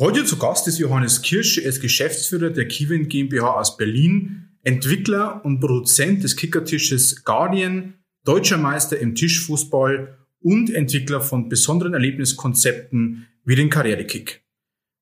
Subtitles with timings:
[0.00, 5.44] Heute zu Gast ist Johannes Kirsch, er ist Geschäftsführer der Kiwin GmbH aus Berlin, Entwickler
[5.44, 13.56] und Produzent des Kickertisches Guardian, deutscher Meister im Tischfußball und Entwickler von besonderen Erlebniskonzepten wie
[13.56, 14.42] den Karrierekick.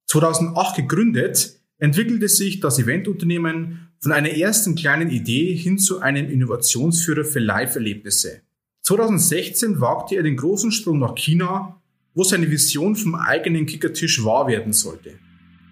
[0.09, 7.25] 2008 gegründet, entwickelte sich das Eventunternehmen von einer ersten kleinen Idee hin zu einem Innovationsführer
[7.25, 8.43] für Live-Erlebnisse.
[8.83, 11.78] 2016 wagte er den großen Sprung nach China,
[12.19, 15.13] wo seine Vision vom eigenen Kickertisch wahr werden sollte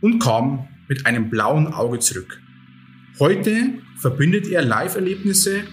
[0.00, 2.41] und kam mit einem blauen Auge zurück.
[3.18, 5.64] Heute verbindet er Live-Erlebnisse,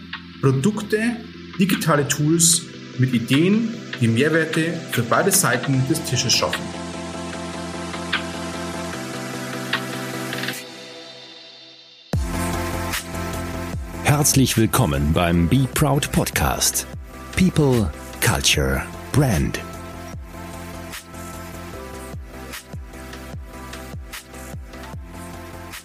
[0.42, 0.98] Produkte,
[1.60, 2.64] digitale Tools
[2.98, 3.70] mit Ideen,
[4.02, 6.64] die Mehrwerte für beide Seiten des Tisches schaffen.
[14.06, 16.88] Herzlich willkommen beim Be Proud Podcast.
[17.36, 18.82] People, Culture,
[19.12, 19.60] Brand.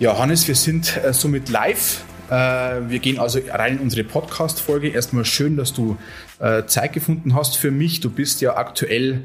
[0.01, 2.05] Ja, Hannes, wir sind äh, somit live.
[2.31, 4.91] Äh, wir gehen also rein in unsere Podcast-Folge.
[4.91, 5.97] Erstmal schön, dass du
[6.39, 7.99] äh, Zeit gefunden hast für mich.
[7.99, 9.25] Du bist ja aktuell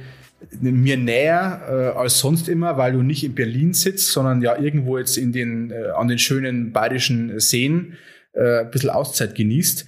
[0.59, 4.97] mir näher äh, als sonst immer, weil du nicht in Berlin sitzt, sondern ja irgendwo
[4.97, 7.95] jetzt in den, äh, an den schönen bayerischen Seen
[8.33, 9.85] äh, ein bisschen Auszeit genießt.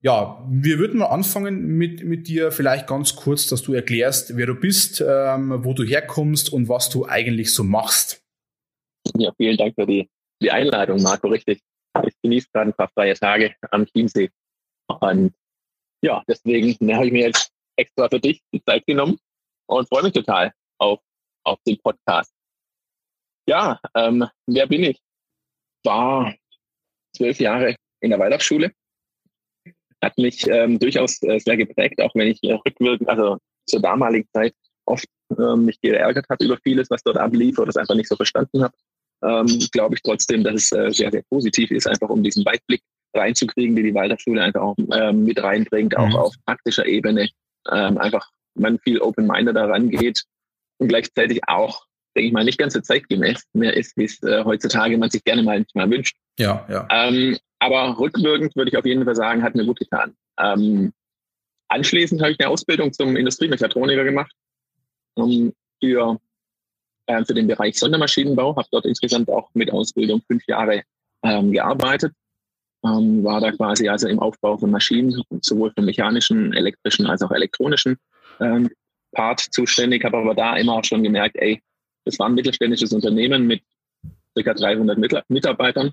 [0.00, 4.46] Ja, wir würden mal anfangen mit, mit dir vielleicht ganz kurz, dass du erklärst, wer
[4.46, 8.22] du bist, ähm, wo du herkommst und was du eigentlich so machst.
[9.14, 10.08] Ja, vielen Dank für die,
[10.42, 11.60] die Einladung, Marco, richtig.
[12.06, 14.30] Ich genieße gerade ein paar freie Tage am Chiemsee.
[15.00, 15.34] Und
[16.02, 19.18] ja, deswegen habe ich mir jetzt extra für dich die Zeit genommen
[19.66, 21.00] und freue mich total auf,
[21.44, 22.32] auf den Podcast.
[23.46, 25.00] Ja, ähm, wer bin ich?
[25.84, 26.34] War
[27.16, 28.72] zwölf Jahre in der Waldorfschule.
[30.02, 34.28] Hat mich ähm, durchaus äh, sehr geprägt, auch wenn ich äh, rückwirkend, also zur damaligen
[34.32, 34.54] Zeit
[34.84, 35.06] oft
[35.38, 38.62] ähm, mich geärgert habe über vieles, was dort ablief oder es einfach nicht so verstanden
[38.62, 38.74] habe.
[39.22, 42.82] Ähm, glaube ich trotzdem, dass es äh, sehr, sehr positiv ist, einfach um diesen Weitblick
[43.14, 46.16] reinzukriegen, die die Waldorfschule einfach auch ähm, mit reinbringt, auch mhm.
[46.16, 47.28] auf praktischer Ebene.
[47.70, 50.24] Ähm, einfach man viel open-minded da rangeht
[50.78, 54.44] und gleichzeitig auch denke ich mal, nicht ganz so zeitgemäß mehr ist, wie es äh,
[54.44, 56.16] heutzutage man sich gerne mal nicht mal wünscht.
[56.38, 56.86] Ja, ja.
[56.90, 60.14] Ähm, aber rückwirkend würde ich auf jeden Fall sagen, hat mir gut getan.
[60.38, 60.92] Ähm,
[61.68, 64.32] anschließend habe ich eine Ausbildung zum Industriemechatroniker gemacht
[65.14, 66.18] um, für,
[67.06, 70.82] äh, für den Bereich Sondermaschinenbau, habe dort insgesamt auch mit Ausbildung fünf Jahre
[71.22, 72.12] ähm, gearbeitet.
[72.84, 77.30] Ähm, war da quasi also im Aufbau von Maschinen, sowohl für mechanischen, elektrischen als auch
[77.30, 77.96] elektronischen
[78.40, 78.70] ähm,
[79.12, 81.60] Part zuständig, habe aber da immer auch schon gemerkt, ey,
[82.04, 83.62] das war ein mittelständisches Unternehmen mit
[84.34, 84.54] ca.
[84.54, 84.98] 300
[85.28, 85.92] Mitarbeitern,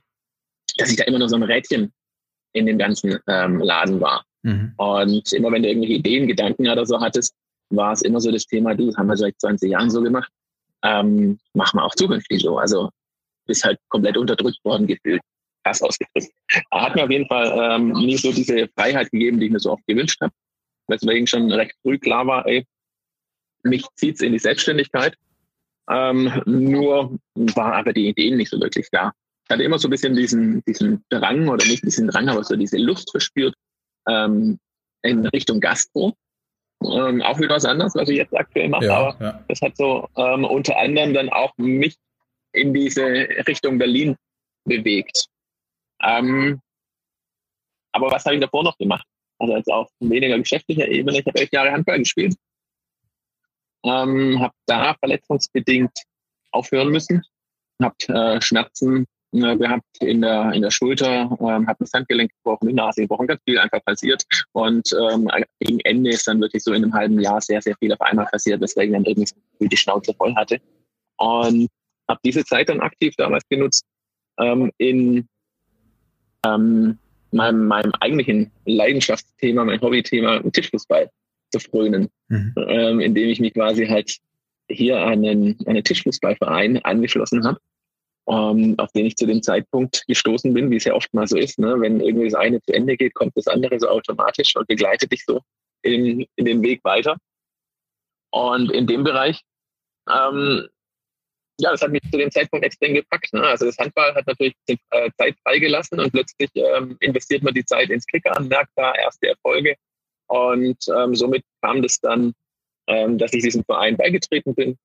[0.78, 1.92] dass ich da immer nur so ein Rädchen
[2.54, 4.26] in dem ganzen ähm, Laden war.
[4.44, 4.74] Mhm.
[4.78, 7.36] Und immer wenn du irgendwelche Ideen, Gedanken oder so hattest,
[7.70, 10.32] war es immer so das Thema, du, das haben wir seit 20 Jahren so gemacht,
[10.84, 12.58] ähm, machen wir auch zukünftig so.
[12.58, 12.90] Also
[13.46, 15.22] bist halt komplett unterdrückt worden gefühlt.
[15.64, 16.32] Krass ausgedrückt.
[16.72, 19.72] Hat mir auf jeden Fall ähm, nie so diese Freiheit gegeben, die ich mir so
[19.72, 20.34] oft gewünscht habe.
[20.88, 22.66] Weswegen schon recht früh klar war, ey,
[23.64, 25.16] mich zieht's in die Selbstständigkeit.
[25.90, 29.12] Ähm, nur war aber die Ideen nicht so wirklich da.
[29.46, 32.56] Ich hatte immer so ein bisschen diesen, diesen Drang oder nicht diesen Drang, aber so
[32.56, 33.56] diese Lust verspürt
[34.08, 34.60] ähm,
[35.02, 36.16] in Richtung Gastro.
[36.82, 39.44] Ähm, auch wieder was anderes, was ich jetzt aktuell mache, ja, aber ja.
[39.48, 41.98] das hat so ähm, unter anderem dann auch mich
[42.54, 43.04] in diese
[43.48, 44.16] Richtung Berlin
[44.66, 45.26] bewegt.
[46.02, 46.62] Ähm,
[47.92, 49.06] aber was habe ich davor noch gemacht?
[49.40, 51.20] Also jetzt auf weniger geschäftlicher Ebene.
[51.20, 52.36] Ich habe elf Jahre Handball gespielt
[53.84, 55.98] ähm, habe da verletzungsbedingt
[56.52, 57.24] aufhören müssen,
[57.82, 62.68] habe äh, Schmerzen äh, gehabt in der in der Schulter, ähm, habe das Handgelenk gebrochen,
[62.68, 64.24] die Nase gebrochen, ganz viel einfach passiert.
[64.54, 65.30] Und ähm,
[65.60, 68.26] gegen Ende ist dann wirklich so in einem halben Jahr sehr sehr viel auf einmal
[68.26, 69.28] passiert, weswegen dann irgendwie
[69.60, 70.60] die Schnauze voll hatte.
[71.18, 71.68] Und
[72.08, 73.86] habe diese Zeit dann aktiv damals genutzt
[74.40, 75.28] ähm, in
[76.46, 76.98] ähm,
[77.32, 81.10] meinem, meinem eigentlichen Leidenschaftsthema, mein Hobbythema Tischfußball
[81.52, 82.54] zu frönen, mhm.
[82.68, 84.18] ähm, indem ich mich quasi halt
[84.70, 87.60] hier an einen, einen Tischfußballverein angeschlossen habe,
[88.30, 91.38] ähm, auf den ich zu dem Zeitpunkt gestoßen bin, wie es ja oft mal so
[91.38, 91.58] ist.
[91.58, 91.80] Ne?
[91.80, 95.26] Wenn irgendwie das eine zu Ende geht, kommt das andere so automatisch und begleitet dich
[95.26, 95.42] so
[95.82, 97.18] in, in den Weg weiter.
[98.32, 99.42] Und in dem Bereich,
[100.08, 100.68] ähm,
[101.60, 103.34] ja, das hat mich zu dem Zeitpunkt extrem gepackt.
[103.34, 103.42] Ne?
[103.42, 107.90] Also das Handball hat natürlich äh, Zeit freigelassen und plötzlich ähm, investiert man die Zeit
[107.90, 109.76] ins Kickern, merkt da erste Erfolge
[110.28, 112.34] und ähm, somit kam das dann,
[112.88, 114.78] ähm, dass ich diesem Verein beigetreten bin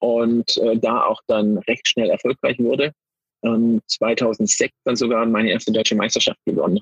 [0.00, 2.92] und äh, da auch dann recht schnell erfolgreich wurde.
[3.40, 6.80] Und 2006 dann sogar meine erste deutsche Meisterschaft gewonnen.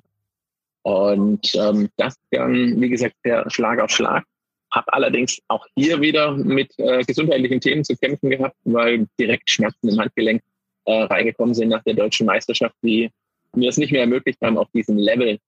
[0.82, 4.24] Und ähm, das dann, wie gesagt, der Schlag auf Schlag.
[4.72, 9.88] habe allerdings auch hier wieder mit äh, gesundheitlichen Themen zu kämpfen gehabt, weil direkt Schmerzen
[9.88, 10.42] im Handgelenk
[10.84, 13.10] äh, reingekommen sind nach der deutschen Meisterschaft, die
[13.54, 15.38] mir es nicht mehr ermöglicht haben, auf diesem Level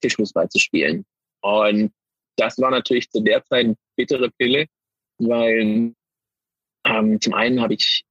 [0.00, 1.04] Tischfußball zu spielen.
[1.42, 1.92] Und
[2.36, 4.66] das war natürlich zu der Zeit eine bittere Pille,
[5.18, 5.92] weil
[6.84, 8.04] ähm, zum einen habe ich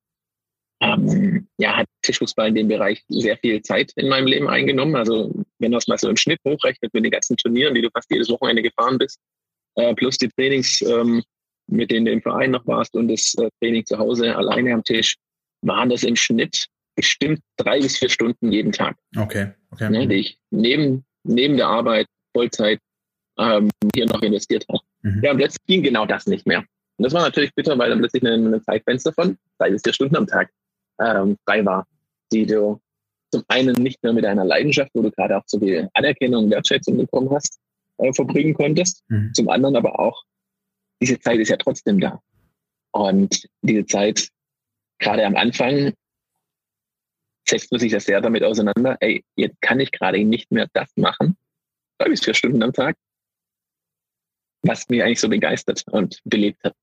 [0.82, 4.96] ähm, ja, hat Tischfußball in dem Bereich sehr viel Zeit in meinem Leben eingenommen.
[4.96, 7.90] Also wenn du das mal so im Schnitt hochrechnet mit den ganzen Turnieren, die du
[7.94, 9.20] fast jedes Wochenende gefahren bist,
[9.76, 11.22] äh, plus die Trainings, ähm,
[11.68, 14.84] mit denen du im Verein noch warst und das äh, Training zu Hause alleine am
[14.84, 15.16] Tisch,
[15.62, 18.96] waren das im Schnitt bestimmt drei bis vier Stunden jeden Tag.
[19.18, 19.90] Okay, okay.
[19.90, 22.80] Ne, die ich neben, neben der Arbeit Vollzeit
[23.38, 24.82] ähm, hier noch investiert habe.
[25.02, 25.22] Mhm.
[25.24, 26.64] Ja, und jetzt ging genau das nicht mehr.
[27.00, 29.94] Und das war natürlich bitter, weil dann plötzlich ein, ein Zeitfenster von drei bis vier
[29.94, 30.52] Stunden am Tag
[31.00, 31.88] ähm, frei war,
[32.34, 32.82] die du
[33.32, 36.98] zum einen nicht mehr mit deiner Leidenschaft, wo du gerade auch so viel Anerkennung, Wertschätzung
[36.98, 37.58] bekommen hast,
[38.00, 39.02] äh, verbringen konntest.
[39.08, 39.34] Mhm.
[39.34, 40.26] Zum anderen aber auch,
[41.02, 42.22] diese Zeit ist ja trotzdem da.
[42.92, 44.28] Und diese Zeit,
[45.00, 45.94] gerade am Anfang,
[47.48, 50.92] setzt man sich ja sehr damit auseinander, ey, jetzt kann ich gerade nicht mehr das
[50.98, 51.38] machen,
[51.98, 52.98] drei bis vier Stunden am Tag,
[54.64, 56.76] was mich eigentlich so begeistert und belebt hat.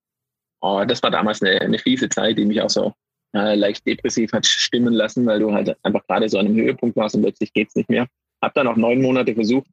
[0.61, 2.93] Und das war damals eine, eine fiese Zeit, die mich auch so
[3.35, 6.97] äh, leicht depressiv hat stimmen lassen, weil du halt einfach gerade so an einem Höhepunkt
[6.97, 8.06] warst und plötzlich geht's nicht mehr.
[8.43, 9.69] Hab dann auch neun Monate versucht,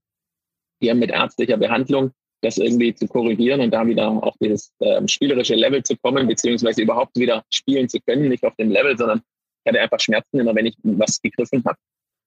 [0.82, 2.12] hier mit ärztlicher Behandlung
[2.44, 6.82] das irgendwie zu korrigieren und da wieder auf dieses äh, spielerische Level zu kommen, beziehungsweise
[6.82, 10.54] überhaupt wieder spielen zu können, nicht auf dem Level, sondern ich hatte einfach Schmerzen immer,
[10.54, 11.78] wenn ich was gegriffen habe.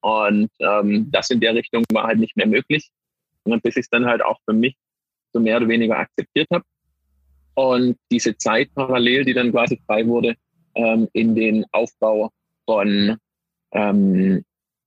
[0.01, 2.91] Und ähm, das in der Richtung war halt nicht mehr möglich.
[3.45, 4.75] Und bis ich es dann halt auch für mich
[5.33, 6.65] so mehr oder weniger akzeptiert habe.
[7.57, 10.35] Und diese Zeit parallel, die dann quasi frei wurde,
[10.75, 12.31] ähm, in den Aufbau
[12.67, 13.17] von,
[13.73, 14.45] ähm,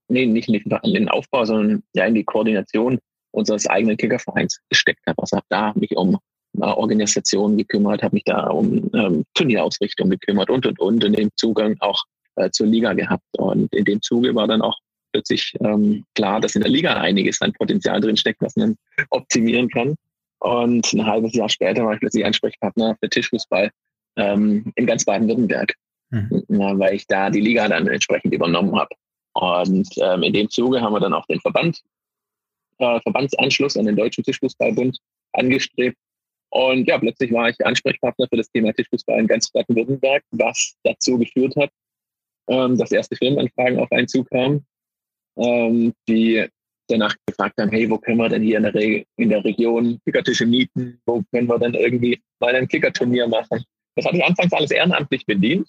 [0.08, 2.98] nee, nicht, nicht in den Aufbau, sondern ja in die Koordination
[3.32, 5.20] unseres eigenen Kickervereins gesteckt habe.
[5.20, 6.18] Also habe da mich um
[6.58, 11.30] äh, Organisation gekümmert, habe mich da um ähm, Turnierausrichtung gekümmert und und und in dem
[11.36, 12.02] Zugang auch
[12.36, 13.26] äh, zur Liga gehabt.
[13.36, 14.78] Und in dem Zuge war dann auch
[15.12, 18.76] plötzlich ähm, klar, dass in der Liga einiges an Potenzial drin steckt, was man
[19.10, 19.96] optimieren kann.
[20.40, 23.70] Und ein halbes Jahr später war ich plötzlich Ansprechpartner für Tischfußball
[24.16, 25.74] ähm, in ganz Baden-Württemberg,
[26.10, 26.44] mhm.
[26.48, 28.94] weil ich da die Liga dann entsprechend übernommen habe.
[29.34, 31.80] Und ähm, in dem Zuge haben wir dann auch den Verband,
[32.78, 34.98] äh, Verbandsanschluss an den Deutschen Tischfußballbund
[35.32, 35.96] angestrebt.
[36.50, 41.18] Und ja, plötzlich war ich Ansprechpartner für das Thema Tischfußball in ganz Baden-Württemberg, was dazu
[41.18, 41.70] geführt hat,
[42.48, 44.66] ähm, dass erste Firmenanfragen auf einen zukamen,
[45.36, 46.48] ähm, die
[46.90, 49.98] danach gefragt haben, hey, wo können wir denn hier in der, Re in der Region
[50.04, 51.00] Kickertische mieten?
[51.06, 53.64] Wo können wir denn irgendwie mal ein Kickerturnier machen?
[53.96, 55.68] Das hatte ich anfangs alles ehrenamtlich bedient,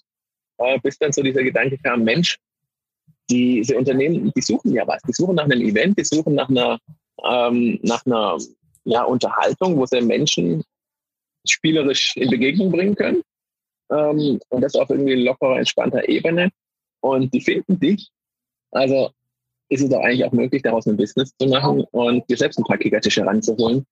[0.58, 2.38] äh, bis dann so dieser Gedanke kam, Mensch,
[3.30, 5.02] diese Unternehmen, die suchen ja was.
[5.02, 6.78] Die suchen nach einem Event, die suchen nach einer,
[7.24, 8.38] ähm, nach einer
[8.84, 10.62] ja, Unterhaltung, wo sie Menschen
[11.46, 13.22] spielerisch in Begegnung bringen können.
[13.90, 16.50] Ähm, und das auf irgendwie lockerer, entspannter Ebene.
[17.00, 18.10] Und die finden dich.
[18.70, 19.10] Also
[19.72, 22.64] ist es doch eigentlich auch möglich, daraus ein Business zu machen und dir selbst ein
[22.64, 23.84] paar Kickertische ranzuholen.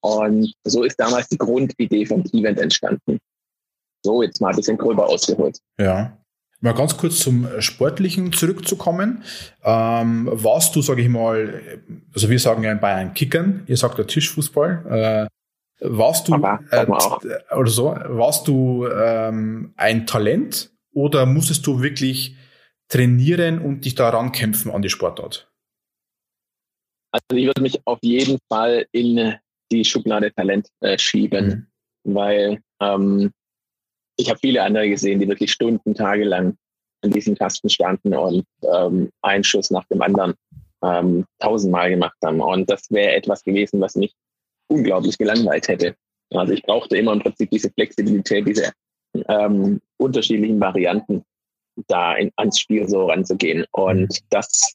[0.00, 3.18] Und so ist damals die Grundidee vom Event entstanden.
[4.04, 5.58] So, jetzt mal ein bisschen gröber ausgeholt.
[5.80, 6.16] Ja.
[6.60, 9.22] Mal ganz kurz zum Sportlichen zurückzukommen.
[9.62, 11.82] Ähm, warst du, sage ich mal,
[12.14, 15.28] also wir sagen ja in Bayern Kickern, ihr sagt ja Tischfußball.
[15.80, 16.86] Äh, warst du Aber, äh,
[17.54, 22.36] oder so, warst du ähm, ein Talent oder musstest du wirklich
[22.88, 25.50] trainieren und dich daran kämpfen an die Sportart?
[27.12, 29.34] Also ich würde mich auf jeden Fall in
[29.72, 31.68] die Schublade Talent äh, schieben,
[32.04, 32.14] mhm.
[32.14, 33.32] weil ähm,
[34.16, 36.56] ich habe viele andere gesehen, die wirklich Stunden, Tage lang
[37.02, 40.34] an diesen Tasten standen und ähm, einen Schuss nach dem anderen
[40.82, 42.40] ähm, tausendmal gemacht haben.
[42.40, 44.14] Und das wäre etwas gewesen, was mich
[44.68, 45.94] unglaublich gelangweilt hätte.
[46.30, 48.72] Also ich brauchte immer im Prinzip diese Flexibilität, diese
[49.28, 51.24] ähm, unterschiedlichen Varianten,
[51.88, 53.64] da in, ans Spiel so ranzugehen.
[53.72, 54.74] Und das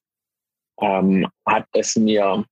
[0.82, 2.44] ähm, hat es mir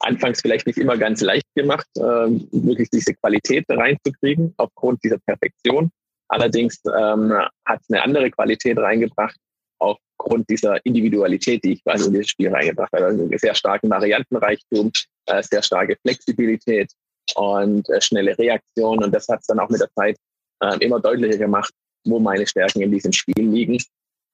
[0.00, 5.90] anfangs vielleicht nicht immer ganz leicht gemacht, äh, wirklich diese Qualität reinzukriegen, aufgrund dieser Perfektion.
[6.28, 7.32] Allerdings ähm,
[7.66, 9.36] hat es eine andere Qualität reingebracht,
[9.78, 13.06] aufgrund dieser Individualität, die ich quasi in dieses Spiel reingebracht habe.
[13.06, 14.90] Also sehr starken Variantenreichtum,
[15.26, 16.90] äh, sehr starke Flexibilität
[17.34, 19.02] und äh, schnelle Reaktion.
[19.04, 20.16] Und das hat es dann auch mit der Zeit
[20.60, 21.72] äh, immer deutlicher gemacht,
[22.04, 23.78] wo meine Stärken in diesem Spiel liegen.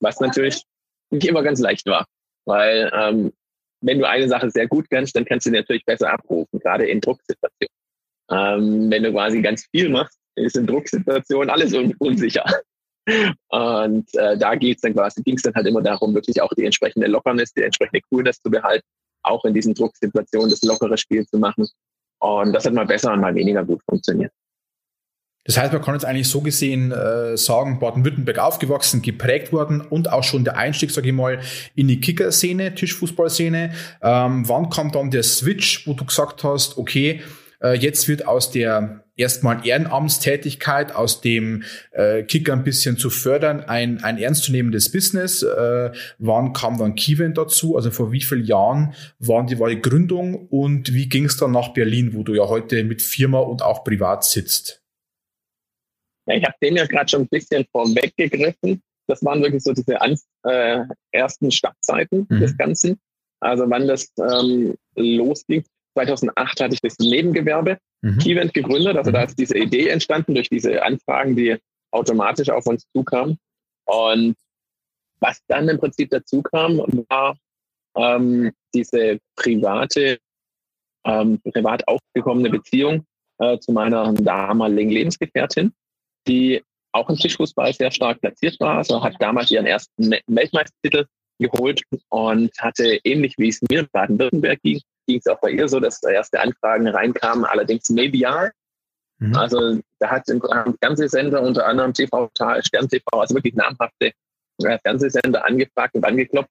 [0.01, 0.63] Was natürlich
[1.11, 2.07] nicht immer ganz leicht war,
[2.45, 3.33] weil ähm,
[3.81, 6.87] wenn du eine Sache sehr gut kannst, dann kannst du sie natürlich besser abrufen, gerade
[6.87, 7.75] in Drucksituationen.
[8.31, 12.45] Ähm, wenn du quasi ganz viel machst, ist in Drucksituationen alles un unsicher.
[13.49, 16.65] Und äh, da geht's dann quasi, ging es dann halt immer darum, wirklich auch die
[16.65, 18.87] entsprechende Lockerness, die entsprechende Coolness zu behalten,
[19.23, 21.67] auch in diesen Drucksituationen das lockere Spiel zu machen.
[22.21, 24.33] Und das hat mal besser und mal weniger gut funktioniert.
[25.49, 30.12] Das heißt, man kann jetzt eigentlich so gesehen äh, sagen, Baden-Württemberg aufgewachsen, geprägt worden und
[30.12, 31.40] auch schon der Einstieg, sage ich mal,
[31.75, 33.73] in die Kicker-Szene, Tischfußballszene.
[34.02, 37.23] Ähm, wann kam dann der Switch, wo du gesagt hast, okay,
[37.62, 41.62] äh, jetzt wird aus der erstmal Ehrenamtstätigkeit, aus dem
[41.93, 45.43] äh, Kicker ein bisschen zu fördern, ein, ein ernstzunehmendes Business.
[45.43, 47.75] Äh, wann kam dann Keyvent dazu?
[47.75, 51.52] Also vor wie vielen Jahren waren die, war die Gründung und wie ging es dann
[51.52, 54.77] nach Berlin, wo du ja heute mit Firma und auch privat sitzt?
[56.28, 58.82] Ja, ich habe dem ja gerade schon ein bisschen vorweggegriffen.
[59.06, 62.40] Das waren wirklich so diese an, äh, ersten Startzeiten mhm.
[62.40, 63.00] des Ganzen.
[63.40, 65.64] Also wann das ähm, losging.
[65.94, 68.18] 2008 hatte ich das Nebengewerbe mhm.
[68.18, 68.97] Keyvent gegründet.
[68.97, 69.26] Also da mhm.
[69.26, 71.56] ist diese Idee entstanden durch diese Anfragen, die
[71.92, 73.38] automatisch auf uns zukamen.
[73.87, 74.37] Und
[75.20, 77.37] was dann im Prinzip dazu kam, war
[77.97, 80.18] ähm, diese private,
[81.06, 83.06] ähm, privat aufgekommene Beziehung
[83.38, 85.73] äh, zu meiner damaligen Lebensgefährtin
[86.28, 88.78] die auch im Tischfußball sehr stark platziert war.
[88.78, 91.06] Also hat damals ihren ersten Weltmeistertitel
[91.38, 95.68] geholt und hatte ähnlich wie es mir in Baden-Württemberg ging, ging es auch bei ihr
[95.68, 98.50] so, dass da erste Anfragen reinkamen, allerdings maybe ja.
[99.18, 99.35] Mhm.
[99.35, 100.40] Also da hat ein
[100.80, 104.12] Fernsehsender, unter anderem TV Stern TV, also wirklich namhafte
[104.64, 106.50] äh, Fernsehsender angefragt und angeklopft,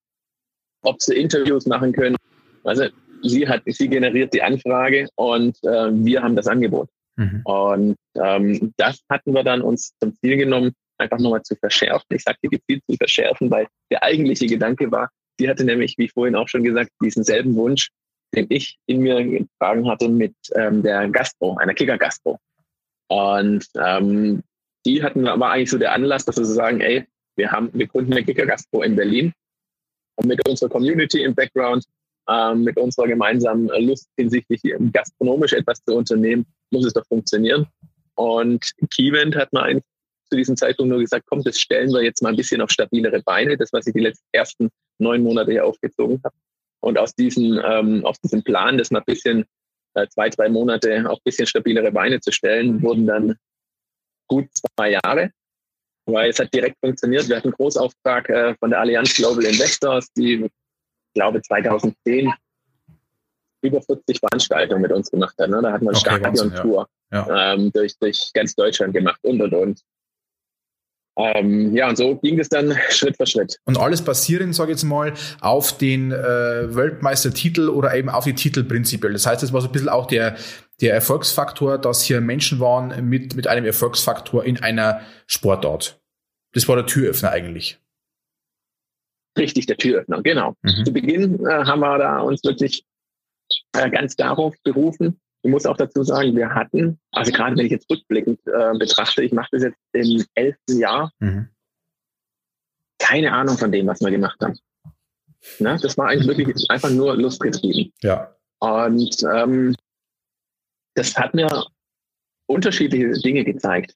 [0.84, 2.16] ob sie Interviews machen können.
[2.64, 2.88] Also
[3.24, 6.90] sie hat, sie generiert die Anfrage und äh, wir haben das Angebot.
[7.18, 7.42] Mhm.
[7.44, 12.08] Und ähm, das hatten wir dann uns zum Ziel genommen, einfach nochmal zu verschärfen.
[12.10, 15.10] Ich sagte gezielt zu verschärfen, weil der eigentliche Gedanke war,
[15.40, 17.90] sie hatte nämlich, wie vorhin auch schon gesagt, diesen selben Wunsch,
[18.36, 22.40] den ich in mir getragen hatte mit ähm, der Gastro, einer Kicker-Gastro.
[23.10, 24.44] Und ähm,
[24.86, 27.06] die hatten war eigentlich so der Anlass, dass wir so sagen, ey,
[27.36, 29.34] wir haben, wir gründen eine Kicker-Gastro in Berlin.
[30.16, 31.86] Und mit unserer Community im Background,
[32.28, 37.68] ähm, mit unserer gemeinsamen Lust hinsichtlich gastronomisch etwas zu unternehmen, muss es doch funktionieren.
[38.16, 39.86] Und Keyvent hat man eigentlich
[40.30, 43.22] zu diesem Zeitpunkt nur gesagt, komm, das stellen wir jetzt mal ein bisschen auf stabilere
[43.24, 44.70] Beine, das, was ich die letzten ersten
[45.00, 46.36] neun Monate hier aufgezogen habe.
[46.82, 49.46] Und aus diesem, ähm, aus diesem Plan, das mal ein bisschen
[49.94, 53.36] äh, zwei, drei Monate auf ein bisschen stabilere Beine zu stellen, wurden dann
[54.28, 55.32] gut zwei Jahre,
[56.06, 57.28] weil es hat direkt funktioniert.
[57.30, 62.32] Wir hatten einen Großauftrag äh, von der Allianz Global Investors, die, ich glaube, 2010
[63.62, 65.50] über 40 Veranstaltungen mit uns gemacht hat.
[65.50, 65.60] Ne?
[65.62, 67.28] Da hat man okay, Stadion-Tour ja.
[67.28, 67.54] ja.
[67.54, 69.82] ähm, durch, durch ganz Deutschland gemacht und und und.
[71.20, 73.58] Ähm, ja, und so ging es dann Schritt für Schritt.
[73.66, 78.36] Und alles basierend, sage ich jetzt mal, auf den äh, Weltmeistertitel oder eben auf die
[78.36, 79.14] Titel prinzipiell.
[79.14, 80.36] Das heißt, das war so ein bisschen auch der,
[80.80, 86.00] der Erfolgsfaktor, dass hier Menschen waren mit, mit einem Erfolgsfaktor in einer Sportart.
[86.54, 87.80] Das war der Türöffner eigentlich.
[89.38, 90.56] Richtig, der Türöffner, genau.
[90.62, 90.86] Mhm.
[90.86, 92.84] Zu Beginn äh, haben wir da uns wirklich
[93.74, 95.20] äh, ganz darauf berufen.
[95.44, 99.24] Ich muss auch dazu sagen, wir hatten, also gerade wenn ich jetzt rückblickend äh, betrachte,
[99.24, 101.50] ich mache das jetzt im elften Jahr, mhm.
[103.00, 104.58] keine Ahnung von dem, was wir gemacht haben.
[105.60, 105.78] Ne?
[105.82, 107.94] Das war eigentlich wirklich einfach nur lustgetrieben.
[108.02, 108.36] Ja.
[108.60, 109.76] Und ähm,
[110.96, 111.66] das hat mir
[112.48, 113.96] unterschiedliche Dinge gezeigt.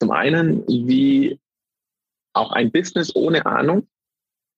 [0.00, 1.38] Zum einen, wie
[2.32, 3.86] auch ein Business ohne Ahnung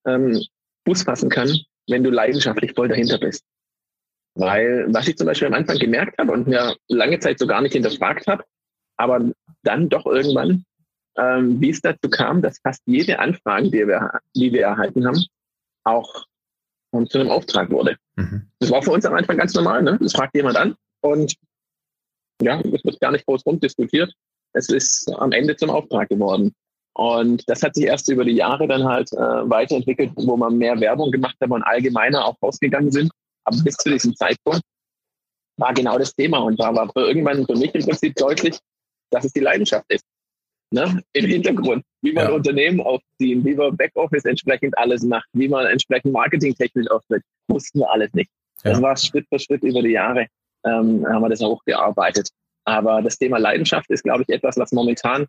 [0.06, 0.42] ähm,
[0.86, 1.50] Fuß fassen kann,
[1.88, 3.44] wenn du leidenschaftlich voll dahinter bist.
[4.34, 7.60] Weil, was ich zum Beispiel am Anfang gemerkt habe und mir lange Zeit so gar
[7.60, 8.44] nicht hinterfragt habe,
[8.96, 9.30] aber
[9.62, 10.64] dann doch irgendwann,
[11.18, 15.22] ähm, wie es dazu kam, dass fast jede Anfrage, die wir, die wir erhalten haben,
[15.84, 16.24] auch
[16.92, 17.96] um, zu einem Auftrag wurde.
[18.16, 18.50] Mhm.
[18.58, 19.98] Das war für uns am Anfang ganz normal, ne?
[20.00, 21.34] Das fragt jemand an und
[22.40, 24.12] ja, es wird gar nicht groß rumdiskutiert.
[24.54, 26.52] Es ist am Ende zum Auftrag geworden.
[26.94, 30.78] Und das hat sich erst über die Jahre dann halt äh, weiterentwickelt, wo man mehr
[30.80, 33.10] Werbung gemacht hat und allgemeiner auch rausgegangen sind.
[33.44, 34.62] Aber bis zu diesem Zeitpunkt
[35.58, 38.58] war genau das Thema und da war irgendwann für mich im Prinzip deutlich,
[39.10, 40.04] dass es die Leidenschaft ist.
[40.70, 41.02] Ne?
[41.12, 42.32] Im Hintergrund, wie man ja.
[42.32, 47.90] Unternehmen aufziehen, wie man Backoffice entsprechend alles macht, wie man entsprechend marketingtechnisch auftritt, wussten wir
[47.90, 48.30] alles nicht.
[48.64, 48.70] Ja.
[48.70, 50.28] Das war Schritt für Schritt über die Jahre,
[50.64, 52.30] ähm, haben wir das hochgearbeitet.
[52.64, 55.26] Aber das Thema Leidenschaft ist, glaube ich, etwas, was momentan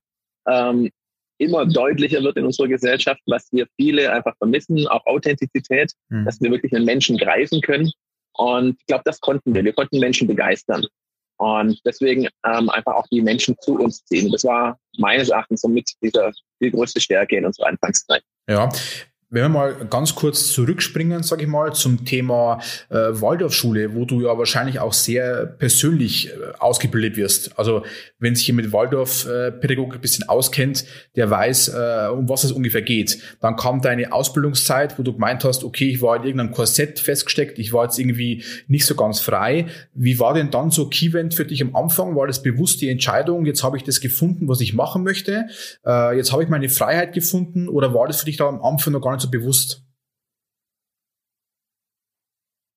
[0.48, 0.90] ähm,
[1.38, 6.26] immer deutlicher wird in unserer Gesellschaft, was wir viele einfach vermissen, auch Authentizität, mhm.
[6.26, 7.92] dass wir wirklich einen Menschen greifen können.
[8.34, 9.64] Und ich glaube, das konnten wir.
[9.64, 10.86] Wir konnten Menschen begeistern.
[11.38, 14.32] Und deswegen ähm, einfach auch die Menschen zu uns ziehen.
[14.32, 18.24] Das war meines Erachtens somit dieser viel größte Stärke in unserer Anfangszeit.
[18.50, 18.70] Ja,
[19.34, 22.60] Wenn wir mal ganz kurz zurückspringen, sage ich mal, zum Thema
[22.92, 27.58] äh, Waldorfschule, wo du ja wahrscheinlich auch sehr persönlich äh, ausgebildet wirst.
[27.58, 27.84] Also
[28.20, 30.86] wenn sich jemand mit Waldorf-Pädagogik äh, ein bisschen auskennt,
[31.16, 33.24] der weiß, äh, um was es ungefähr geht.
[33.42, 37.58] Dann kam deine Ausbildungszeit, wo du gemeint hast, okay, ich war in irgendeinem Korsett festgesteckt,
[37.58, 39.66] ich war jetzt irgendwie nicht so ganz frei.
[39.96, 42.16] Wie war denn dann so Keyvent für dich am Anfang?
[42.16, 45.48] War das bewusst die Entscheidung, jetzt habe ich das gefunden, was ich machen möchte,
[45.88, 48.94] äh, jetzt habe ich meine Freiheit gefunden oder war das für dich da am Anfang
[48.94, 49.84] noch gar nicht so bewusst?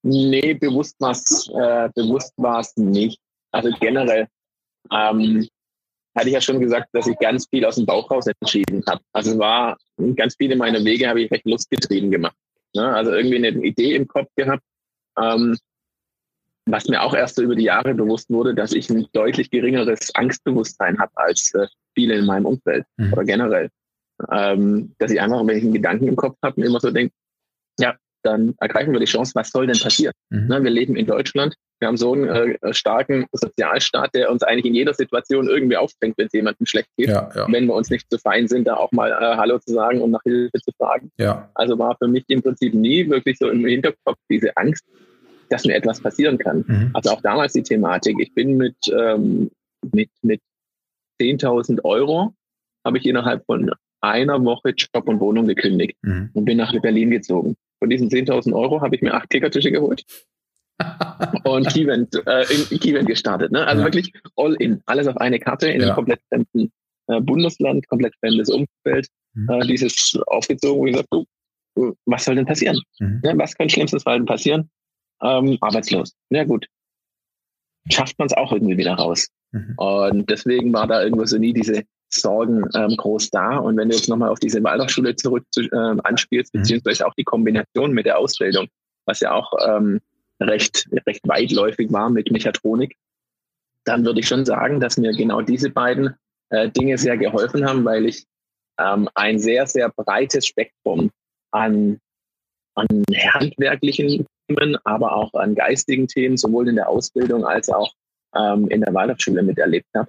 [0.02, 3.18] Nee, bewusst war es äh, bewusst war's nicht.
[3.50, 4.28] Also generell
[4.92, 5.48] ähm,
[6.16, 9.02] hatte ich ja schon gesagt, dass ich ganz viel aus dem Bauch raus entschieden habe.
[9.12, 9.76] Also es war
[10.14, 12.36] ganz viele meiner Wege habe ich recht lustgetrieben gemacht.
[12.74, 12.94] Ne?
[12.94, 14.62] Also irgendwie eine Idee im Kopf gehabt.
[15.18, 15.56] Ähm,
[16.68, 20.14] was mir auch erst so über die Jahre bewusst wurde, dass ich ein deutlich geringeres
[20.14, 23.12] Angstbewusstsein habe als äh, viele in meinem Umfeld mhm.
[23.12, 23.70] oder generell
[24.30, 27.12] ähm, dass ich einfach, wenn ich einen Gedanken im Kopf habe, immer so denke,
[27.78, 30.12] ja, dann ergreifen wir die Chance, was soll denn passieren?
[30.30, 30.48] Mhm.
[30.48, 34.66] Ne, wir leben in Deutschland, wir haben so einen äh, starken Sozialstaat, der uns eigentlich
[34.66, 37.08] in jeder Situation irgendwie aufbringt, wenn es jemandem schlecht geht.
[37.08, 37.46] Ja, ja.
[37.50, 40.10] Wenn wir uns nicht zu fein sind, da auch mal äh, Hallo zu sagen und
[40.10, 41.12] nach Hilfe zu fragen.
[41.18, 41.50] Ja.
[41.54, 44.84] Also war für mich im Prinzip nie wirklich so im Hinterkopf diese Angst,
[45.50, 46.64] dass mir etwas passieren kann.
[46.66, 46.90] Mhm.
[46.94, 48.16] Also auch damals die Thematik.
[48.18, 49.50] Ich bin mit, ähm,
[49.92, 50.40] mit, mit
[51.20, 52.34] 10.000 Euro
[52.84, 53.70] habe ich innerhalb von
[54.00, 56.30] einer Woche Job und Wohnung gekündigt mhm.
[56.34, 57.56] und bin nach Berlin gezogen.
[57.78, 60.04] Von diesen 10.000 Euro habe ich mir acht Klickertische geholt
[61.44, 63.52] und Keyvent, äh, in Keyvent gestartet.
[63.52, 63.66] Ne?
[63.66, 63.86] Also ja.
[63.86, 65.86] wirklich all in, alles auf eine Karte in ja.
[65.88, 66.72] einem komplett fremden
[67.08, 69.08] äh, Bundesland, komplett fremdes Umfeld.
[69.34, 69.50] Mhm.
[69.50, 71.26] Äh, dieses aufgezogen, wie gesagt, du,
[72.04, 72.80] was soll denn passieren?
[72.98, 73.20] Mhm.
[73.24, 74.70] Ja, was kann schlimmstes Fall passieren?
[75.22, 76.14] Ähm, arbeitslos.
[76.30, 76.66] Ja gut.
[77.90, 79.28] Schafft man es auch irgendwie wieder raus.
[79.52, 79.74] Mhm.
[79.76, 83.58] Und deswegen war da irgendwo so nie diese Sorgen ähm, groß da.
[83.58, 86.60] Und wenn du jetzt nochmal auf diese Waldorfschule zurück zu, ähm, anspielst, mhm.
[86.60, 88.68] beziehungsweise auch die Kombination mit der Ausbildung,
[89.06, 90.00] was ja auch ähm,
[90.40, 92.96] recht, recht weitläufig war mit Mechatronik,
[93.84, 96.14] dann würde ich schon sagen, dass mir genau diese beiden
[96.50, 98.24] äh, Dinge sehr geholfen haben, weil ich
[98.78, 101.10] ähm, ein sehr, sehr breites Spektrum
[101.52, 101.98] an,
[102.74, 102.86] an
[103.32, 107.92] handwerklichen Themen, aber auch an geistigen Themen, sowohl in der Ausbildung als auch
[108.34, 110.08] ähm, in der Waldorfschule miterlebt habe.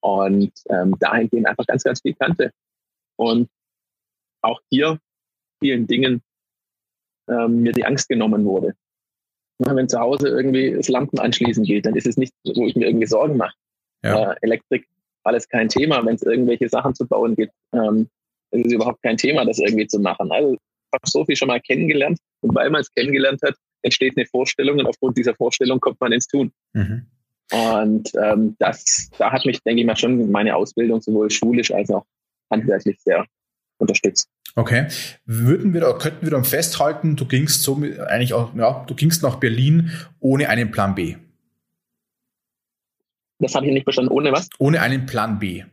[0.00, 2.52] Und ähm, dahingehend einfach ganz, ganz viel kannte.
[3.16, 3.48] Und
[4.42, 4.98] auch hier
[5.60, 6.22] vielen Dingen
[7.28, 8.74] ähm, mir die Angst genommen wurde.
[9.58, 12.86] Wenn zu Hause irgendwie das Lampen anschließen geht, dann ist es nicht, wo ich mir
[12.86, 13.56] irgendwie Sorgen mache.
[14.04, 14.32] Ja.
[14.32, 14.86] Äh, Elektrik,
[15.24, 16.04] alles kein Thema.
[16.06, 18.08] Wenn es irgendwelche Sachen zu bauen gibt, ähm,
[18.52, 20.30] ist es überhaupt kein Thema, das irgendwie zu machen.
[20.30, 20.58] Also ich
[20.92, 24.78] habe so viel schon mal kennengelernt und weil man es kennengelernt hat, entsteht eine Vorstellung
[24.78, 26.52] und aufgrund dieser Vorstellung kommt man ins Tun.
[26.72, 27.06] Mhm.
[27.52, 31.90] Und ähm, das, da hat mich, denke ich mal, schon meine Ausbildung sowohl schulisch als
[31.90, 32.04] auch
[32.50, 33.24] handwerklich sehr
[33.78, 34.28] unterstützt.
[34.54, 34.88] Okay.
[35.24, 39.36] Würden wir könnten wir dann festhalten, du gingst so eigentlich auch, ja, du gingst nach
[39.36, 41.16] Berlin ohne einen Plan B.
[43.38, 44.10] Das habe ich nicht verstanden.
[44.10, 44.48] Ohne was?
[44.58, 45.64] Ohne einen Plan B.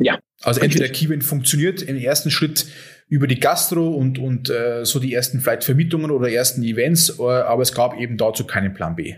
[0.00, 0.18] Ja.
[0.42, 2.66] Also entweder Kiwin funktioniert im ersten Schritt
[3.08, 7.22] über die Gastro und, und äh, so die ersten vielleicht Vermietungen oder ersten Events, äh,
[7.22, 9.16] aber es gab eben dazu keinen Plan B.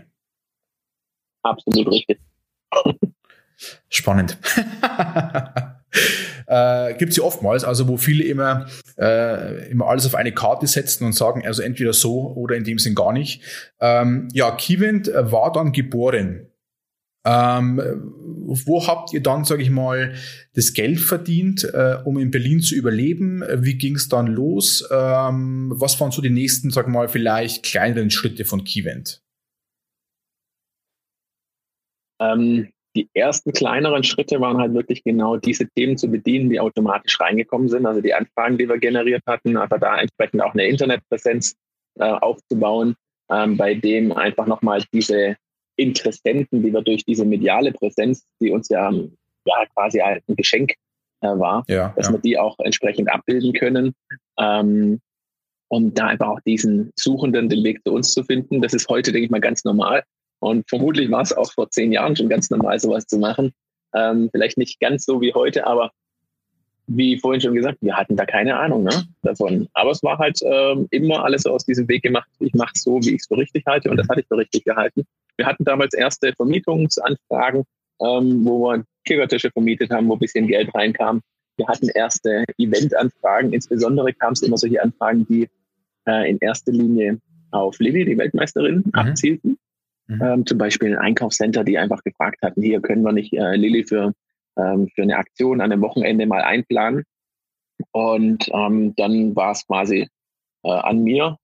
[1.43, 2.19] Absolut richtig.
[3.89, 4.37] Spannend.
[6.47, 10.67] äh, Gibt es ja oftmals, also wo viele immer, äh, immer alles auf eine Karte
[10.67, 13.43] setzen und sagen, also entweder so oder in dem Sinn gar nicht.
[13.79, 16.47] Ähm, ja, Kivent war dann geboren.
[17.25, 17.81] Ähm,
[18.45, 20.13] wo habt ihr dann, sage ich mal,
[20.55, 23.43] das Geld verdient, äh, um in Berlin zu überleben?
[23.59, 24.85] Wie ging es dann los?
[24.91, 29.22] Ähm, was waren so die nächsten, sag mal, vielleicht kleineren Schritte von Kivent?
[32.31, 37.19] Ähm, die ersten kleineren Schritte waren halt wirklich genau diese Themen zu bedienen, die automatisch
[37.19, 37.85] reingekommen sind.
[37.85, 41.55] Also die Anfragen, die wir generiert hatten, aber da entsprechend auch eine Internetpräsenz
[41.99, 42.95] äh, aufzubauen,
[43.31, 45.35] ähm, bei dem einfach nochmal diese
[45.75, 50.73] Interessenten, die wir durch diese mediale Präsenz, die uns ja, ja quasi ein Geschenk
[51.21, 52.13] äh, war, ja, dass ja.
[52.13, 53.95] wir die auch entsprechend abbilden können.
[54.39, 55.01] Ähm,
[55.69, 58.61] und da einfach auch diesen Suchenden den Weg zu uns zu finden.
[58.61, 60.03] Das ist heute, denke ich mal, ganz normal.
[60.43, 63.53] Und vermutlich war es auch vor zehn Jahren schon ganz normal, sowas zu machen.
[63.95, 65.91] Ähm, vielleicht nicht ganz so wie heute, aber
[66.85, 69.69] wie vorhin schon gesagt, wir hatten da keine Ahnung ne, davon.
[69.71, 72.27] Aber es war halt ähm, immer alles aus diesem Weg gemacht.
[72.39, 74.35] Ich mache es so, wie ich es für richtig halte und das hatte ich für
[74.35, 75.05] richtig gehalten.
[75.37, 77.63] Wir hatten damals erste Vermietungsanfragen,
[78.01, 81.21] ähm, wo wir Kickertische vermietet haben, wo ein bisschen Geld reinkam.
[81.55, 83.53] Wir hatten erste Eventanfragen.
[83.53, 85.47] Insbesondere kam es immer solche Anfragen, die
[86.05, 88.93] äh, in erster Linie auf Lilly, die Weltmeisterin, mhm.
[88.93, 89.57] abzielten.
[90.07, 90.21] Mhm.
[90.21, 93.83] Ähm, zum Beispiel ein Einkaufscenter, die einfach gefragt hatten, hier können wir nicht äh, Lilly
[93.83, 94.13] für,
[94.57, 97.03] ähm, für eine Aktion an einem Wochenende mal einplanen.
[97.91, 100.07] Und ähm, dann war es quasi
[100.63, 101.37] äh, an mir,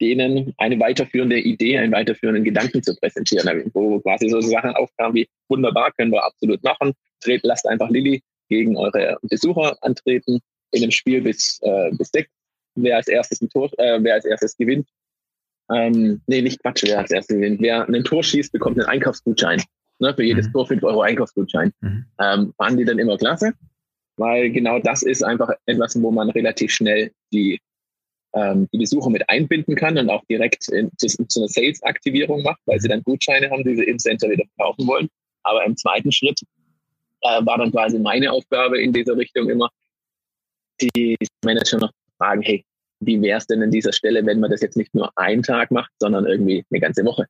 [0.00, 5.28] denen eine weiterführende Idee, einen weiterführenden Gedanken zu präsentieren, wo quasi so Sachen aufkamen wie,
[5.48, 10.40] wunderbar, können wir absolut machen, dreht, lasst einfach Lilly gegen eure Besucher antreten
[10.72, 12.30] in einem Spiel bis, äh, bis sechs,
[12.74, 14.88] wer als erstes ein Tor, äh, wer als erstes gewinnt.
[15.72, 17.60] Ähm, nee, nicht Quatsch, wer als erstes gewinnt.
[17.60, 19.62] Wer ein Tor schießt, bekommt einen Einkaufsgutschein.
[20.00, 20.52] Ne, für jedes mhm.
[20.52, 21.72] Tor 5 Euro Einkaufsgutschein.
[21.80, 22.04] Mhm.
[22.20, 23.52] Ähm, fanden die dann immer klasse,
[24.16, 27.60] weil genau das ist einfach etwas, wo man relativ schnell die
[28.34, 32.60] ähm, die Besucher mit einbinden kann und auch direkt in, zu, zu einer Sales-Aktivierung macht,
[32.66, 35.08] weil sie dann Gutscheine haben, die sie im Center wieder verkaufen wollen.
[35.44, 36.40] Aber im zweiten Schritt
[37.20, 39.70] äh, war dann quasi meine Aufgabe in dieser Richtung immer,
[40.80, 42.64] die Manager noch fragen, hey,
[43.06, 45.70] wie wäre es denn an dieser Stelle, wenn man das jetzt nicht nur einen Tag
[45.70, 47.26] macht, sondern irgendwie eine ganze Woche?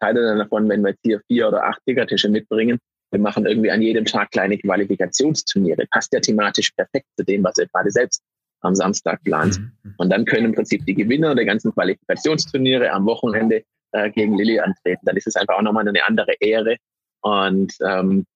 [0.00, 2.78] Teile dann davon, wenn wir jetzt hier vier oder acht Tickertische mitbringen,
[3.10, 5.86] wir machen irgendwie an jedem Tag kleine Qualifikationsturniere.
[5.90, 8.22] Passt ja thematisch perfekt zu dem, was ihr gerade selbst
[8.60, 9.58] am Samstag plant.
[9.58, 9.94] Mhm.
[9.98, 14.60] Und dann können im Prinzip die Gewinner der ganzen Qualifikationsturniere am Wochenende äh, gegen Lilly
[14.60, 15.04] antreten.
[15.04, 16.76] Dann ist es einfach auch nochmal eine andere Ehre.
[17.22, 18.26] Und ähm,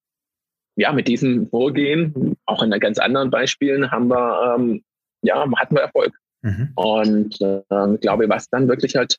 [0.77, 4.83] ja, mit diesem Vorgehen, auch in ganz anderen Beispielen, haben wir, ähm,
[5.23, 6.13] ja, hatten wir Erfolg.
[6.45, 6.73] Mhm.
[6.75, 7.63] Und äh,
[8.01, 9.19] glaube, was dann wirklich halt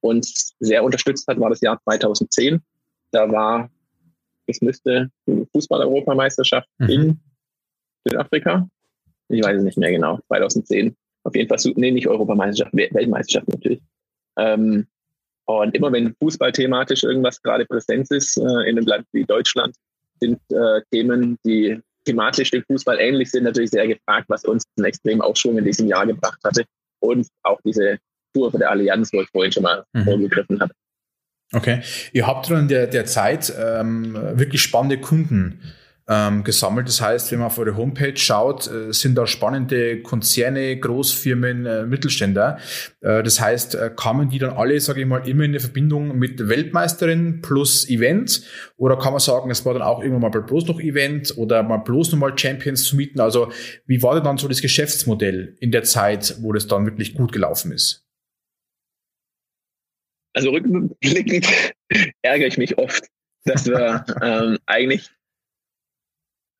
[0.00, 2.60] uns sehr unterstützt hat, war das Jahr 2010.
[3.10, 3.70] Da war,
[4.46, 5.10] es müsste
[5.52, 6.88] Fußball-Europameisterschaft mhm.
[6.88, 7.20] in
[8.06, 8.66] Südafrika
[9.32, 10.94] ich weiß es nicht mehr genau, 2010.
[11.24, 13.80] Auf jeden Fall, nee, nicht Europameisterschaft, Weltmeisterschaft natürlich.
[14.36, 14.86] Ähm,
[15.46, 19.74] und immer wenn Fußball thematisch irgendwas gerade präsent ist äh, in einem Land wie Deutschland,
[20.20, 24.86] sind äh, Themen, die thematisch dem Fußball ähnlich sind, natürlich sehr gefragt, was uns einen
[24.86, 26.64] extremen Aufschwung in diesem Jahr gebracht hatte.
[27.00, 27.98] Und auch diese
[28.34, 30.04] Tour der Allianz, wo ich vorhin schon mal mhm.
[30.04, 30.72] vorgegriffen habe.
[31.52, 31.82] Okay.
[32.12, 35.60] Ihr habt in der, der Zeit ähm, wirklich spannende Kunden
[36.08, 36.88] ähm, gesammelt.
[36.88, 41.86] Das heißt, wenn man auf eure Homepage schaut, äh, sind da spannende Konzerne, Großfirmen, äh,
[41.86, 42.58] Mittelständler.
[43.00, 46.18] Äh, das heißt, äh, kamen die dann alle, sage ich mal, immer in eine Verbindung
[46.18, 48.42] mit Weltmeisterin plus Event?
[48.76, 51.78] Oder kann man sagen, es war dann auch irgendwann mal bloß noch Event oder mal
[51.78, 53.20] bloß noch mal Champions zu mieten?
[53.20, 53.52] Also
[53.86, 57.32] wie war denn dann so das Geschäftsmodell in der Zeit, wo das dann wirklich gut
[57.32, 58.04] gelaufen ist?
[60.34, 61.46] Also rückblickend
[62.22, 63.06] ärgere ich mich oft,
[63.44, 65.10] dass wir ähm, eigentlich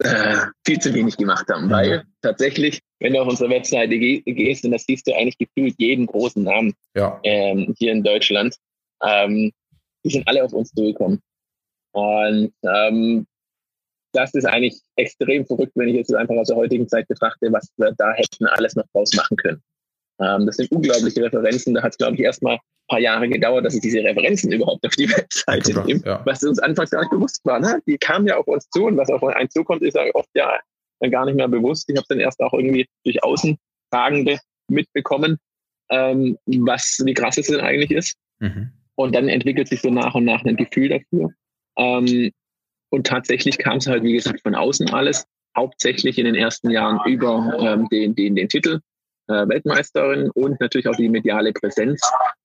[0.05, 4.73] äh, viel zu wenig gemacht haben, weil tatsächlich, wenn du auf unsere Webseite gehst, und
[4.73, 7.19] das siehst du eigentlich gefühlt jeden großen Namen ja.
[7.23, 8.57] ähm, hier in Deutschland,
[9.03, 9.53] ähm,
[10.05, 11.21] die sind alle auf uns zugekommen.
[11.93, 13.27] Und ähm,
[14.12, 17.69] das ist eigentlich extrem verrückt, wenn ich jetzt einfach aus der heutigen Zeit betrachte, was
[17.77, 19.62] wir da hätten alles noch draus machen können.
[20.23, 21.75] Ähm, das sind unglaubliche Referenzen.
[21.75, 22.59] Da hat es, glaube ich, erstmal
[22.93, 26.21] paar Jahre gedauert, dass es diese Referenzen überhaupt auf die Webseite ja, nimmt, ja.
[26.25, 27.59] was uns anfangs gar nicht bewusst war.
[27.59, 27.81] Ne?
[27.87, 30.59] Die kamen ja auf uns zu und was auf einen zukommt, ist ja oft ja
[31.01, 31.89] dann gar nicht mehr bewusst.
[31.89, 35.39] Ich habe dann erst auch irgendwie durch Außentragende mitbekommen,
[35.91, 38.17] ähm, was wie krass es denn eigentlich ist.
[38.41, 38.73] Mhm.
[38.95, 41.31] Und dann entwickelt sich so nach und nach ein Gefühl dafür.
[41.79, 42.31] Ähm,
[42.91, 47.01] und tatsächlich kam es halt, wie gesagt, von außen alles, hauptsächlich in den ersten Jahren
[47.11, 48.81] über ähm, den, den, den Titel
[49.29, 52.01] Weltmeisterin und natürlich auch die mediale Präsenz.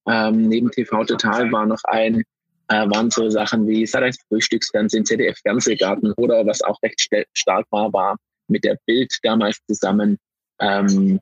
[0.07, 2.23] Ähm, neben TV Total war noch ein,
[2.69, 7.01] äh, waren so Sachen wie Sat1 Frühstücksfernsehen, ZDF Fernsehgarten oder was auch recht
[7.33, 10.17] stark war, war mit der Bild damals zusammen
[10.59, 11.19] ähm,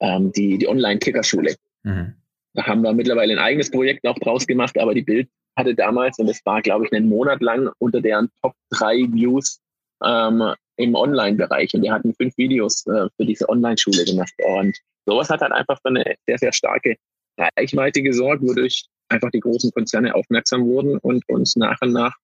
[0.00, 1.56] ähm, die, die Online-Kickerschule.
[1.82, 2.14] Mhm.
[2.54, 6.18] Da haben wir mittlerweile ein eigenes Projekt auch draus gemacht, aber die Bild hatte damals,
[6.18, 9.60] und es war, glaube ich, einen Monat lang unter deren Top 3 Views
[10.02, 14.32] ähm, im Online-Bereich und wir hatten fünf Videos äh, für diese Online-Schule gemacht.
[14.44, 16.96] Und sowas hat halt einfach für eine sehr, sehr starke
[17.38, 22.14] Reichweite gesorgt, wodurch einfach die großen Konzerne aufmerksam wurden und uns nach und nach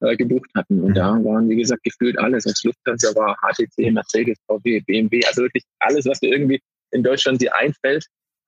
[0.00, 0.82] äh, gebucht hatten.
[0.82, 2.44] Und da waren, wie gesagt, gefühlt alles.
[2.44, 6.60] Das Lufthansa war HTC, Mercedes, VW, BMW, also wirklich alles, was dir irgendwie
[6.92, 8.06] in Deutschland dir einfällt,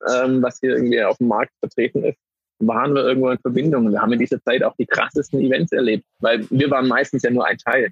[0.09, 2.19] ähm, was hier irgendwie auf dem Markt vertreten ist,
[2.61, 3.91] waren wir irgendwo in Verbindung.
[3.91, 7.31] Wir haben in dieser Zeit auch die krassesten Events erlebt, weil wir waren meistens ja
[7.31, 7.91] nur ein Teil.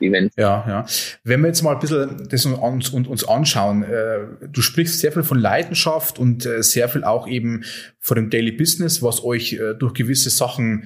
[0.00, 0.32] Event.
[0.36, 0.86] Ja, ja.
[1.24, 5.22] Wenn wir jetzt mal ein bisschen das uns, uns anschauen, äh, du sprichst sehr viel
[5.22, 7.64] von Leidenschaft und äh, sehr viel auch eben
[7.98, 10.84] von dem Daily Business, was euch äh, durch gewisse Sachen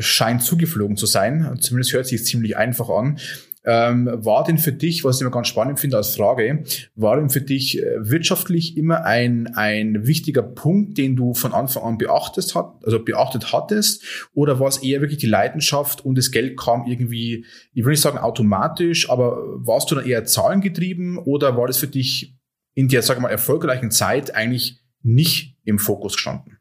[0.00, 1.56] scheint zugeflogen zu sein.
[1.60, 3.20] Zumindest hört sich ziemlich einfach an.
[3.62, 7.28] Ähm, war denn für dich, was ich immer ganz spannend finde als Frage, war denn
[7.28, 12.54] für dich äh, wirtschaftlich immer ein, ein wichtiger Punkt, den du von Anfang an beachtet
[12.54, 14.28] hat, also beachtet hattest?
[14.32, 17.44] Oder war es eher wirklich die Leidenschaft und das Geld kam irgendwie,
[17.74, 21.88] ich will nicht sagen automatisch, aber warst du dann eher zahlengetrieben oder war das für
[21.88, 22.38] dich
[22.74, 26.59] in der, sag mal, erfolgreichen Zeit eigentlich nicht im Fokus gestanden?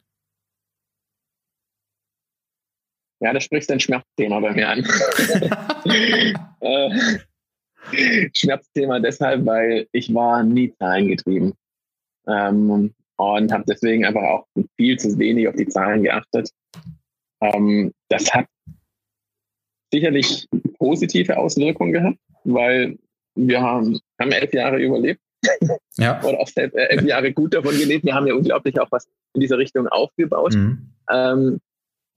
[3.21, 4.79] Ja, das sprichst ein Schmerzthema bei mir an.
[6.61, 11.53] äh, Schmerzthema deshalb, weil ich war nie zahlengetrieben.
[12.27, 16.51] Ähm, und habe deswegen einfach auch viel zu wenig auf die Zahlen geachtet.
[17.41, 18.45] Ähm, das hat
[19.91, 22.97] sicherlich positive Auswirkungen gehabt, weil
[23.35, 25.19] wir haben, haben elf Jahre überlebt.
[25.97, 26.21] Ja.
[26.23, 28.05] Oder auch elf, elf Jahre gut davon gelebt.
[28.05, 30.53] Wir haben ja unglaublich auch was in dieser Richtung aufgebaut.
[30.53, 30.93] Mhm.
[31.09, 31.59] Ähm,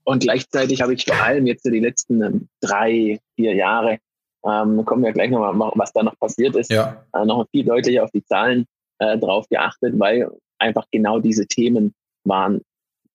[0.04, 3.98] und gleichzeitig habe ich vor allem jetzt so die letzten ähm, drei, vier Jahre,
[4.44, 7.04] ähm, kommen wir gleich nochmal, was da noch passiert ist, ja.
[7.14, 8.66] äh, noch viel deutlicher auf die Zahlen
[8.98, 12.60] äh, drauf geachtet, weil einfach genau diese Themen waren.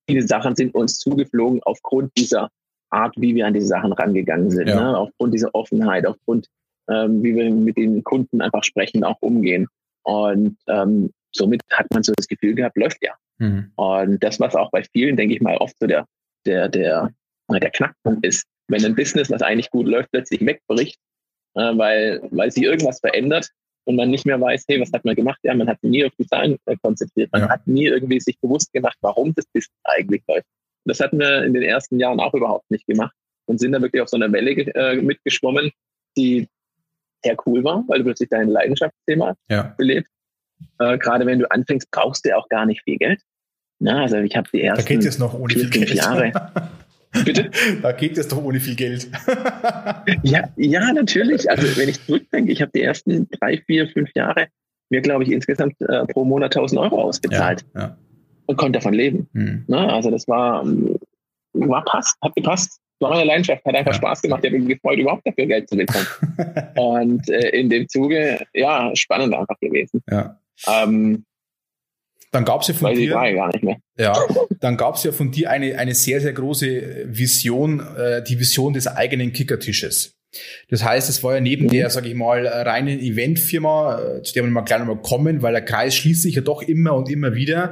[0.09, 2.49] Viele Sachen sind uns zugeflogen aufgrund dieser
[2.89, 4.79] Art, wie wir an diese Sachen rangegangen sind, ja.
[4.79, 4.97] ne?
[4.97, 6.47] aufgrund dieser Offenheit, aufgrund,
[6.89, 9.67] ähm, wie wir mit den Kunden einfach sprechen, auch umgehen.
[10.03, 13.13] Und ähm, somit hat man so das Gefühl gehabt, läuft ja.
[13.39, 13.71] Mhm.
[13.75, 16.05] Und das, was auch bei vielen, denke ich mal, oft so der,
[16.47, 17.13] der, der,
[17.49, 20.97] der Knackpunkt ist, wenn ein Business, was eigentlich gut läuft, plötzlich wegbricht,
[21.55, 23.49] äh, weil, weil sich irgendwas verändert
[23.85, 25.39] und man nicht mehr weiß, hey, was hat man gemacht?
[25.43, 27.31] Ja, man hat nie auf die Zahlen äh, konzentriert.
[27.31, 27.49] Man ja.
[27.49, 30.45] hat nie irgendwie sich bewusst gemacht, warum das Business eigentlich läuft.
[30.85, 33.13] Das hatten wir in den ersten Jahren auch überhaupt nicht gemacht
[33.45, 35.71] und sind da wirklich auf so einer Welle äh, mitgeschwommen,
[36.17, 36.47] die
[37.23, 39.73] sehr cool war, weil du plötzlich dein Leidenschaftsthema ja.
[39.77, 40.11] belebst.
[40.79, 43.21] Äh, Gerade wenn du anfängst, brauchst du auch gar nicht viel Geld.
[43.79, 45.93] Na, also ich habe die ersten da geht es noch ohne vier, viel Geld.
[45.93, 46.31] Jahre.
[47.25, 47.49] Bitte?
[47.81, 49.09] Da geht es doch ohne viel Geld.
[50.23, 51.49] ja, ja, natürlich.
[51.49, 54.47] Also wenn ich zurückdenke, ich habe die ersten drei, vier, fünf Jahre
[54.89, 57.65] mir, glaube ich, insgesamt äh, pro Monat 1000 Euro ausbezahlt.
[57.75, 57.97] Ja, ja.
[58.45, 59.27] Und konnte davon leben.
[59.33, 59.65] Hm.
[59.67, 60.65] Na, also das war,
[61.53, 62.79] war passt, hat gepasst.
[62.99, 63.97] War meine Leidenschaft, hat einfach ja.
[63.97, 64.43] Spaß gemacht.
[64.43, 66.07] Ich habe mich gefreut, überhaupt dafür Geld zu bekommen.
[66.77, 70.01] Und äh, in dem Zuge, ja, spannend einfach gewesen.
[70.09, 70.39] Ja.
[70.67, 71.25] Ähm,
[72.31, 73.11] dann gab es ja von dir,
[73.97, 74.13] ja,
[74.59, 78.73] dann gab es ja von dir eine, eine sehr, sehr große Vision, äh, die Vision
[78.73, 80.17] des eigenen Kickertisches.
[80.69, 81.69] Das heißt, es war ja neben mhm.
[81.69, 85.53] der, sage ich mal, reinen Eventfirma, äh, zu der wir mal gleich nochmal kommen, weil
[85.53, 87.71] der Kreis schließt sich ja doch immer und immer wieder.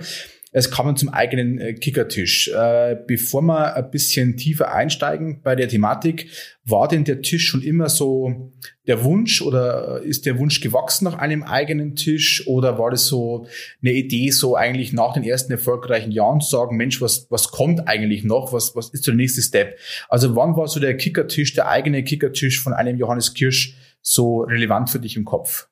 [0.58, 2.48] Es kam zum eigenen äh, Kickertisch.
[2.48, 6.30] Äh, bevor wir ein bisschen tiefer einsteigen bei der Thematik,
[6.64, 8.54] war denn der Tisch schon immer so
[8.88, 13.48] der Wunsch oder ist der Wunsch gewachsen nach einem eigenen Tisch oder war das so
[13.82, 17.90] eine Idee, so eigentlich nach den ersten erfolgreichen Jahren zu sagen, Mensch, was, was kommt
[17.90, 18.54] eigentlich noch?
[18.54, 19.78] Was, was ist der nächste Step?
[20.08, 24.90] Also wann war so der Kickertisch, der eigene Kickertisch von einem Johannes Kirsch so relevant
[24.90, 25.68] für dich im Kopf?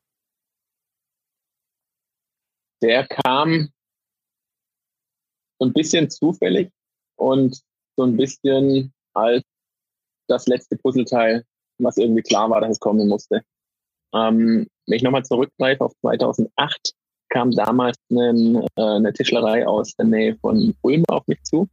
[2.81, 3.69] Der kam
[5.63, 6.69] ein bisschen zufällig
[7.17, 7.61] und
[7.97, 9.43] so ein bisschen als
[10.27, 11.43] das letzte Puzzleteil,
[11.79, 13.41] was irgendwie klar war, dass es kommen musste.
[14.13, 16.93] Ähm, wenn ich nochmal zurückgreife auf 2008,
[17.29, 21.67] kam damals eine, äh, eine Tischlerei aus der Nähe von Ulm auf mich zu,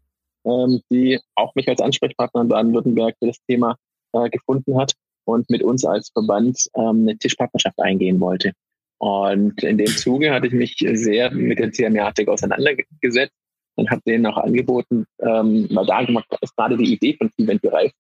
[0.45, 3.77] ähm, die auch mich als Ansprechpartner in Baden-Württemberg für das Thema
[4.13, 4.95] äh, gefunden hat
[5.27, 8.53] und mit uns als Verband ähm, eine Tischpartnerschaft eingehen wollte.
[8.99, 13.35] Und in dem Zuge hatte ich mich sehr mit der Thematik auseinandergesetzt
[13.77, 16.01] und habe denen auch angeboten, ähm, weil da
[16.41, 17.95] ist gerade die Idee von Keyvent gereift,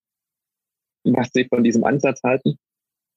[1.04, 2.58] was sie von diesem Ansatz halten,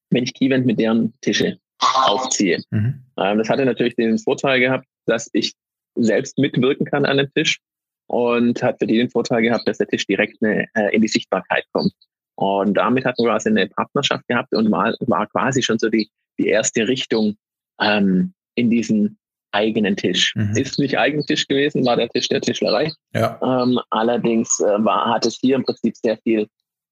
[0.10, 2.62] wenn ich Keyvent mit deren Tische aufziehe.
[2.72, 3.04] Mhm.
[3.18, 5.54] Ähm, das hatte natürlich den Vorteil gehabt, dass ich
[5.96, 7.60] selbst mitwirken kann an dem Tisch
[8.08, 11.08] und hat für die den Vorteil gehabt, dass der Tisch direkt eine, äh, in die
[11.08, 11.94] Sichtbarkeit kommt.
[12.36, 16.10] Und damit hatten wir quasi eine Partnerschaft gehabt und war, war quasi schon so die,
[16.40, 17.36] die erste Richtung
[17.80, 19.18] ähm, in diesen
[19.54, 20.34] eigenen Tisch.
[20.36, 20.56] Mhm.
[20.56, 22.92] Ist nicht eigen Tisch gewesen, war der Tisch der Tischlerei.
[23.14, 23.40] Ja.
[23.42, 26.48] Ähm, allerdings äh, war, hat es hier im Prinzip sehr viel,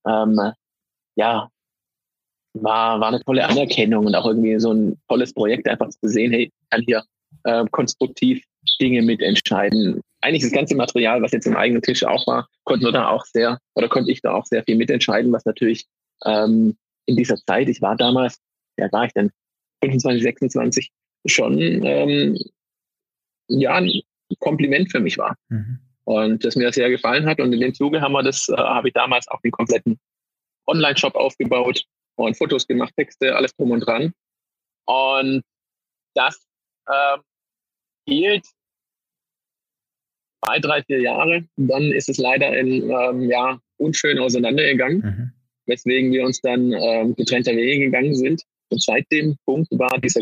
[0.08, 0.40] ähm,
[1.16, 1.50] ja,
[2.54, 6.32] war, war eine tolle Anerkennung und auch irgendwie so ein tolles Projekt, einfach zu sehen,
[6.32, 7.04] hey, ich kann hier
[7.44, 8.44] äh, konstruktiv
[8.80, 10.02] Dinge mitentscheiden.
[10.22, 13.26] Eigentlich das ganze Material, was jetzt im eigenen Tisch auch war, konnten wir da auch
[13.26, 15.86] sehr, oder konnte ich da auch sehr viel mitentscheiden, was natürlich
[16.26, 18.38] ähm, in dieser Zeit, ich war damals,
[18.78, 19.32] ja war ich denn,
[19.84, 20.92] 25, 26,
[21.26, 22.38] schon ähm,
[23.48, 23.92] ja ein
[24.40, 25.36] Kompliment für mich war.
[25.50, 25.80] Mhm.
[26.04, 27.40] Und das mir sehr gefallen hat.
[27.40, 30.00] Und in dem Zuge haben wir das, äh, habe ich damals auch den kompletten
[30.68, 31.84] Online-Shop aufgebaut
[32.16, 34.14] und Fotos gemacht, Texte, alles drum und dran.
[34.86, 35.44] Und
[36.16, 36.40] das
[36.88, 37.18] äh,
[38.08, 38.46] hielt
[40.44, 41.46] zwei, drei, vier Jahre.
[41.58, 45.32] Dann ist es leider in ähm, ja, unschön auseinandergegangen, mhm.
[45.66, 48.44] weswegen wir uns dann ähm, getrennter Wege gegangen sind.
[48.70, 50.22] Und seit dem Punkt war dieser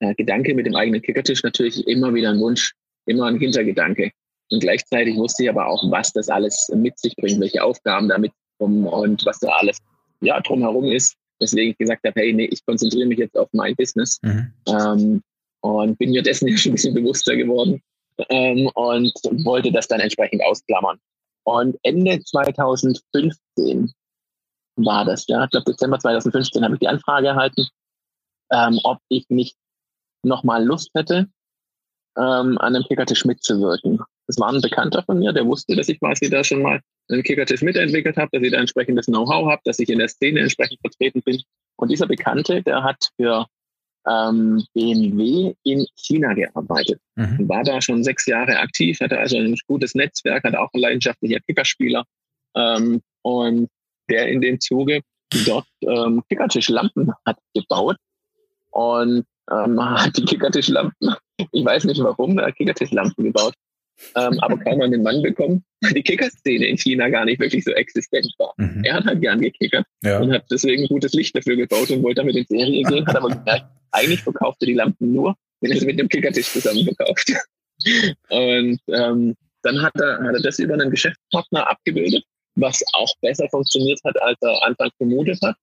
[0.00, 2.74] äh, Gedanke mit dem eigenen Kickertisch natürlich immer wieder ein Wunsch,
[3.06, 4.10] immer ein Hintergedanke.
[4.50, 8.32] Und gleichzeitig wusste ich aber auch, was das alles mit sich bringt, welche Aufgaben damit
[8.58, 9.78] kommen und was da alles
[10.20, 11.16] ja, drumherum ist.
[11.40, 14.18] Deswegen ich gesagt habe, hey, nee, ich konzentriere mich jetzt auf mein Business.
[14.22, 14.52] Mhm.
[14.66, 15.22] Ähm,
[15.60, 17.80] und bin mir dessen ja schon ein bisschen bewusster geworden
[18.28, 19.12] ähm, und
[19.44, 20.98] wollte das dann entsprechend ausklammern.
[21.44, 23.92] Und Ende 2015
[24.76, 27.66] war das, ja, ich glaube Dezember 2015 habe ich die Anfrage erhalten
[28.50, 29.56] ähm, ob ich nicht
[30.22, 31.28] nochmal Lust hätte,
[32.16, 34.00] ähm, an einem Kickertisch mitzuwirken.
[34.26, 37.22] Das war ein Bekannter von mir, der wusste, dass ich quasi da schon mal einen
[37.22, 40.80] Kickertisch mitentwickelt habe, dass ich da entsprechendes Know-how habe, dass ich in der Szene entsprechend
[40.80, 41.42] vertreten bin.
[41.76, 43.46] Und dieser Bekannte, der hat für
[44.06, 47.00] ähm, BMW in China gearbeitet.
[47.16, 47.48] Mhm.
[47.48, 51.40] War da schon sechs Jahre aktiv, hatte also ein gutes Netzwerk, hat auch ein leidenschaftlicher
[51.40, 52.04] Kickerspieler.
[52.54, 53.68] Ähm, und
[54.08, 55.00] der in dem Zuge
[55.46, 57.96] dort ähm, Kickertischlampen hat gebaut
[58.70, 61.14] und ähm, hat die Kickertischlampen,
[61.52, 63.54] ich weiß nicht warum, er hat Kickertischlampen gebaut,
[64.16, 67.64] ähm, aber kaum an den Mann bekommen, weil die Kickerszene in China gar nicht wirklich
[67.64, 68.52] so existent war.
[68.56, 68.84] Mhm.
[68.84, 70.20] Er hat halt gern gekickert ja.
[70.20, 73.28] und hat deswegen gutes Licht dafür gebaut und wollte damit in Serie gehen, hat aber
[73.28, 77.32] gemerkt, eigentlich verkaufte die Lampen nur, wenn er sie mit dem Kickertisch zusammen verkauft.
[78.28, 82.24] und ähm, dann hat er, hat er das über einen Geschäftspartner abgebildet,
[82.54, 85.56] was auch besser funktioniert hat, als er anfangs vermutet hat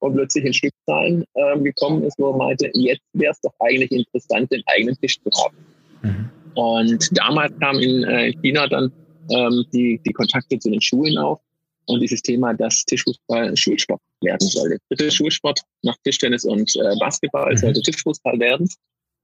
[0.00, 3.92] und plötzlich in Stückzahlen ähm, gekommen ist, wo er meinte, jetzt wäre es doch eigentlich
[3.92, 5.56] interessant, den eigenen Tisch zu haben.
[6.02, 6.30] Mhm.
[6.54, 8.92] Und damals kam in äh, China dann
[9.30, 11.40] ähm, die, die Kontakte zu den Schulen auf
[11.86, 14.78] und dieses Thema, dass Tischfußball Schulsport werden sollte.
[14.88, 17.56] Dritte Schulsport nach Tischtennis und äh, Basketball mhm.
[17.56, 18.68] sollte Tischfußball werden.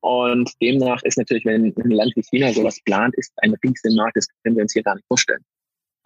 [0.01, 4.29] Und demnach ist natürlich, wenn ein Land wie China sowas plant, ist ein Riesenmarkt, das
[4.43, 5.43] können wir uns hier gar nicht vorstellen.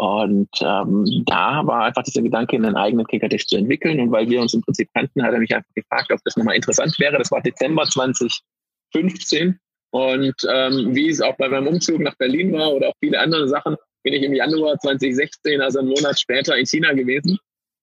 [0.00, 4.00] Und ähm, da war einfach dieser Gedanke, einen eigenen Kickertisch zu entwickeln.
[4.00, 6.56] Und weil wir uns im Prinzip kannten, hat er mich einfach gefragt, ob das nochmal
[6.56, 7.18] interessant wäre.
[7.18, 9.60] Das war Dezember 2015.
[9.90, 13.46] Und ähm, wie es auch bei meinem Umzug nach Berlin war oder auch viele andere
[13.46, 17.38] Sachen, bin ich im Januar 2016, also einen Monat später, in China gewesen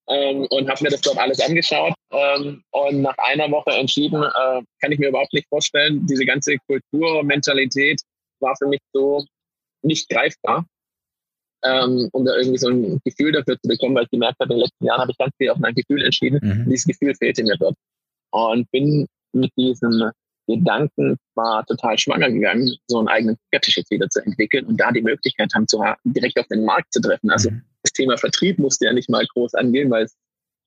[0.08, 4.62] ähm, und habe mir das dort alles angeschaut ähm, und nach einer Woche entschieden, äh,
[4.82, 8.02] kann ich mir überhaupt nicht vorstellen, diese ganze Kulturmentalität
[8.40, 9.24] war für mich so
[9.84, 10.66] nicht greifbar,
[11.64, 14.60] ähm, um da irgendwie so ein Gefühl dafür zu bekommen, weil ich gemerkt habe, in
[14.60, 16.40] den letzten Jahren habe ich ganz viel auf mein Gefühl entschieden.
[16.42, 16.70] Mhm.
[16.70, 17.76] Dieses Gefühl fehlte mir dort.
[18.32, 20.12] Und bin mit diesem
[20.48, 24.92] Gedanken war total schwanger gegangen, so einen eigenen Fetisch jetzt wieder zu entwickeln und da
[24.92, 27.30] die Möglichkeit haben, zu haben, direkt auf den Markt zu treffen.
[27.30, 27.64] Also mhm.
[27.84, 30.16] das Thema Vertrieb musste ja nicht mal groß angehen, weil es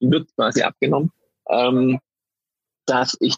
[0.00, 1.10] wird quasi abgenommen,
[1.48, 1.98] ähm,
[2.86, 3.36] dass ich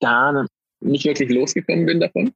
[0.00, 0.46] da
[0.80, 2.32] nicht wirklich losgekommen bin davon,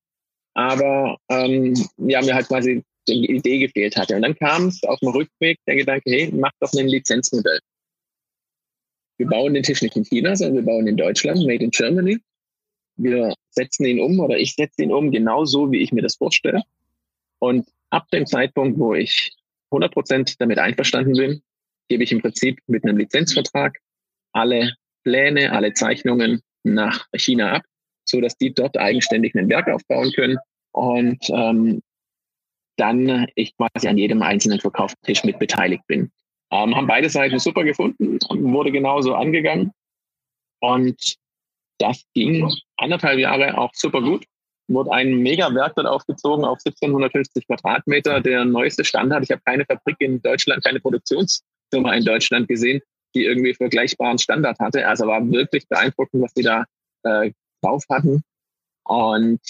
[0.55, 4.17] aber ähm, ja, mir halt quasi die Idee gefehlt hatte.
[4.17, 7.61] Und dann kam es auf dem Rückweg der Gedanke, hey, mach doch ein Lizenzmodell.
[9.17, 12.19] Wir bauen den Tisch nicht in China, sondern wir bauen in Deutschland, made in Germany
[12.97, 16.17] wir setzen ihn um oder ich setze ihn um, genau so, wie ich mir das
[16.17, 16.62] vorstelle.
[17.38, 19.33] Und ab dem Zeitpunkt, wo ich
[19.71, 21.43] 100% damit einverstanden bin,
[21.88, 23.79] gebe ich im Prinzip mit einem Lizenzvertrag
[24.33, 27.62] alle Pläne, alle Zeichnungen nach China ab,
[28.05, 30.38] so dass die dort eigenständig ein Werk aufbauen können
[30.73, 31.83] und ähm,
[32.77, 36.11] dann ich quasi an jedem einzelnen Verkaufstisch mit beteiligt bin.
[36.51, 39.73] Ähm, haben beide Seiten super gefunden und wurde genauso angegangen.
[40.61, 41.17] Und
[41.79, 44.25] das ging anderthalb Jahre auch super gut.
[44.69, 49.25] Wurde ein Mega-Werk dort aufgezogen auf 1750 Quadratmeter, der neueste Standard.
[49.25, 52.81] Ich habe keine Fabrik in Deutschland, keine Produktionsfirma in Deutschland gesehen,
[53.15, 54.87] die irgendwie vergleichbaren Standard hatte.
[54.87, 56.65] Also war wirklich beeindruckend, was die da
[57.03, 57.33] äh,
[57.63, 58.23] drauf hatten.
[58.85, 59.41] Und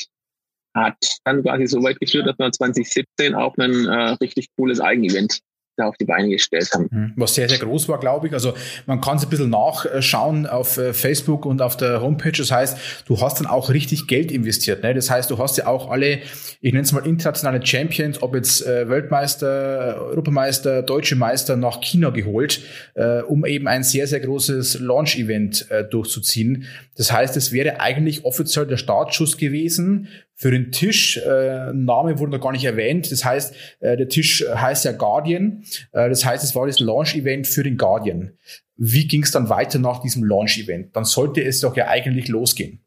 [0.75, 5.41] hat dann quasi so weit geführt, dass wir 2017 auch ein äh, richtig cooles Eigenevent
[5.77, 6.89] da auf die Beine gestellt haben.
[6.91, 7.13] Mhm.
[7.17, 8.33] Was sehr, sehr groß war, glaube ich.
[8.33, 8.55] Also
[8.87, 12.33] man kann es ein bisschen nachschauen auf äh, Facebook und auf der Homepage.
[12.33, 14.83] Das heißt, du hast dann auch richtig Geld investiert.
[14.83, 14.95] Ne?
[14.95, 16.21] Das heißt, du hast ja auch alle,
[16.61, 22.11] ich nenne es mal internationale Champions, ob jetzt äh, Weltmeister, Europameister, Deutsche Meister nach China
[22.11, 22.61] geholt,
[22.95, 26.67] äh, um eben ein sehr, sehr großes Launch-Event äh, durchzuziehen.
[26.97, 31.17] Das heißt, es wäre eigentlich offiziell der Startschuss gewesen für den Tisch.
[31.19, 33.11] Äh, Name wurde noch gar nicht erwähnt.
[33.11, 35.65] Das heißt, äh, der Tisch heißt ja Guardian.
[35.93, 38.37] Äh, das heißt, es war das Launch-Event für den Guardian.
[38.77, 40.95] Wie ging es dann weiter nach diesem Launch-Event?
[40.97, 42.85] Dann sollte es doch ja eigentlich losgehen.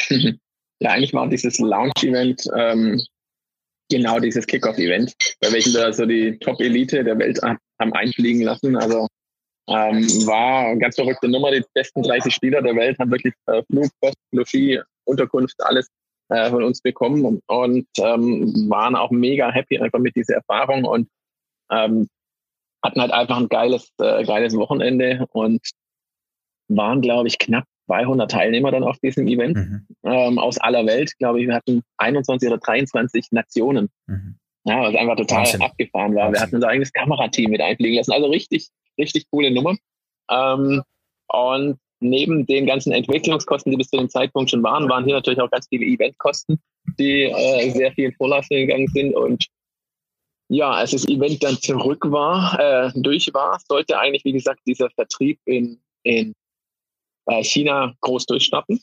[0.80, 3.00] Ja, eigentlich war dieses Launch-Event ähm,
[3.90, 8.76] genau dieses Kickoff-Event, bei welchem wir so die Top-Elite der Welt haben einfliegen lassen.
[8.76, 9.06] Also
[9.68, 11.50] ähm, war eine ganz verrückte Nummer.
[11.50, 15.88] Die besten 30 Spieler der Welt haben wirklich äh, Flug, Post, Logis, Unterkunft, alles
[16.28, 20.84] äh, von uns bekommen und, und ähm, waren auch mega happy einfach mit dieser Erfahrung
[20.84, 21.08] und
[21.70, 22.08] ähm,
[22.82, 25.60] hatten halt einfach ein geiles, äh, geiles Wochenende und
[26.68, 29.86] waren, glaube ich, knapp 200 Teilnehmer dann auf diesem Event mhm.
[30.04, 31.12] ähm, aus aller Welt.
[31.18, 33.88] Glaube ich, wir hatten 21 oder 23 Nationen.
[34.06, 34.36] Mhm.
[34.64, 35.62] Ja, was einfach total Wahnsinn.
[35.62, 36.24] abgefahren war.
[36.24, 36.34] Wahnsinn.
[36.34, 38.12] Wir hatten unser eigenes Kamerateam mit einfliegen lassen.
[38.12, 38.68] Also richtig,
[38.98, 39.76] richtig coole Nummer.
[40.30, 40.82] Ähm,
[41.28, 45.40] und neben den ganzen Entwicklungskosten, die bis zu dem Zeitpunkt schon waren, waren hier natürlich
[45.40, 46.60] auch ganz viele Eventkosten,
[46.98, 49.14] die äh, sehr viel in Vorleistung gegangen sind.
[49.14, 49.46] Und
[50.48, 54.90] ja, als das Event dann zurück war, äh, durch war, sollte eigentlich, wie gesagt, dieser
[54.90, 56.34] Vertrieb in, in
[57.26, 58.80] äh, China groß durchstarten.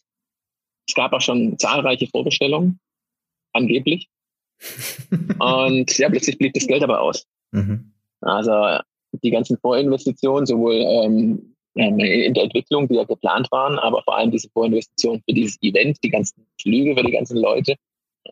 [0.88, 2.80] Es gab auch schon zahlreiche Vorbestellungen,
[3.54, 4.10] angeblich.
[5.40, 7.26] Und ja, plötzlich blieb das Geld aber aus.
[7.52, 7.92] Mhm.
[8.22, 8.80] Also
[9.24, 14.32] die ganzen Vorinvestitionen, sowohl ähm, in der Entwicklung, die ja geplant waren, aber vor allem
[14.32, 17.76] diese Vorinvestitionen für dieses Event, die ganzen Flüge für die ganzen Leute,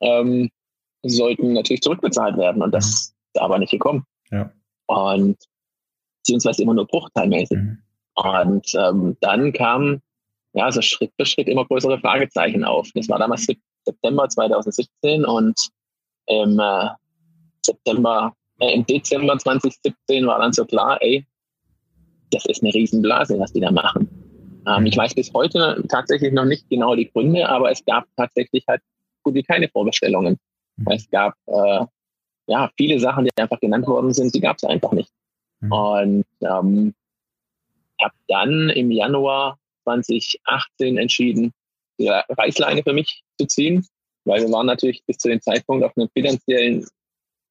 [0.01, 0.49] ähm,
[1.03, 2.61] sollten natürlich zurückbezahlt werden.
[2.61, 3.31] Und das mhm.
[3.33, 4.03] ist aber nicht gekommen.
[4.31, 4.51] Ja.
[4.87, 5.37] Und
[6.21, 7.57] beziehungsweise immer nur bruchteilmäßig.
[7.57, 7.77] Mhm.
[8.15, 10.01] Und ähm, dann kam
[10.53, 12.89] ja so Schritt für Schritt immer größere Fragezeichen auf.
[12.93, 13.47] Das war damals
[13.85, 15.69] September 2017 und
[16.29, 16.89] im äh,
[17.61, 21.25] September, äh, im Dezember 2017 war dann so klar, ey,
[22.31, 24.07] das ist eine Riesenblase, was die da machen.
[24.67, 28.63] Ähm, ich weiß bis heute tatsächlich noch nicht genau die Gründe, aber es gab tatsächlich
[28.67, 28.81] halt
[29.23, 30.37] gut wie keine Vorbestellungen.
[30.77, 30.87] Mhm.
[30.91, 31.85] Es gab äh,
[32.47, 35.11] ja viele Sachen, die einfach genannt worden sind, die gab es einfach nicht.
[35.61, 35.71] Mhm.
[35.71, 36.93] Und ähm,
[38.01, 41.51] habe dann im Januar 2018 entschieden,
[41.99, 43.85] die Reißleine für mich zu ziehen,
[44.29, 46.85] weil wir waren natürlich bis zu dem Zeitpunkt auf einem finanziellen,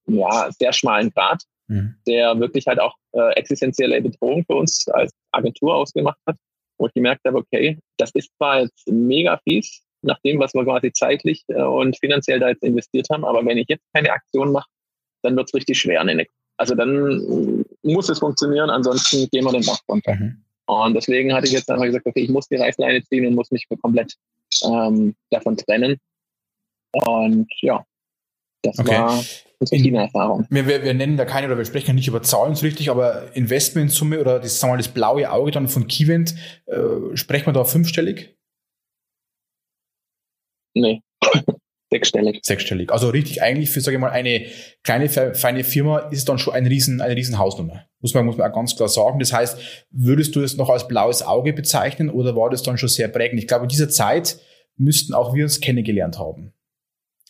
[0.06, 1.96] ja, sehr schmalen Grad, mhm.
[2.06, 6.36] der wirklich halt auch äh, existenzielle Bedrohung für uns als Agentur ausgemacht hat,
[6.78, 10.64] wo ich gemerkt habe, okay, das ist zwar jetzt mega fies, nach dem, was wir
[10.64, 14.52] quasi zeitlich äh, und finanziell da jetzt investiert haben, aber wenn ich jetzt keine Aktion
[14.52, 14.68] mache,
[15.22, 16.06] dann wird es richtig schwer.
[16.56, 20.14] Also dann muss es funktionieren, ansonsten gehen wir den Bach runter.
[20.14, 20.44] Mhm.
[20.66, 23.50] Und deswegen hatte ich jetzt einfach gesagt, okay, ich muss die Reißleine ziehen und muss
[23.50, 24.14] mich komplett
[24.64, 25.98] ähm, davon trennen.
[26.92, 27.84] Und ja,
[28.62, 28.90] das okay.
[28.90, 29.24] war
[29.60, 30.46] unsere China-Erfahrung.
[30.50, 34.20] Wir, wir, nennen da keine oder wir sprechen nicht über Zahlen so richtig, aber Investmentsumme
[34.20, 36.34] oder das, sagen wir mal, das blaue Auge dann von Keyvent,
[36.66, 38.36] äh, sprechen wir da fünfstellig?
[40.74, 41.02] Nee.
[41.90, 42.40] Sechsstellig.
[42.42, 42.92] Sechsstellig.
[42.92, 44.46] Also richtig, eigentlich für, sage ich mal, eine
[44.82, 47.86] kleine, feine Firma ist es dann schon eine riesen, eine riesen Hausnummer.
[48.00, 49.18] Muss man, muss man auch ganz klar sagen.
[49.18, 52.90] Das heißt, würdest du es noch als blaues Auge bezeichnen oder war das dann schon
[52.90, 53.40] sehr prägend?
[53.40, 54.38] Ich glaube, in dieser Zeit
[54.76, 56.52] müssten auch wir uns kennengelernt haben.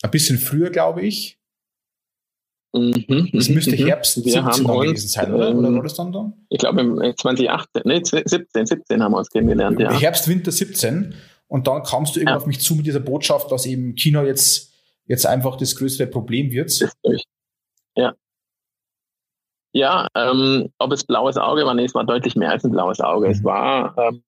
[0.03, 1.39] Ein bisschen früher, glaube ich.
[2.75, 3.87] Mhm, das müsste mhm.
[3.87, 5.57] Herbst wir 17 haben uns, gewesen sein, oder?
[5.57, 6.33] oder war das dann da?
[6.51, 9.91] Ich glaube, im 2018, nee, 17, 17 haben wir uns kennengelernt, ja.
[9.91, 11.15] Herbst, Winter 17.
[11.47, 12.41] Und dann kamst du irgendwann ja.
[12.41, 14.75] auf mich zu mit dieser Botschaft, dass eben China jetzt,
[15.07, 16.79] jetzt einfach das größere Problem wird.
[17.97, 18.15] Ja.
[19.73, 23.01] Ja, ähm, ob es blaues Auge war, nee, es war deutlich mehr als ein blaues
[23.01, 23.27] Auge.
[23.27, 23.33] Mhm.
[23.33, 24.23] Es war, ähm,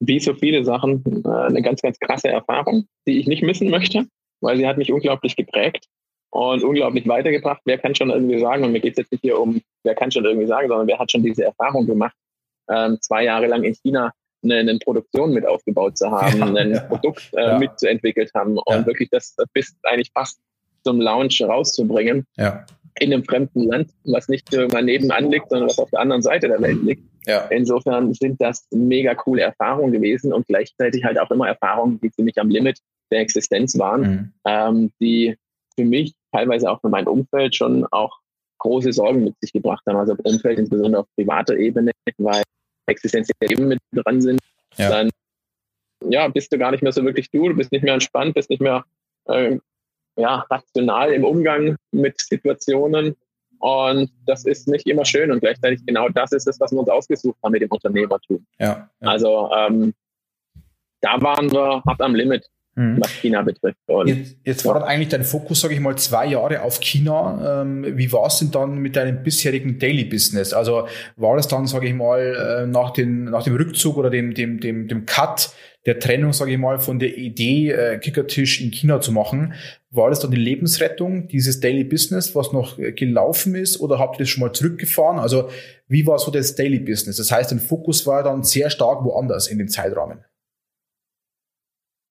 [0.00, 4.06] wie so viele Sachen, äh, eine ganz, ganz krasse Erfahrung, die ich nicht missen möchte,
[4.40, 5.86] weil sie hat mich unglaublich geprägt
[6.30, 7.60] und unglaublich weitergebracht.
[7.64, 10.10] Wer kann schon irgendwie sagen, und mir geht es jetzt nicht hier um, wer kann
[10.10, 12.14] schon irgendwie sagen, sondern wer hat schon diese Erfahrung gemacht,
[12.68, 14.12] ähm, zwei Jahre lang in China
[14.42, 17.58] eine, eine Produktion mit aufgebaut zu haben, ja, ein ja, Produkt äh, ja.
[17.58, 20.40] mitzuentwickelt haben und wirklich das bis eigentlich fast
[20.84, 22.26] zum Launch rauszubringen
[22.98, 26.48] in einem fremden Land, was nicht mal nebenan liegt, sondern was auf der anderen Seite
[26.48, 27.02] der Welt liegt.
[27.50, 32.38] Insofern sind das mega coole Erfahrungen gewesen und gleichzeitig halt auch immer Erfahrungen, die ziemlich
[32.38, 32.78] am Limit
[33.10, 34.32] der Existenz waren, mhm.
[34.44, 35.36] ähm, die
[35.76, 38.18] für mich teilweise auch für mein Umfeld schon auch
[38.58, 39.96] große Sorgen mit sich gebracht haben.
[39.96, 42.42] Also Umfeld insbesondere auf privater Ebene, weil
[42.86, 44.40] existenzielle Themen mit dran sind,
[44.76, 44.90] ja.
[44.90, 45.10] dann
[46.08, 48.50] ja, bist du gar nicht mehr so wirklich du, du bist nicht mehr entspannt, bist
[48.50, 48.84] nicht mehr
[49.26, 49.58] äh,
[50.16, 53.16] ja, rational im Umgang mit Situationen.
[53.58, 55.30] Und das ist nicht immer schön.
[55.30, 58.44] Und gleichzeitig genau das ist es, was wir uns ausgesucht haben mit dem Unternehmertum.
[58.58, 59.08] Ja, ja.
[59.08, 59.92] Also ähm,
[61.02, 62.48] da waren wir hart am Limit
[62.80, 63.00] mhm.
[63.00, 63.78] was China betrifft.
[63.86, 67.62] Und jetzt, jetzt war dann eigentlich dein Fokus, sage ich mal, zwei Jahre auf China.
[67.62, 70.52] Ähm, wie war es denn dann mit deinem bisherigen Daily Business?
[70.52, 74.34] Also war das dann, sage ich mal, äh, nach, den, nach dem Rückzug oder dem,
[74.34, 75.52] dem, dem, dem Cut
[75.86, 79.54] der Trennung, sage ich mal, von der Idee, äh, Kickertisch in China zu machen,
[79.90, 84.16] war das dann die Lebensrettung, dieses Daily Business, was noch äh, gelaufen ist, oder habt
[84.16, 85.18] ihr das schon mal zurückgefahren?
[85.18, 85.48] Also
[85.88, 87.16] wie war so das Daily Business?
[87.16, 90.18] Das heißt, dein Fokus war dann sehr stark woanders in den Zeitrahmen.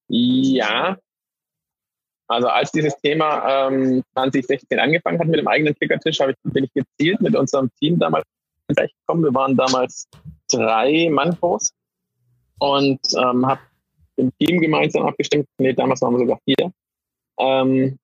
[0.09, 0.97] Ja.
[2.27, 6.73] Also als dieses Thema ähm, 2016 angefangen hat mit dem eigenen Kickertisch, ich, bin ich
[6.73, 8.25] gezielt mit unserem Team damals
[8.67, 9.23] gekommen.
[9.23, 10.07] Wir waren damals
[10.47, 11.73] drei Mann groß
[12.59, 13.61] und ähm, habe
[14.17, 16.71] im Team gemeinsam abgestimmt, nee, damals waren wir sogar vier,
[17.39, 17.97] ähm,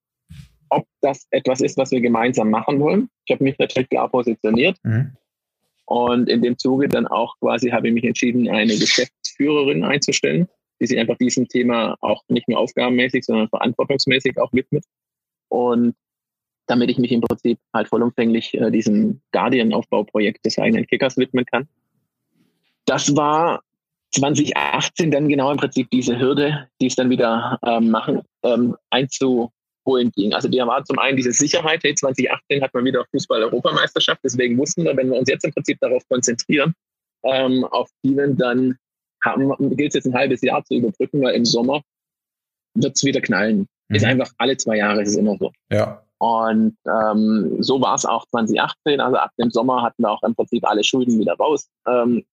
[0.70, 3.10] ob das etwas ist, was wir gemeinsam machen wollen.
[3.26, 5.16] Ich habe mich natürlich klar positioniert mhm.
[5.86, 10.48] und in dem Zuge dann auch quasi habe ich mich entschieden, eine Geschäftsführerin einzustellen
[10.80, 14.84] die sich einfach diesem Thema auch nicht nur aufgabenmäßig, sondern verantwortungsmäßig auch widmet.
[15.50, 15.96] Und
[16.68, 21.68] damit ich mich im Prinzip halt vollumfänglich äh, diesem Guardian-Aufbauprojekt des eigenen Kickers widmen kann.
[22.86, 23.62] Das war
[24.14, 30.12] 2018 dann genau im Prinzip diese Hürde, die es dann wieder ähm, machen, ähm, einzuholen
[30.16, 30.34] ging.
[30.34, 34.84] Also die war zum einen diese Sicherheit, hey, 2018 hat man wieder Fußball-Europameisterschaft, deswegen wussten
[34.86, 36.74] wir, wenn wir uns jetzt im Prinzip darauf konzentrieren,
[37.24, 38.78] ähm, auf Steven, dann
[39.34, 41.82] gilt es jetzt ein halbes Jahr zu überbrücken, weil im Sommer
[42.76, 43.68] wird es wieder knallen.
[43.88, 43.96] Mhm.
[43.96, 45.52] Ist einfach alle zwei Jahre ist es immer so.
[45.72, 46.02] Ja.
[46.18, 49.00] Und ähm, so war es auch 2018.
[49.00, 52.24] Also ab dem Sommer hatten wir auch im Prinzip alle Schulden wieder raus, ähm,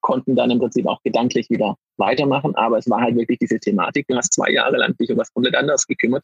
[0.00, 2.54] konnten dann im Prinzip auch gedanklich wieder weitermachen.
[2.54, 4.06] Aber es war halt wirklich diese Thematik.
[4.08, 6.22] Du hast zwei Jahre lang dich um was komplett anderes gekümmert.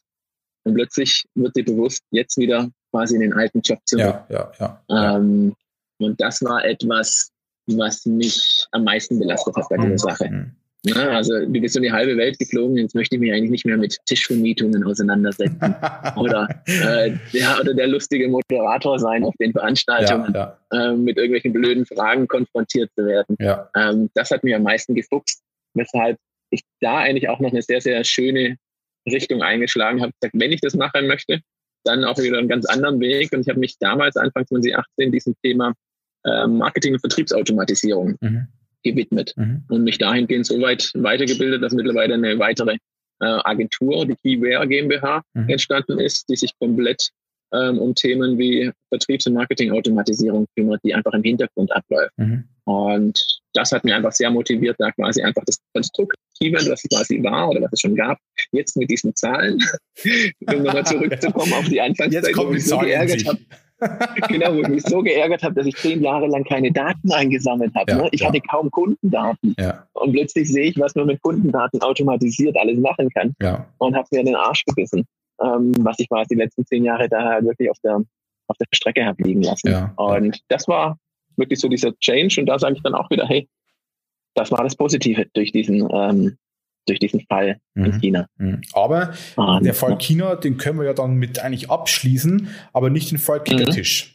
[0.63, 4.23] Und plötzlich wird dir bewusst, jetzt wieder quasi in den alten Job zurück.
[4.29, 5.15] Ja, ja, ja.
[5.17, 5.53] Ähm,
[5.99, 7.32] und das war etwas,
[7.67, 9.97] was mich am meisten belastet hat bei dieser mhm.
[9.97, 10.29] Sache.
[10.29, 10.51] Mhm.
[10.85, 13.65] Ja, also du bist so die halbe Welt geflogen, jetzt möchte ich mich eigentlich nicht
[13.65, 15.57] mehr mit Tischvermietungen auseinandersetzen.
[16.17, 20.91] oder, äh, ja, oder der lustige Moderator sein auf den Veranstaltungen, ja, ja.
[20.91, 23.37] Äh, mit irgendwelchen blöden Fragen konfrontiert zu werden.
[23.39, 25.41] Ähm, das hat mich am meisten gefuchst,
[25.73, 26.17] weshalb
[26.49, 28.57] ich da eigentlich auch noch eine sehr, sehr schöne
[29.09, 30.11] Richtung eingeschlagen habe.
[30.19, 31.39] Gesagt, wenn ich das machen möchte,
[31.85, 33.31] dann auch wieder einen ganz anderen Weg.
[33.31, 35.73] Und ich habe mich damals, Anfang 2018, diesem Thema
[36.25, 38.47] äh, Marketing- und Vertriebsautomatisierung mhm.
[38.83, 39.63] gewidmet mhm.
[39.69, 42.77] und mich dahingehend so weit weitergebildet, dass mittlerweile eine weitere
[43.19, 45.49] äh, Agentur, die Keyware GmbH, mhm.
[45.49, 47.09] entstanden ist, die sich komplett
[47.53, 52.17] ähm, um Themen wie Vertriebs- und Marketing-Automatisierung kümmert, die einfach im Hintergrund abläuft.
[52.17, 52.45] Mhm.
[52.65, 56.89] Und das hat mir einfach sehr motiviert, da quasi einfach das Konstrukt Keyword, was es
[56.89, 58.17] quasi war oder was es schon gab,
[58.51, 59.59] jetzt mit diesen Zahlen,
[60.47, 63.39] um nochmal zurückzukommen auf die Anfangszeit, wo ich so geärgert habe.
[64.27, 67.73] genau, wo ich mich so geärgert habe, dass ich zehn Jahre lang keine Daten eingesammelt
[67.75, 67.91] habe.
[67.91, 68.09] Ja, ne?
[68.11, 68.27] Ich ja.
[68.27, 69.55] hatte kaum Kundendaten.
[69.59, 69.87] Ja.
[69.93, 73.35] Und plötzlich sehe ich, was man mit Kundendaten automatisiert alles machen kann.
[73.77, 75.05] Und habe mir in den Arsch gebissen,
[75.41, 78.01] ähm, was ich quasi die letzten zehn Jahre da halt wirklich auf der,
[78.47, 79.91] auf der Strecke habe liegen lassen.
[79.95, 80.97] Und das war
[81.37, 82.39] wirklich so dieser Change.
[82.39, 83.47] Und da sage ich dann auch wieder, hey,
[84.35, 86.37] das war das Positive durch diesen, ähm,
[86.87, 87.85] durch diesen Fall mhm.
[87.85, 88.27] in China.
[88.37, 88.61] Mhm.
[88.73, 93.11] Aber ah, der Fall China, den können wir ja dann mit eigentlich abschließen, aber nicht
[93.11, 94.07] den Fall Kickertisch.
[94.07, 94.13] Mhm.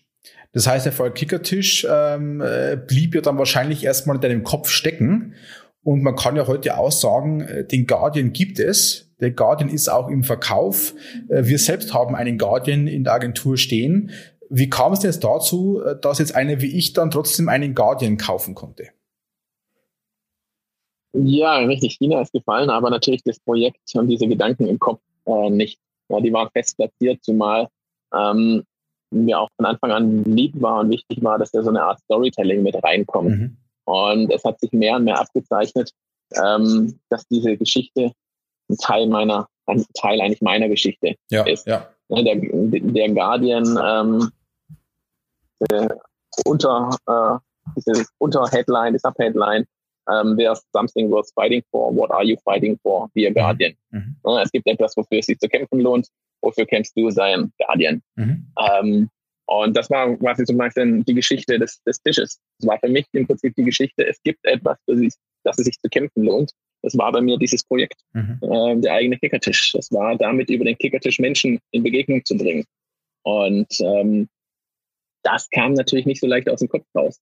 [0.53, 4.71] Das heißt, der Fall Kickertisch ähm, äh, blieb ja dann wahrscheinlich erstmal in deinem Kopf
[4.71, 5.35] stecken.
[5.83, 9.11] Und man kann ja heute auch sagen, äh, den Guardian gibt es.
[9.21, 10.95] Der Guardian ist auch im Verkauf.
[11.29, 14.11] Äh, wir selbst haben einen Guardian in der Agentur stehen.
[14.51, 18.17] Wie kam es denn jetzt dazu, dass jetzt einer wie ich dann trotzdem einen Guardian
[18.17, 18.89] kaufen konnte?
[21.13, 21.97] Ja, richtig.
[21.97, 25.79] China ist gefallen, aber natürlich das Projekt und diese Gedanken im Kopf äh, nicht.
[26.09, 27.69] Ja, die waren fest platziert, zumal
[28.15, 28.65] ähm,
[29.11, 32.01] mir auch von Anfang an lieb war und wichtig war, dass da so eine Art
[32.01, 33.31] Storytelling mit reinkommt.
[33.31, 33.57] Mhm.
[33.85, 35.93] Und es hat sich mehr und mehr abgezeichnet,
[36.35, 38.13] ähm, dass diese Geschichte
[38.71, 41.67] ein Teil meiner, ein Teil eigentlich meiner Geschichte ja, ist.
[41.67, 41.89] Ja.
[42.11, 44.31] Der, der Guardian ähm,
[45.61, 45.99] der
[46.45, 47.39] unter äh,
[47.77, 49.67] diese Unterheadline, die Subheadline
[50.09, 51.93] um, there's something worth fighting for.
[51.93, 53.09] What are you fighting for?
[53.15, 53.75] Be a Guardian.
[53.93, 54.17] Mhm.
[54.43, 56.09] Es gibt etwas, wofür es sich zu kämpfen lohnt.
[56.43, 58.01] Wofür kämpfst du sein Guardian?
[58.17, 58.47] Mhm.
[58.57, 59.11] Um,
[59.47, 62.39] und das war quasi zum Beispiel die Geschichte des, des Tisches.
[62.59, 65.65] Das war für mich im Prinzip die Geschichte, es gibt etwas, für sich, dass es
[65.65, 66.53] sich zu kämpfen lohnt.
[66.83, 68.39] Das war bei mir dieses Projekt, mhm.
[68.43, 69.73] äh, der eigene Kickertisch.
[69.73, 72.65] Das war damit über den Kickertisch Menschen in Begegnung zu bringen.
[73.25, 74.29] Und ähm,
[75.23, 77.19] das kam natürlich nicht so leicht aus dem Kopf raus.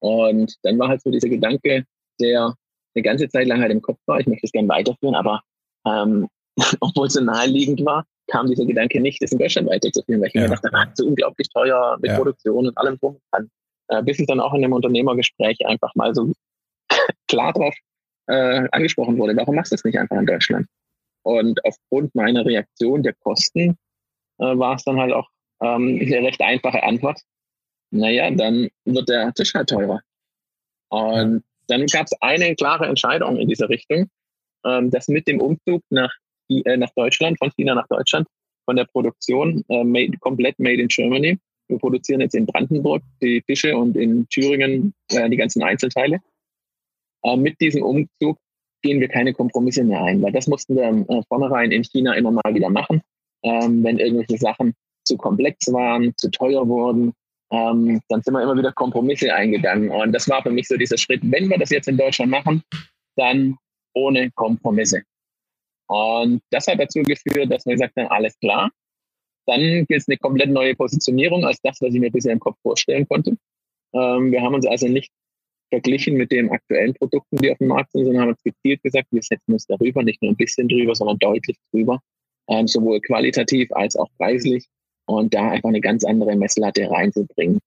[0.00, 1.84] Und dann war halt so dieser Gedanke,
[2.20, 2.54] der
[2.94, 4.20] eine ganze Zeit lang halt im Kopf war.
[4.20, 5.42] Ich möchte es gerne weiterführen, aber
[5.86, 6.28] ähm,
[6.80, 10.34] obwohl es so naheliegend war, kam dieser Gedanke nicht, das in Deutschland weiterzuführen, weil ich
[10.34, 10.42] ja.
[10.42, 12.16] mir gedacht habe, so unglaublich teuer mit ja.
[12.16, 13.50] Produktion und allem drum kann.
[13.88, 16.32] Äh, bis ich dann auch in einem Unternehmergespräch einfach mal so
[17.28, 17.74] klar drauf
[18.26, 20.66] äh, angesprochen wurde, warum machst du das nicht einfach in Deutschland?
[21.22, 23.76] Und aufgrund meiner Reaktion der Kosten
[24.38, 25.28] äh, war es dann halt auch
[25.62, 27.20] ähm, eine recht einfache Antwort.
[27.90, 30.00] Naja, dann wird der Tisch halt teurer.
[30.90, 34.08] Und dann gab es eine klare Entscheidung in dieser Richtung,
[34.64, 36.12] ähm, dass mit dem Umzug nach,
[36.50, 38.26] äh, nach Deutschland, von China nach Deutschland,
[38.64, 41.38] von der Produktion äh, made, komplett made in Germany.
[41.68, 46.20] Wir produzieren jetzt in Brandenburg die Tische und in Thüringen äh, die ganzen Einzelteile.
[47.22, 48.38] Äh, mit diesem Umzug
[48.82, 52.30] gehen wir keine Kompromisse mehr ein, weil das mussten wir äh, vornherein in China immer
[52.30, 53.02] mal wieder machen,
[53.42, 57.12] ähm, wenn irgendwelche Sachen zu komplex waren, zu teuer wurden,
[57.50, 59.90] ähm, dann sind wir immer wieder Kompromisse eingegangen.
[59.90, 62.62] Und das war für mich so dieser Schritt, wenn wir das jetzt in Deutschland machen,
[63.16, 63.56] dann
[63.94, 65.02] ohne Kompromisse.
[65.88, 68.70] Und das hat dazu geführt, dass wir gesagt haben, alles klar,
[69.46, 72.58] dann gilt es eine komplett neue Positionierung als das, was ich mir bisher im Kopf
[72.62, 73.36] vorstellen konnte.
[73.94, 75.10] Ähm, wir haben uns also nicht
[75.70, 79.08] verglichen mit den aktuellen Produkten, die auf dem Markt sind, sondern haben uns gezielt gesagt,
[79.10, 82.00] wir setzen uns darüber, nicht nur ein bisschen drüber, sondern deutlich drüber,
[82.48, 84.66] ähm, sowohl qualitativ als auch preislich
[85.08, 87.58] und da einfach eine ganz andere Messlatte reinzubringen.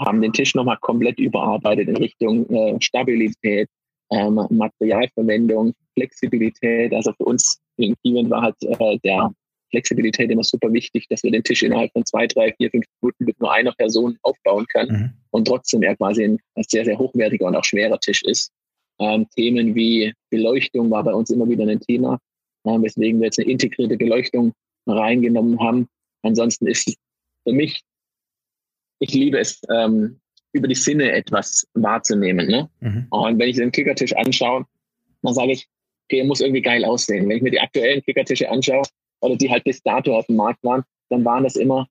[0.00, 3.68] Haben den Tisch nochmal komplett überarbeitet in Richtung äh, Stabilität,
[4.10, 6.92] ähm, Materialverwendung, Flexibilität.
[6.92, 9.32] Also für uns in Kiewin war halt äh, der
[9.70, 13.24] Flexibilität immer super wichtig, dass wir den Tisch innerhalb von zwei, drei, vier, fünf Minuten
[13.24, 15.10] mit nur einer Person aufbauen können mhm.
[15.30, 16.38] und trotzdem er quasi ein
[16.68, 18.52] sehr, sehr hochwertiger und auch schwerer Tisch ist.
[19.00, 22.18] Ähm, Themen wie Beleuchtung war bei uns immer wieder ein Thema,
[22.64, 24.52] äh, weswegen wir jetzt eine integrierte Beleuchtung
[24.86, 25.88] reingenommen haben.
[26.24, 26.96] Ansonsten ist
[27.46, 27.82] für mich,
[29.00, 30.20] ich liebe es, ähm,
[30.52, 32.46] über die Sinne etwas wahrzunehmen.
[32.46, 32.70] Ne?
[32.80, 33.06] Mhm.
[33.10, 34.64] Und wenn ich den Kickertisch anschaue,
[35.22, 35.66] dann sage ich,
[36.06, 37.28] okay, er muss irgendwie geil aussehen.
[37.28, 38.84] Wenn ich mir die aktuellen Kickertische anschaue
[39.20, 41.88] oder die halt bis dato auf dem Markt waren, dann waren das immer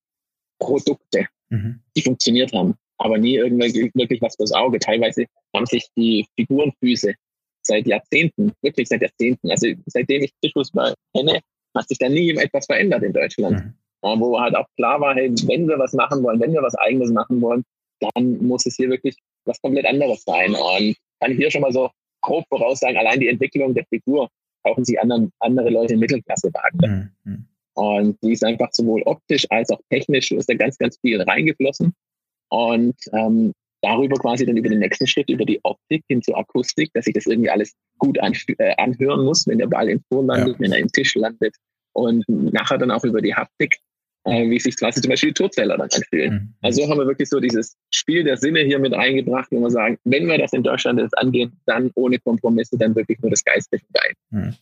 [0.60, 1.82] Produkte, mhm.
[1.96, 4.80] die funktioniert haben, aber nie irgendwie wirklich was fürs Auge.
[4.80, 7.14] Teilweise haben sich die Figurenfüße
[7.64, 11.40] seit Jahrzehnten, wirklich seit Jahrzehnten, also seitdem ich Tischfußball kenne,
[11.76, 13.66] hat sich da nie etwas verändert in Deutschland.
[13.66, 13.74] Mhm.
[14.04, 17.10] Wo halt auch klar war, hey, wenn wir was machen wollen, wenn wir was Eigenes
[17.12, 17.64] machen wollen,
[18.00, 20.54] dann muss es hier wirklich was komplett anderes sein.
[20.54, 21.90] Und kann ich hier schon mal so
[22.22, 24.30] grob voraussagen, allein die Entwicklung der Figur
[24.66, 27.14] kaufen sich anderen, andere Leute in Mittelklassewagen.
[27.24, 27.46] Mhm.
[27.76, 31.94] Und die ist einfach sowohl optisch als auch technisch ist da ganz, ganz viel reingeflossen.
[32.50, 36.92] Und ähm, darüber quasi dann über den nächsten Schritt, über die Optik hin zur Akustik,
[36.94, 40.56] dass sich das irgendwie alles gut äh, anhören muss, wenn der Ball im Tor landet,
[40.56, 40.60] ja.
[40.60, 41.56] wenn er im Tisch landet.
[41.94, 43.78] Und nachher dann auch über die Haptik,
[44.26, 46.34] äh, wie sich quasi zum Beispiel die Turzähler dann anfühlen.
[46.34, 46.54] Mhm.
[46.62, 49.98] Also haben wir wirklich so dieses Spiel der Sinne hier mit eingebracht, wo wir sagen,
[50.04, 53.86] wenn wir das in Deutschland jetzt angehen, dann ohne Kompromisse, dann wirklich nur das geistliche
[53.94, 54.14] Geil.
[54.30, 54.54] Mhm.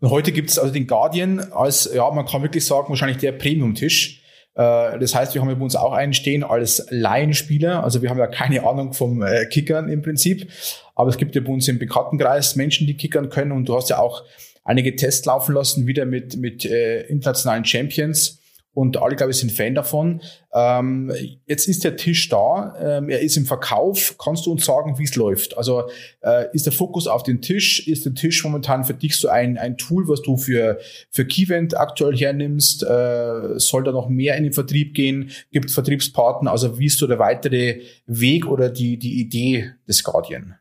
[0.00, 3.32] Und heute gibt es also den Guardian als, ja, man kann wirklich sagen, wahrscheinlich der
[3.32, 4.22] Premium-Tisch.
[4.54, 7.82] Äh, das heißt, wir haben bei uns auch einen stehen als Laienspieler.
[7.82, 10.50] Also wir haben ja keine Ahnung vom äh, Kickern im Prinzip.
[10.94, 13.52] Aber es gibt ja bei uns im Bekanntenkreis Menschen, die kickern können.
[13.52, 14.24] Und du hast ja auch
[14.64, 18.42] einige Tests laufen lassen, wieder mit, mit äh, internationalen Champions
[18.76, 20.20] und alle, glaube ich, sind Fan davon.
[20.52, 21.10] Ähm,
[21.46, 24.16] jetzt ist der Tisch da, ähm, er ist im Verkauf.
[24.22, 25.56] Kannst du uns sagen, wie es läuft?
[25.56, 25.84] Also
[26.20, 27.88] äh, ist der Fokus auf den Tisch?
[27.88, 30.78] Ist der Tisch momentan für dich so ein, ein Tool, was du für,
[31.10, 32.82] für Keyvent aktuell hernimmst?
[32.82, 35.30] Äh, soll da noch mehr in den Vertrieb gehen?
[35.52, 36.50] Gibt Vertriebspartner?
[36.50, 40.56] Also wie ist so der weitere Weg oder die, die Idee des Guardian?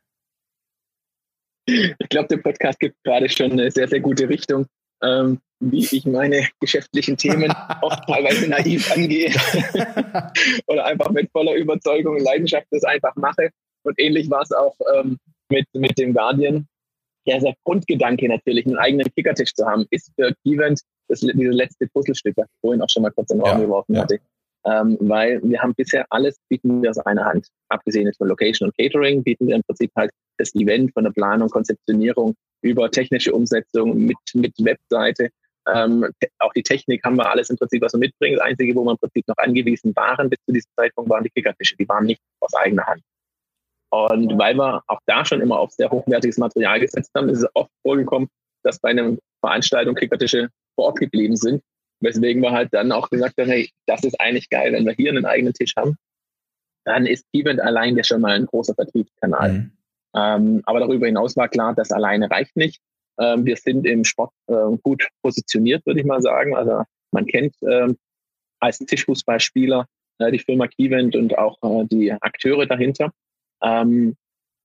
[1.68, 4.68] Ich glaube, der Podcast gibt gerade schon eine sehr, sehr gute Richtung
[5.04, 7.52] ähm, wie ich meine geschäftlichen Themen
[7.82, 9.30] oft teilweise naiv angehe
[10.68, 13.50] oder einfach mit voller Überzeugung und Leidenschaft das einfach mache.
[13.84, 15.18] Und ähnlich war es auch ähm,
[15.50, 16.68] mit, mit dem Guardian.
[17.28, 21.88] Ja, der Grundgedanke natürlich, einen eigenen Kickertisch zu haben, ist für Event das, dieses letzte
[21.88, 24.02] Puzzlestück, was ich vorhin auch schon mal kurz in den Raum ja, geworfen ja.
[24.02, 24.20] hatte.
[24.66, 27.48] Ähm, weil wir haben bisher alles bieten wir aus einer Hand.
[27.70, 31.50] Abgesehen von Location und Catering bieten wir im Prinzip halt das Event von der Planung,
[31.50, 35.30] Konzeptionierung über technische Umsetzung mit, mit Webseite.
[35.68, 36.08] Ähm,
[36.40, 38.38] auch die Technik haben wir alles im Prinzip, was wir mitbringen.
[38.38, 41.30] Das Einzige, wo wir im Prinzip noch angewiesen waren bis zu diesem Zeitpunkt, waren die
[41.30, 41.76] Kickertische.
[41.76, 43.02] Die waren nicht aus eigener Hand.
[43.92, 47.50] Und weil wir auch da schon immer auf sehr hochwertiges Material gesetzt haben, ist es
[47.54, 48.28] oft vorgekommen,
[48.64, 51.64] dass bei einer Veranstaltung Kickertische vor Ort geblieben sind.
[52.02, 55.12] Weswegen wir halt dann auch gesagt haben, hey, das ist eigentlich geil, wenn wir hier
[55.12, 55.96] einen eigenen Tisch haben,
[56.86, 59.54] dann ist Event allein ja schon mal ein großer Vertriebskanal.
[59.54, 59.72] Mhm.
[60.16, 62.82] Ähm, aber darüber hinaus war klar, das alleine reicht nicht.
[63.20, 66.56] Ähm, wir sind im Sport äh, gut positioniert, würde ich mal sagen.
[66.56, 67.98] Also man kennt ähm,
[68.60, 69.86] als Tischfußballspieler
[70.20, 73.12] äh, die Firma Keyvent und auch äh, die Akteure dahinter.
[73.64, 74.16] Ähm,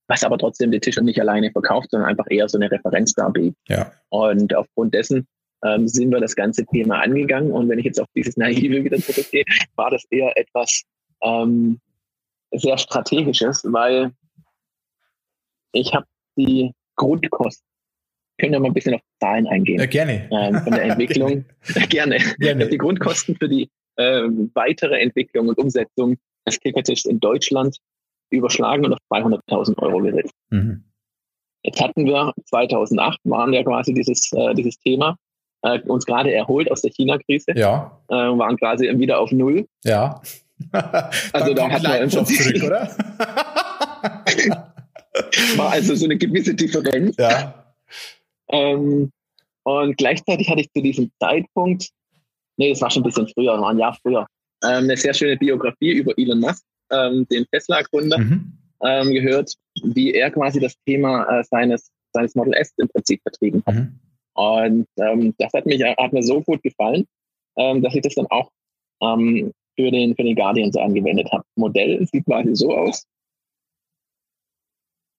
[0.09, 3.57] was aber trotzdem den Tisch nicht alleine verkauft, sondern einfach eher so eine Referenz darbietet.
[3.68, 3.92] Ja.
[4.09, 5.28] Und aufgrund dessen
[5.64, 7.53] ähm, sind wir das ganze Thema angegangen.
[7.53, 9.44] Und wenn ich jetzt auf dieses Naive wieder zurückgehe,
[9.76, 10.82] war das eher etwas
[11.22, 11.80] ähm,
[12.51, 14.11] sehr Strategisches, weil
[15.72, 17.69] ich habe die Grundkosten.
[18.41, 19.78] Können wir mal ein bisschen auf Zahlen eingehen?
[19.78, 20.28] Ja, gerne.
[20.32, 21.45] Ähm, von der Entwicklung.
[21.88, 22.18] gerne.
[22.38, 22.68] gerne.
[22.68, 24.22] Die Grundkosten für die äh,
[24.55, 26.16] weitere Entwicklung und Umsetzung
[26.47, 27.76] des Kickertischs in Deutschland
[28.30, 30.34] überschlagen und auf 200.000 Euro gesetzt.
[30.49, 30.84] Mhm.
[31.62, 35.16] Jetzt hatten wir 2008 waren ja quasi dieses äh, dieses Thema
[35.62, 37.53] äh, uns gerade erholt aus der China-Krise.
[37.55, 38.01] Ja.
[38.09, 39.66] Äh, waren quasi wieder auf Null.
[39.84, 40.20] Ja.
[41.32, 42.91] also da hat man zurück, oder?
[45.57, 47.16] War also so eine gewisse Differenz.
[47.18, 47.59] Ja.
[48.53, 49.11] Ähm,
[49.64, 51.88] und gleichzeitig hatte ich zu diesem Zeitpunkt,
[52.57, 54.26] nee, das war schon ein bisschen früher, war ein Jahr früher,
[54.64, 58.53] ähm, eine sehr schöne Biografie über Elon Musk, ähm, den Tesla-Gründer, mhm.
[58.82, 63.62] ähm, gehört, wie er quasi das Thema äh, seines, seines Model S im Prinzip vertrieben
[63.66, 63.74] hat.
[63.74, 64.01] Mhm.
[64.34, 67.07] Und ähm, das hat, mich, hat mir so gut gefallen,
[67.57, 68.51] ähm, dass ich das dann auch
[69.01, 71.42] für, den, für den Guardian so angewendet habe.
[71.57, 73.07] Modell sieht quasi so aus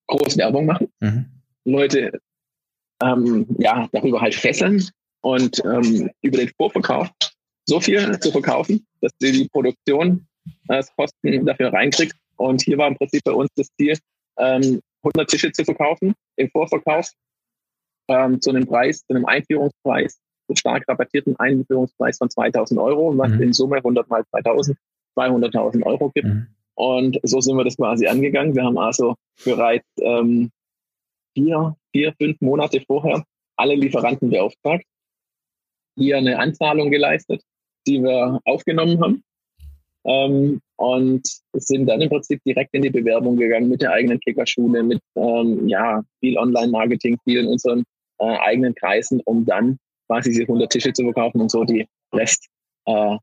[0.08, 1.26] groß Werbung machen, mhm.
[1.66, 2.20] Leute
[3.02, 4.88] ähm, ja, darüber halt fesseln
[5.22, 7.10] und ähm, über den Vorverkauf
[7.68, 10.28] so viel zu verkaufen, dass du die Produktion
[10.68, 12.18] äh, Kosten dafür reinkriegst.
[12.38, 13.98] Und hier war im Prinzip bei uns das Ziel,
[14.38, 17.12] ähm, 100 Tische zu verkaufen im Vorverkauf
[18.08, 23.32] ähm, zu einem Preis, zu einem Einführungspreis, zu stark rabattierten Einführungspreis von 2000 Euro, was
[23.32, 23.42] mhm.
[23.42, 24.78] in Summe 100 mal 2000,
[25.18, 26.28] 200.000 Euro gibt.
[26.28, 26.48] Mhm.
[26.76, 28.56] Und so sind wir das quasi angegangen.
[28.56, 30.50] Wir haben also bereits ähm,
[31.34, 33.24] vier, vier, fünf Monate vorher
[33.58, 34.86] alle Lieferanten beauftragt,
[35.96, 37.42] hier eine Anzahlung geleistet,
[37.88, 39.24] die wir aufgenommen haben.
[40.04, 44.82] Ähm, und sind dann im Prinzip direkt in die Bewerbung gegangen mit der eigenen Kickerschule,
[44.82, 47.84] mit ähm, ja, viel Online-Marketing, viel in unseren
[48.18, 49.78] äh, eigenen Kreisen, um dann
[50.08, 52.48] quasi diese 100 Tische zu verkaufen und so die Rest,
[52.86, 53.18] äh,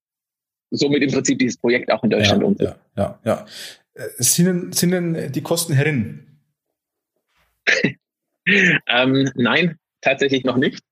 [0.70, 2.78] somit im Prinzip dieses Projekt auch in Deutschland ja, umsetzen.
[2.96, 3.44] Ja, ja,
[3.94, 4.04] ja.
[4.04, 6.40] Äh, sind, sind denn die Kosten herin?
[8.86, 10.82] ähm, nein, tatsächlich noch nicht.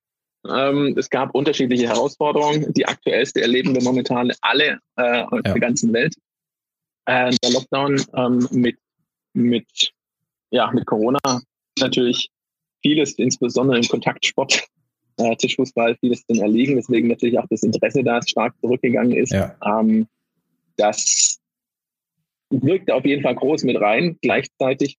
[0.48, 2.72] Ähm, es gab unterschiedliche Herausforderungen.
[2.72, 5.52] Die aktuellste erleben wir momentan alle äh, auf ja.
[5.52, 6.14] der ganzen Welt.
[7.06, 8.78] Äh, der Lockdown ähm, mit,
[9.32, 9.92] mit,
[10.50, 11.18] ja, mit Corona
[11.78, 12.30] natürlich
[12.82, 14.66] vieles, insbesondere im Kontaktsport,
[15.18, 19.32] äh, Tischfußball, vieles dann erliegen, weswegen natürlich auch das Interesse da stark zurückgegangen ist.
[19.32, 19.56] Ja.
[19.64, 20.06] Ähm,
[20.76, 21.38] das
[22.50, 24.18] wirkt auf jeden Fall groß mit rein.
[24.20, 24.98] Gleichzeitig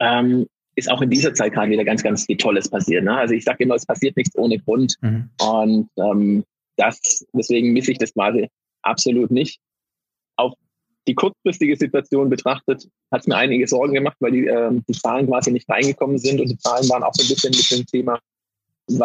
[0.00, 0.46] ähm,
[0.78, 3.04] ist auch in dieser Zeit gerade wieder ganz, ganz viel Tolles passiert.
[3.04, 3.16] Ne?
[3.16, 4.96] Also ich sage immer, es passiert nichts ohne Grund.
[5.00, 5.30] Mhm.
[5.40, 6.44] Und ähm,
[6.76, 8.48] das, deswegen misse ich das quasi
[8.82, 9.60] absolut nicht.
[10.36, 10.54] Auf
[11.06, 15.26] die kurzfristige Situation betrachtet, hat es mir einige Sorgen gemacht, weil die, äh, die Zahlen
[15.26, 18.18] quasi nicht reingekommen sind und die Zahlen waren auch so ein bisschen mit dem Thema,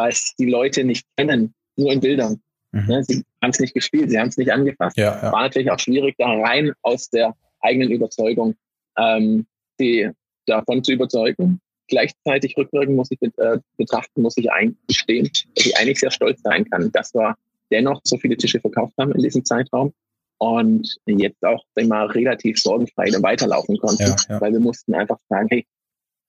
[0.08, 2.42] es die Leute nicht kennen, nur in Bildern.
[2.72, 2.86] Mhm.
[2.88, 3.04] Ne?
[3.04, 4.98] Sie haben es nicht gespielt, sie haben es nicht angefasst.
[4.98, 5.32] Ja, ja.
[5.32, 8.56] War natürlich auch schwierig, da rein aus der eigenen Überzeugung
[8.98, 9.46] ähm,
[9.80, 10.10] die
[10.46, 11.60] davon zu überzeugen.
[11.88, 16.66] Gleichzeitig rückwirkend muss ich äh, betrachten, muss ich eingestehen, dass ich eigentlich sehr stolz sein
[16.70, 17.36] kann, dass wir
[17.72, 19.94] dennoch so viele Tische verkauft haben in diesem Zeitraum
[20.38, 24.42] und jetzt auch mal relativ sorgenfrei weiterlaufen konnten, ja, ja.
[24.42, 25.66] weil wir mussten einfach sagen, hey,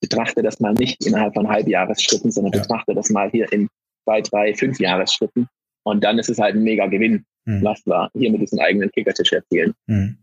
[0.01, 2.61] betrachte das mal nicht innerhalb von Halbjahresschritten, sondern ja.
[2.61, 3.69] betrachte das mal hier in
[4.05, 5.49] zwei, drei, fünf Jahresschritten.
[5.83, 7.63] Und dann ist es halt ein mega Gewinn, mhm.
[7.63, 9.75] was wir hier mit diesem eigenen Kickertisch erzielen.
[9.87, 10.19] Mhm.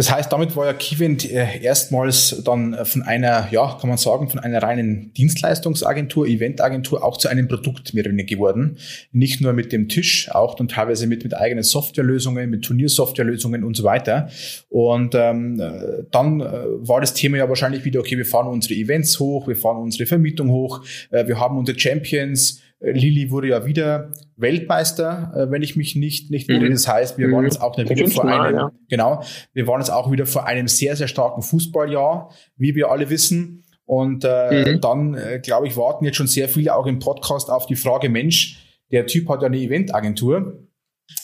[0.00, 4.30] Das heißt, damit war ja Keywind äh, erstmals dann von einer, ja, kann man sagen,
[4.30, 8.78] von einer reinen Dienstleistungsagentur, Eventagentur auch zu einem Produkt mehr geworden.
[9.12, 13.76] Nicht nur mit dem Tisch, auch dann teilweise mit, mit eigenen Softwarelösungen, mit Turniersoftwarelösungen und
[13.76, 14.30] so weiter.
[14.70, 18.72] Und ähm, äh, dann äh, war das Thema ja wahrscheinlich wieder, okay, wir fahren unsere
[18.80, 23.66] Events hoch, wir fahren unsere Vermietung hoch, äh, wir haben unsere Champions, Lilly wurde ja
[23.66, 26.64] wieder Weltmeister, äh, wenn ich mich nicht, nicht irre.
[26.64, 26.72] Mhm.
[26.72, 27.46] Das heißt, wir waren mhm.
[27.46, 28.72] jetzt auch wieder vor einem, ja.
[28.88, 29.22] genau,
[29.52, 33.64] wir waren jetzt auch wieder vor einem sehr, sehr starken Fußballjahr, wie wir alle wissen.
[33.84, 34.80] Und äh, mhm.
[34.80, 38.08] dann, äh, glaube ich, warten jetzt schon sehr viele auch im Podcast auf die Frage,
[38.08, 40.68] Mensch, der Typ hat ja eine Eventagentur.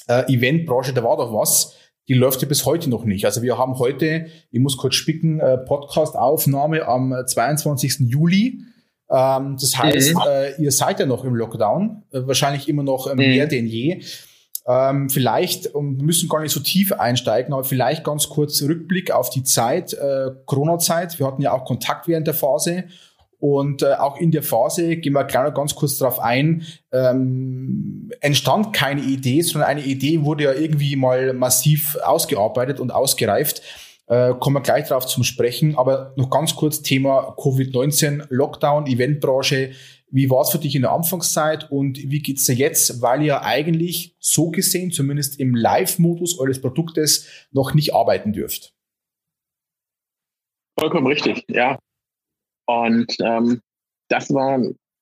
[0.09, 1.77] Äh, Eventbranche, da war doch was.
[2.09, 3.25] Die läuft ja bis heute noch nicht.
[3.25, 8.01] Also wir haben heute, ich muss kurz spicken, äh, Podcast-Aufnahme am 22.
[8.01, 8.63] Juli.
[9.11, 10.21] Ähm, das heißt, mhm.
[10.29, 13.51] äh, ihr seid ja noch im Lockdown, äh, wahrscheinlich immer noch äh, mehr mhm.
[13.51, 14.03] denn je.
[14.69, 19.13] Ähm, vielleicht, und wir müssen gar nicht so tief einsteigen, aber vielleicht ganz kurz Rückblick
[19.13, 21.19] auf die Zeit, äh, Corona-Zeit.
[21.21, 22.85] Wir hatten ja auch Kontakt während der Phase.
[23.39, 28.11] Und äh, auch in der Phase, gehen wir gleich noch ganz kurz darauf ein, ähm,
[28.21, 33.63] entstand keine Idee, sondern eine Idee wurde ja irgendwie mal massiv ausgearbeitet und ausgereift.
[34.09, 35.77] Äh, kommen wir gleich darauf zum Sprechen.
[35.77, 39.73] Aber noch ganz kurz Thema Covid-19, Lockdown, Eventbranche.
[40.09, 43.43] Wie war es für dich in der Anfangszeit und wie geht's dir jetzt, weil ihr
[43.43, 48.73] eigentlich so gesehen, zumindest im Live-Modus eures Produktes, noch nicht arbeiten dürft?
[50.79, 51.79] Vollkommen richtig, ja.
[52.69, 53.61] Und ähm,
[54.09, 54.61] das war,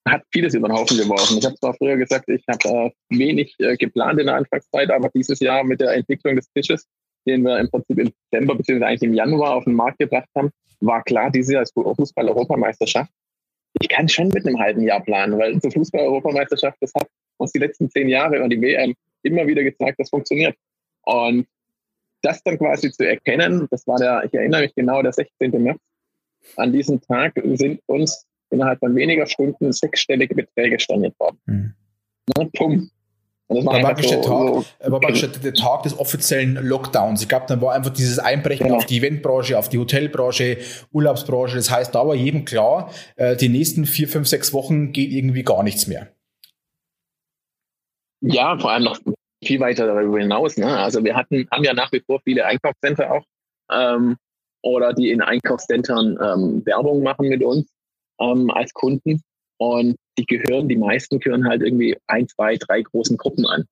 [0.08, 1.36] hat vieles über den Haufen geworfen.
[1.38, 5.10] Ich habe zwar früher gesagt, ich habe äh, wenig äh, geplant in der Anfangszeit, aber
[5.14, 6.86] dieses Jahr mit der Entwicklung des Tisches
[7.26, 8.84] den wir im Prinzip im Dezember bzw.
[8.84, 10.50] eigentlich im Januar auf den Markt gebracht haben,
[10.80, 13.10] war klar, dieses Jahr ist Fußball-Europameisterschaft.
[13.80, 17.08] Ich kann schon mit einem halben Jahr planen, weil zur Fußball-Europameisterschaft, das hat
[17.38, 20.56] uns die letzten zehn Jahre und die WM immer wieder gezeigt, das funktioniert.
[21.02, 21.46] Und
[22.22, 25.50] das dann quasi zu erkennen, das war der, ich erinnere mich genau, der 16.
[25.62, 25.78] März.
[26.56, 31.38] An diesem Tag sind uns innerhalb von weniger Stunden sechsstellige Beträge storniert worden.
[31.46, 31.74] Mhm.
[32.36, 32.90] Na, pum.
[33.46, 37.20] War, praktisch, so, der Tag, so, war praktisch der Tag des offiziellen Lockdowns.
[37.20, 38.78] Ich glaube, dann war einfach dieses Einbrechen genau.
[38.78, 40.58] auf die Eventbranche, auf die Hotelbranche,
[40.92, 41.56] Urlaubsbranche.
[41.56, 45.42] Das heißt, da war jedem klar, äh, die nächsten vier, fünf, sechs Wochen geht irgendwie
[45.42, 46.08] gar nichts mehr.
[48.22, 48.98] Ja, vor allem noch
[49.44, 50.56] viel weiter darüber hinaus.
[50.56, 50.78] Ne?
[50.78, 53.24] Also wir hatten, haben ja nach wie vor viele Einkaufscenter auch
[53.70, 54.16] ähm,
[54.62, 57.68] oder die in Einkaufszentren ähm, Werbung machen mit uns
[58.18, 59.20] ähm, als Kunden.
[59.58, 63.64] Und die gehören, die meisten gehören halt irgendwie ein, zwei, drei großen Gruppen an.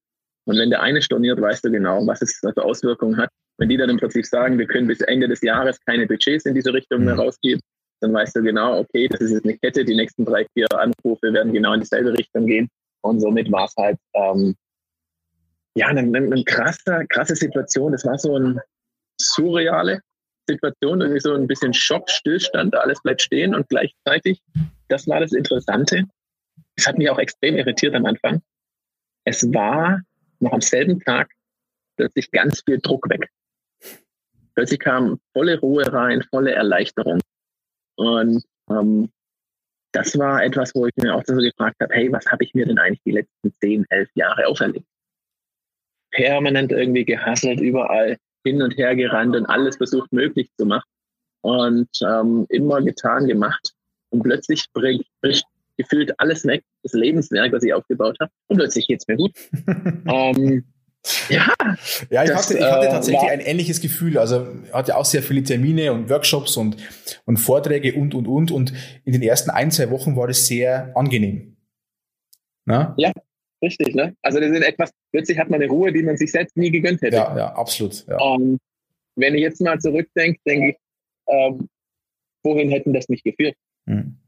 [0.45, 3.31] Und wenn der eine storniert, weißt du genau, was es für Auswirkungen hat.
[3.59, 6.55] Wenn die dann im Prinzip sagen, wir können bis Ende des Jahres keine Budgets in
[6.55, 7.21] diese Richtung mehr mhm.
[7.21, 7.61] rausgeben,
[8.01, 11.33] dann weißt du genau, okay, das ist jetzt eine Kette, die nächsten drei, vier Anrufe
[11.33, 12.69] werden genau in dieselbe Richtung gehen.
[13.03, 14.57] Und somit war es halt ähm,
[15.77, 17.93] ja eine, eine krasse, krasse Situation.
[17.93, 18.61] Das war so ein
[19.21, 20.01] surreale
[20.49, 24.43] Situation, irgendwie so ein bisschen Schock, Stillstand, alles bleibt stehen und gleichzeitig,
[24.89, 26.05] das war das Interessante.
[26.83, 28.43] Es hat mich auch extrem irritiert am Anfang.
[29.25, 30.03] Es war
[30.41, 31.31] noch am selben Tag
[31.97, 33.31] plötzlich ganz viel Druck weg.
[34.57, 37.21] Plötzlich kam volle Ruhe rein, volle Erleichterung.
[37.95, 39.13] Und ähm,
[39.93, 42.67] das war etwas, wo ich mir auch so gefragt habe, hey, was habe ich mir
[42.67, 44.89] denn eigentlich die letzten zehn, elf Jahre auferlegt?
[46.11, 50.91] Permanent irgendwie gehasselt, überall hin und her gerannt und alles versucht möglich zu machen.
[51.43, 53.73] Und ähm, immer getan, gemacht.
[54.11, 55.47] Und plötzlich bricht, bricht
[55.77, 58.31] gefühlt alles weg, das Lebenswerk, was ich aufgebaut habe.
[58.49, 59.33] Und plötzlich geht's mir gut.
[59.67, 60.65] ähm,
[61.29, 61.53] ja,
[62.11, 64.19] ja ich, das, hatte, ich hatte äh, tatsächlich äh, ein ähnliches Gefühl.
[64.19, 66.77] Also hatte auch sehr viele Termine und Workshops und,
[67.25, 68.51] und Vorträge und, und, und.
[68.51, 68.73] Und
[69.05, 71.57] in den ersten ein, zwei Wochen war das sehr angenehm.
[72.65, 72.95] Na?
[72.97, 73.13] Ja,
[73.63, 73.95] richtig.
[73.95, 74.15] Ne?
[74.23, 77.03] Also das ist etwas, plötzlich hat man eine Ruhe, die man sich selbst nie gegönnt
[77.03, 77.17] hätte.
[77.17, 78.07] Ja, ja, absolut.
[78.07, 78.19] Ja.
[78.19, 78.59] Und
[79.17, 80.77] wenn ich jetzt mal zurückdenke, denke ich,
[81.27, 81.69] ähm,
[82.45, 83.55] wohin hätten das mich geführt?
[83.87, 84.19] Hm.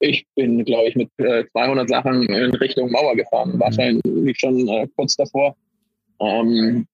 [0.00, 3.52] Ich bin, glaube ich, mit äh, 200 Sachen in Richtung Mauer gefahren.
[3.52, 3.60] Hm.
[3.60, 5.54] Wahrscheinlich schon äh, kurz davor.
[6.20, 6.86] Ähm,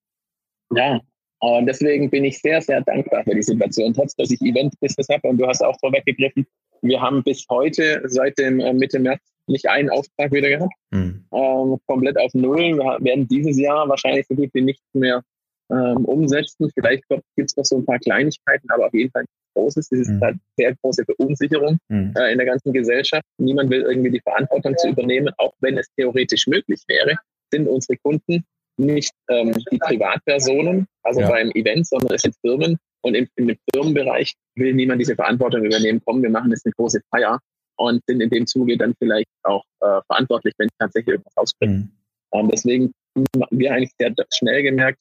[0.74, 1.00] ja,
[1.40, 5.28] und deswegen bin ich sehr, sehr dankbar für die Situation, trotz dass ich Event-Business habe.
[5.28, 6.46] Und du hast auch vorweggegriffen,
[6.82, 10.72] wir haben bis heute, seit dem äh, Mitte März, nicht einen Auftrag wieder gehabt.
[10.90, 11.24] Mhm.
[11.32, 12.76] Ähm, komplett auf Null.
[12.76, 15.22] Wir werden dieses Jahr wahrscheinlich so gut wie nichts mehr
[15.70, 16.70] ähm, umsetzen.
[16.74, 19.88] Vielleicht gibt es noch so ein paar Kleinigkeiten, aber auf jeden Fall nichts Großes.
[19.88, 20.20] Das ist mhm.
[20.20, 22.14] halt sehr große Verunsicherung mhm.
[22.16, 23.24] äh, in der ganzen Gesellschaft.
[23.38, 27.16] Niemand will irgendwie die Verantwortung zu übernehmen, auch wenn es theoretisch möglich wäre,
[27.52, 28.44] sind unsere Kunden
[28.78, 31.28] nicht ähm, die Privatpersonen, also ja.
[31.28, 32.76] beim Event, sondern es sind Firmen.
[33.02, 36.02] Und im, im Firmenbereich will niemand diese Verantwortung übernehmen.
[36.04, 37.38] Komm, wir machen jetzt eine große Feier
[37.76, 41.72] und sind in dem Zuge dann vielleicht auch äh, verantwortlich, wenn tatsächlich irgendwas ausbricht.
[41.72, 41.90] Mhm.
[42.30, 44.98] Und deswegen haben wir eigentlich sehr schnell gemerkt,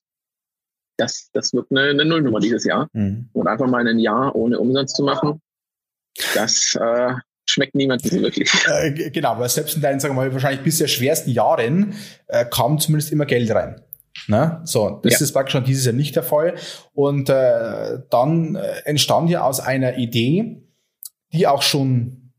[0.98, 2.90] dass das wird eine, eine Nullnummer dieses Jahr.
[2.94, 3.30] Mhm.
[3.34, 5.42] Und einfach mal ein Jahr ohne Umsatz zu machen,
[6.34, 7.14] das äh,
[7.46, 8.52] schmeckt niemandem so wirklich.
[8.68, 11.96] Äh, genau, weil selbst in deinen, sagen wir mal, wahrscheinlich bisher schwersten Jahren
[12.28, 13.82] äh, kam zumindest immer Geld rein.
[14.28, 14.62] Ne?
[14.64, 15.20] So, das ja.
[15.20, 16.56] ist praktisch schon dieses Jahr nicht der Fall.
[16.94, 20.64] Und äh, dann äh, entstand ja aus einer Idee,
[21.34, 22.32] die auch schon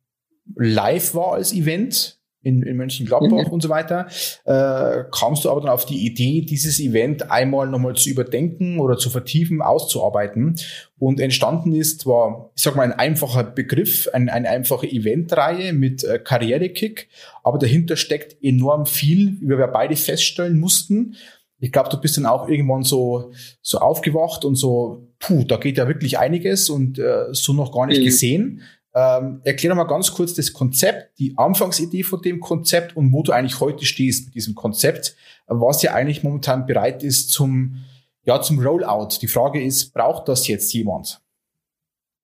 [0.54, 2.15] live war als Event,
[2.46, 3.52] in, in Mönchengladbach mhm.
[3.52, 4.06] und so weiter,
[4.44, 8.96] äh, kamst du aber dann auf die Idee, dieses Event einmal nochmal zu überdenken oder
[8.96, 10.54] zu vertiefen, auszuarbeiten.
[10.98, 16.04] Und entstanden ist, war, ich sag mal, ein einfacher Begriff, ein, eine einfache Eventreihe mit
[16.04, 17.08] äh, Karrierekick,
[17.42, 21.16] aber dahinter steckt enorm viel, wie wir beide feststellen mussten.
[21.58, 25.78] Ich glaube, du bist dann auch irgendwann so, so aufgewacht und so, puh, da geht
[25.78, 28.04] ja wirklich einiges und äh, so noch gar nicht mhm.
[28.04, 28.62] gesehen.
[28.98, 33.30] Ähm, erklär mal ganz kurz das Konzept, die Anfangsidee von dem Konzept und wo du
[33.30, 35.14] eigentlich heute stehst mit diesem Konzept,
[35.46, 37.84] was ja eigentlich momentan bereit ist zum,
[38.24, 39.18] ja, zum Rollout.
[39.20, 41.20] Die Frage ist, braucht das jetzt jemand?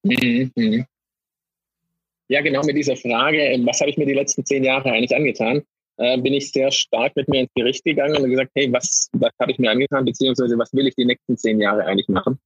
[0.03, 0.87] Mhm.
[2.29, 5.14] Ja, genau mit dieser Frage, ähm, was habe ich mir die letzten zehn Jahre eigentlich
[5.14, 5.62] angetan,
[5.99, 9.33] äh, bin ich sehr stark mit mir ins Gericht gegangen und gesagt, hey, was, was
[9.39, 12.39] habe ich mir angetan, beziehungsweise was will ich die nächsten zehn Jahre eigentlich machen?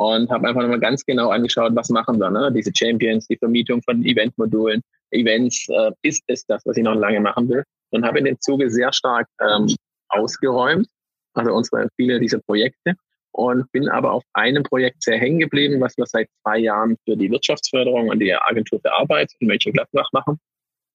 [0.00, 2.50] Und habe einfach nochmal ganz genau angeschaut, was machen wir, ne?
[2.50, 4.80] diese Champions, die Vermietung von Eventmodulen,
[5.10, 7.62] Events, äh, ist es das, was ich noch lange machen will?
[7.90, 9.76] Und habe in dem Zuge sehr stark ähm,
[10.08, 10.88] ausgeräumt,
[11.34, 12.94] also unsere viele dieser Projekte
[13.32, 17.14] und bin aber auf einem Projekt sehr hängen geblieben, was wir seit zwei Jahren für
[17.14, 20.38] die Wirtschaftsförderung und die Agentur für Arbeit in Mönchengladbach machen.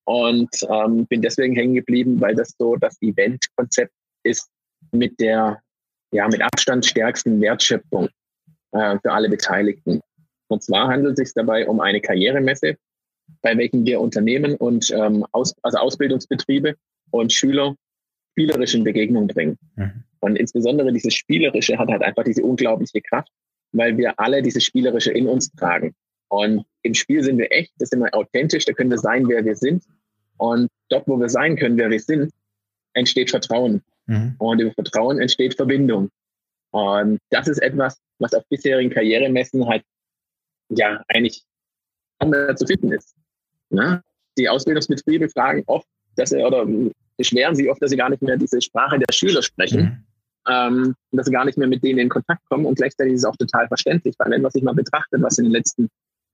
[0.05, 3.93] Und ähm, bin deswegen hängen geblieben, weil das so das Event-Konzept
[4.23, 4.49] ist
[4.91, 5.61] mit der
[6.11, 8.09] ja mit Abstand stärksten Wertschöpfung
[8.75, 10.01] äh, für alle Beteiligten.
[10.47, 12.75] Und zwar handelt es sich dabei um eine Karrieremesse,
[13.41, 16.75] bei welchen wir Unternehmen und ähm, Aus, also Ausbildungsbetriebe
[17.11, 17.75] und Schüler
[18.33, 19.57] spielerischen Begegnungen bringen.
[19.75, 20.03] Mhm.
[20.19, 23.29] Und insbesondere dieses Spielerische hat halt einfach diese unglaubliche Kraft,
[23.71, 25.95] weil wir alle dieses Spielerische in uns tragen.
[26.27, 29.45] Und im Spiel sind wir echt, das sind wir authentisch, da können wir sein, wer
[29.45, 29.83] wir sind.
[30.37, 32.33] Und dort, wo wir sein können, wer wir sind,
[32.93, 33.81] entsteht Vertrauen.
[34.07, 34.35] Mhm.
[34.37, 36.09] Und über Vertrauen entsteht Verbindung.
[36.75, 39.81] Und das ist etwas, was auf bisherigen Karrieremessen halt
[40.67, 41.41] ja eigentlich
[42.19, 43.15] kaum mehr zu finden ist.
[43.69, 44.01] Ne?
[44.37, 46.67] Die Ausbildungsbetriebe fragen oft, dass sie oder
[47.15, 49.81] beschweren sie oft, dass sie gar nicht mehr diese Sprache der Schüler sprechen.
[49.81, 50.03] Mhm.
[50.47, 53.25] Ähm, dass sie gar nicht mehr mit denen in Kontakt kommen und gleichzeitig ist es
[53.25, 55.87] auch total verständlich, weil wenn man sich mal betrachtet, was in den letzten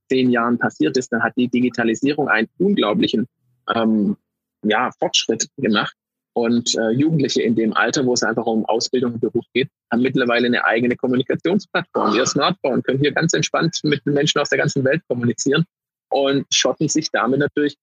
[0.09, 3.27] zehn Jahren passiert ist, dann hat die Digitalisierung einen unglaublichen
[3.75, 4.17] ähm,
[4.63, 5.95] ja, Fortschritt gemacht
[6.33, 10.01] und äh, Jugendliche in dem Alter, wo es einfach um Ausbildung und Beruf geht, haben
[10.01, 12.15] mittlerweile eine eigene Kommunikationsplattform.
[12.15, 15.65] Ihr Smartphone können hier ganz entspannt mit Menschen aus der ganzen Welt kommunizieren
[16.09, 17.75] und schotten sich damit natürlich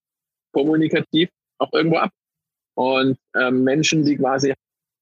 [0.51, 1.29] kommunikativ
[1.59, 2.11] auch irgendwo ab.
[2.75, 4.53] Und äh, Menschen, die quasi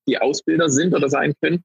[0.08, 1.64] die Ausbilder sind oder sein können,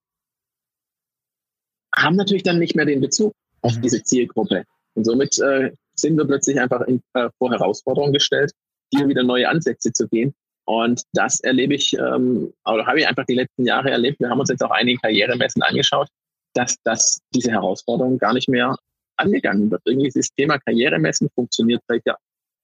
[1.94, 3.32] haben natürlich dann nicht mehr den Bezug.
[3.62, 4.64] auf diese Zielgruppe.
[4.94, 8.52] Und somit äh, sind wir plötzlich einfach in, äh, vor Herausforderungen gestellt,
[8.92, 10.34] hier wieder neue Ansätze zu gehen.
[10.72, 14.18] Und das erlebe ich, ähm, oder habe ich einfach die letzten Jahre erlebt.
[14.20, 16.08] Wir haben uns jetzt auch einige Karrieremessen angeschaut,
[16.54, 18.74] dass, dass diese Herausforderung gar nicht mehr
[19.18, 19.82] angegangen wird.
[19.84, 22.16] Irgendwie das Thema Karrieremessen funktioniert seit, ja,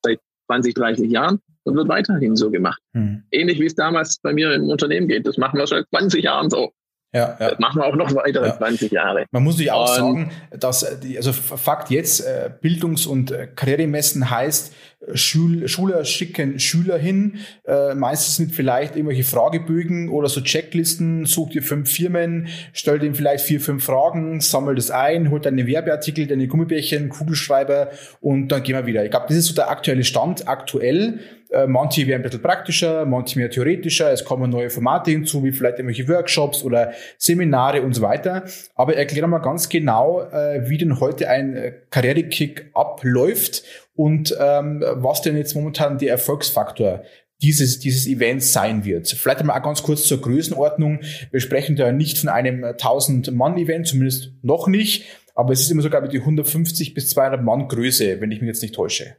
[0.03, 2.81] seit 20, 30 Jahren und wird weiterhin so gemacht.
[2.95, 3.25] Hm.
[3.31, 5.27] Ähnlich wie es damals bei mir im Unternehmen geht.
[5.27, 6.73] Das machen wir seit 20 Jahren so.
[7.13, 7.51] Ja, ja.
[7.51, 8.57] Das machen wir auch noch weitere ja.
[8.57, 9.27] 20 Jahre.
[9.33, 13.49] Man muss sich auch sagen, dass äh, die, also Fakt jetzt, äh, Bildungs- und äh,
[13.55, 14.75] Karrieremessen heißt,
[15.15, 21.51] Schul Schüler schicken Schüler hin, äh, meistens mit vielleicht irgendwelche Fragebögen oder so Checklisten, such
[21.51, 26.27] dir fünf Firmen, stell denen vielleicht vier, fünf Fragen, sammel das ein, holt deine Werbeartikel,
[26.27, 27.91] deine Gummibärchen, Kugelschreiber
[28.21, 29.05] und dann gehen wir wieder.
[29.05, 31.21] Ich glaube, das ist so der aktuelle Stand aktuell.
[31.51, 34.13] Äh, manche werden ein bisschen praktischer, manche mehr theoretischer.
[34.13, 38.45] Es kommen neue Formate hinzu, wie vielleicht irgendwelche Workshops oder Seminare und so weiter.
[38.75, 43.63] Aber erklär mal ganz genau, äh, wie denn heute ein äh, Karrierekick abläuft
[43.99, 47.03] und ähm, was denn jetzt momentan der Erfolgsfaktor
[47.43, 49.09] dieses, dieses Events sein wird.
[49.09, 51.01] Vielleicht einmal auch ganz kurz zur Größenordnung.
[51.33, 55.91] Wir sprechen da nicht von einem 1000-Mann-Event, zumindest noch nicht, aber es ist immer so,
[55.91, 59.17] glaube ich, die 150 bis 200 Mann Größe, wenn ich mich jetzt nicht täusche.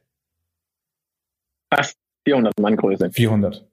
[1.74, 3.12] Fast 400 Mann Größe.
[3.12, 3.70] 400.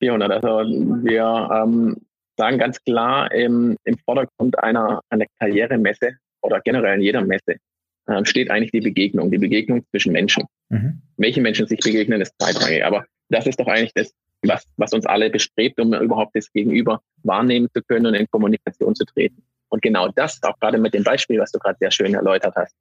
[0.00, 0.32] 400.
[0.32, 1.96] Also wir ähm,
[2.36, 7.60] sagen ganz klar im, im Vordergrund einer, einer Karrieremesse oder generell in jeder Messe
[8.08, 10.44] äh, steht eigentlich die Begegnung, die Begegnung zwischen Menschen.
[10.70, 11.00] Mhm.
[11.16, 12.84] Welche Menschen sich begegnen, ist zweitrangig.
[12.84, 17.00] Aber das ist doch eigentlich das, was, was uns alle bestrebt, um überhaupt das Gegenüber
[17.22, 19.42] wahrnehmen zu können und in Kommunikation zu treten.
[19.68, 22.74] Und genau das, auch gerade mit dem Beispiel, was du gerade sehr schön erläutert hast,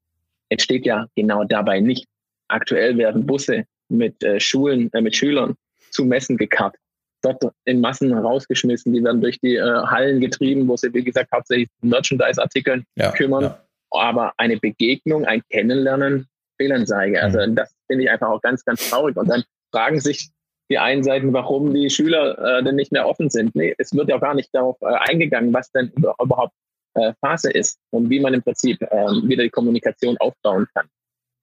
[0.49, 2.05] entsteht ja genau dabei nicht.
[2.47, 5.55] Aktuell werden Busse mit äh, Schulen, äh, mit Schülern
[5.91, 6.75] zu Messen gekarrt,
[7.21, 8.93] dort in Massen rausgeschmissen.
[8.93, 13.43] Die werden durch die äh, Hallen getrieben, wo sie, wie gesagt, hauptsächlich Merchandise-Artikeln ja, kümmern.
[13.43, 13.66] Ja.
[13.91, 16.27] Aber eine Begegnung, ein Kennenlernen
[16.57, 17.21] fehlen zeige.
[17.21, 17.55] Also mhm.
[17.55, 19.15] das finde ich einfach auch ganz, ganz traurig.
[19.17, 20.29] Und dann fragen sich
[20.69, 23.55] die einen Seiten, warum die Schüler äh, denn nicht mehr offen sind.
[23.55, 26.53] Nee, es wird ja gar nicht darauf äh, eingegangen, was denn überhaupt
[26.95, 30.88] äh, Phase ist und wie man im Prinzip äh, wieder die Kommunikation aufbauen kann.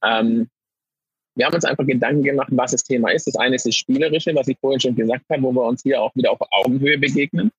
[0.05, 0.49] Ähm,
[1.37, 3.27] wir haben uns einfach Gedanken gemacht, was das Thema ist.
[3.27, 6.01] Das eine ist das Spielerische, was ich vorhin schon gesagt habe, wo wir uns hier
[6.01, 7.51] auch wieder auf Augenhöhe begegnen.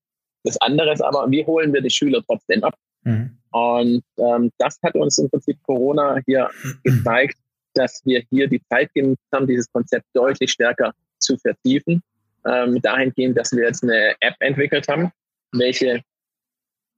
[0.44, 2.76] Das andere ist aber, wie holen wir die Schüler trotzdem ab?
[3.04, 3.38] Mhm.
[3.56, 6.50] Und ähm, das hat uns im Prinzip Corona hier
[6.84, 7.38] gezeigt,
[7.74, 12.02] dass wir hier die Zeit genutzt haben, dieses Konzept deutlich stärker zu vertiefen.
[12.46, 15.10] Ähm, dahingehend, dass wir jetzt eine App entwickelt haben,
[15.54, 16.02] welche,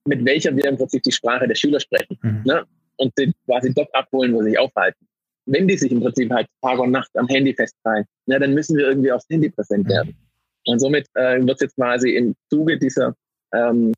[0.06, 2.18] mit welcher wir im Prinzip die Sprache der Schüler sprechen.
[2.24, 2.42] Mhm.
[2.44, 2.66] Ne?
[2.98, 5.08] Und sie quasi dort abholen, wo sie sich aufhalten
[5.50, 8.76] wenn die sich im Prinzip halt Tag und Nacht am Handy festhalten, na, dann müssen
[8.76, 9.92] wir irgendwie aufs Handy präsent mhm.
[9.92, 10.18] werden.
[10.66, 13.16] Und somit äh, wird es jetzt quasi im Zuge dieser
[13.54, 13.94] ähm,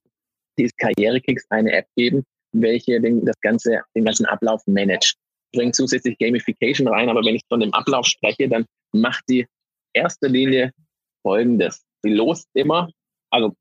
[0.59, 5.15] dieses Karrierekicks eine App geben, welche den, das ganze, den ganzen Ablauf managt.
[5.53, 9.47] Bringt zusätzlich Gamification rein, aber wenn ich von dem Ablauf spreche, dann macht die
[9.93, 10.71] erste Linie
[11.23, 11.83] folgendes.
[12.03, 12.89] Sie lost immer,
[13.31, 13.55] also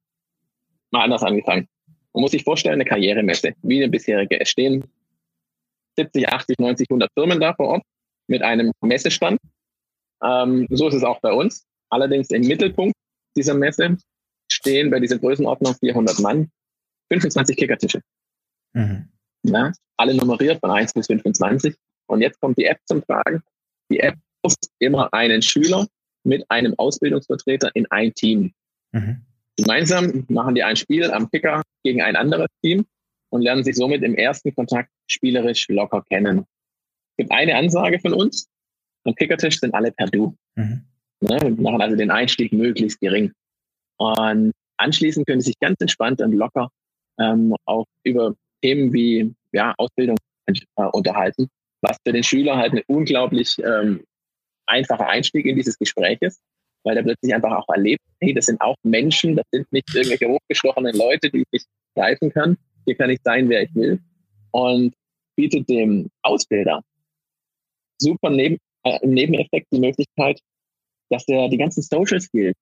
[0.91, 1.67] mal anders angefangen.
[2.13, 4.41] Man muss sich vorstellen, eine Karrieremesse, wie eine bisherige.
[4.41, 4.85] Es stehen
[5.97, 7.83] 70, 80, 90, 100 Firmen da vor Ort
[8.29, 9.39] mit einem Messestand.
[10.23, 11.65] Ähm, so ist es auch bei uns.
[11.91, 12.95] Allerdings im Mittelpunkt
[13.37, 13.97] dieser Messe
[14.51, 16.51] stehen bei dieser Größenordnung 400 Mann
[17.11, 18.01] 25 Kickertische.
[18.75, 19.09] Mhm.
[19.45, 21.75] Ja, alle nummeriert von 1 bis 25.
[22.07, 23.43] Und jetzt kommt die App zum Tragen.
[23.91, 25.87] Die App muss immer einen Schüler
[26.25, 28.53] mit einem Ausbildungsvertreter in ein Team.
[28.93, 29.23] Mhm.
[29.57, 32.87] Gemeinsam machen die ein Spiel am Kicker gegen ein anderes Team
[33.31, 36.41] und lernen sich somit im ersten Kontakt spielerisch locker kennen.
[36.41, 38.49] Es gibt eine Ansage von uns.
[39.05, 40.37] Am Kickertisch sind alle per Du.
[40.55, 40.85] Mhm.
[41.21, 43.33] Ne, wir machen also den Einstieg möglichst gering.
[43.97, 46.71] Und anschließend können sie sich ganz entspannt und locker
[47.19, 51.49] ähm, auch über Themen wie ja, Ausbildung äh, unterhalten,
[51.83, 54.05] was für den Schüler halt ein unglaublich ähm,
[54.67, 56.41] einfacher Einstieg in dieses Gespräch ist,
[56.85, 60.29] weil er plötzlich einfach auch erlebt, hey, das sind auch Menschen, das sind nicht irgendwelche
[60.29, 64.01] hochgestochenen Leute, die ich nicht greifen kann, hier kann ich sein, wer ich will.
[64.53, 64.95] Und
[65.37, 66.83] bietet dem Ausbilder
[67.99, 70.41] super neben, äh, im Nebeneffekt die Möglichkeit,
[71.11, 72.57] dass er die ganzen Social Skills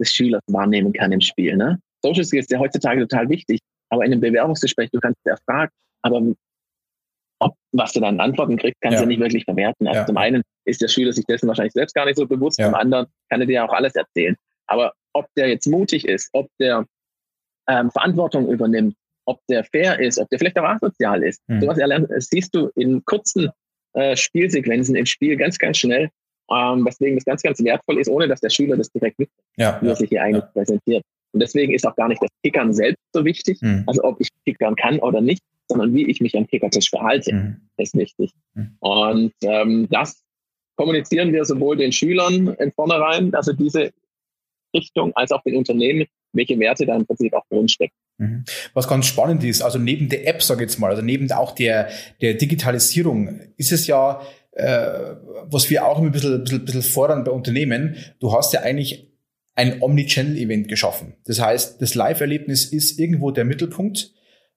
[0.00, 1.56] des Schülers wahrnehmen kann im Spiel.
[1.56, 1.78] Ne?
[2.02, 5.72] Social Skills sind ja heutzutage total wichtig, aber in einem Bewerbungsgespräch, du kannst ja fragen,
[6.02, 6.22] aber
[7.40, 9.02] ob, was du dann Antworten kriegst, kannst ja.
[9.02, 9.86] du nicht wirklich verwerten.
[9.86, 10.06] Also ja.
[10.06, 12.66] zum einen ist der Schüler sich dessen wahrscheinlich selbst gar nicht so bewusst, ja.
[12.66, 14.36] zum anderen kann er dir auch alles erzählen.
[14.66, 16.84] Aber ob der jetzt mutig ist, ob der
[17.68, 21.40] ähm, Verantwortung übernimmt, ob der fair ist, ob der vielleicht auch asozial ist.
[21.48, 21.60] Mhm.
[21.60, 23.50] Sowas erlernt, siehst du in kurzen
[23.92, 26.08] äh, Spielsequenzen im Spiel ganz, ganz schnell,
[26.50, 29.78] ähm, weswegen das ganz, ganz wertvoll ist, ohne dass der Schüler das direkt mit, ja,
[29.82, 30.50] wie er sich hier eigentlich ja.
[30.52, 31.04] präsentiert.
[31.32, 33.84] Und deswegen ist auch gar nicht das Kickern selbst so wichtig, mhm.
[33.86, 37.56] also ob ich kickern kann oder nicht, sondern wie ich mich am Kickertisch verhalte, mhm.
[37.76, 38.32] ist wichtig.
[38.54, 38.76] Mhm.
[38.80, 40.22] Und ähm, das
[40.76, 43.90] kommunizieren wir sowohl den Schülern in vornherein, also diese
[44.74, 47.96] Richtung, als auch den Unternehmen, welche Werte da im Prinzip auch drinstecken.
[48.18, 48.44] Mhm.
[48.74, 51.52] Was ganz spannend ist, also neben der App, sage ich jetzt mal, also neben auch
[51.52, 51.88] der,
[52.20, 54.22] der Digitalisierung, ist es ja,
[54.52, 59.07] äh, was wir auch ein bisschen, bisschen, bisschen fordern bei Unternehmen, du hast ja eigentlich
[59.58, 61.14] ein Omnichannel-Event geschaffen.
[61.24, 64.12] Das heißt, das Live-Erlebnis ist irgendwo der Mittelpunkt.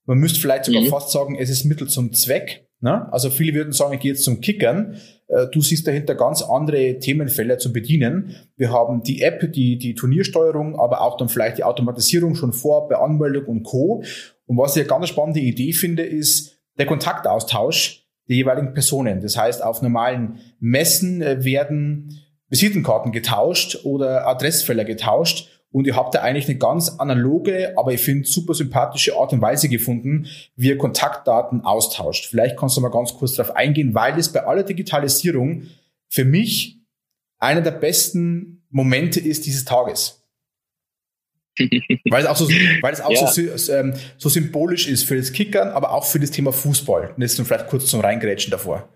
[0.06, 0.89] Man müsste vielleicht sogar mhm.
[0.89, 2.68] fast sagen, es ist Mittel zum Zweck.
[2.82, 3.12] Ne?
[3.12, 4.97] Also viele würden sagen, ich gehe jetzt zum Kickern.
[5.28, 8.36] Äh, du siehst dahinter ganz andere Themenfelder zu bedienen.
[8.58, 12.88] Wir haben die App, die, die Turniersteuerung, aber auch dann vielleicht die Automatisierung schon vor
[12.88, 14.04] bei Anmeldung und Co.
[14.45, 19.20] Und was ich eine ganz spannende Idee finde, ist der Kontaktaustausch der jeweiligen Personen.
[19.22, 22.22] Das heißt, auf normalen Messen äh, werden
[22.52, 28.02] Visitenkarten getauscht oder Adressfelder getauscht und ihr habt da eigentlich eine ganz analoge, aber ich
[28.02, 30.28] finde super sympathische Art und Weise gefunden,
[30.58, 32.26] wie ihr Kontaktdaten austauscht.
[32.26, 35.64] Vielleicht kannst du mal ganz kurz darauf eingehen, weil es bei aller Digitalisierung
[36.10, 36.80] für mich
[37.39, 40.18] einer der besten Momente ist dieses Tages.
[41.58, 42.47] weil es auch so,
[42.82, 43.28] weil es auch ja.
[43.28, 47.14] so, ähm, so symbolisch ist für das Kickern, aber auch für das Thema Fußball.
[47.16, 48.89] Und jetzt vielleicht kurz zum Reingrätschen davor.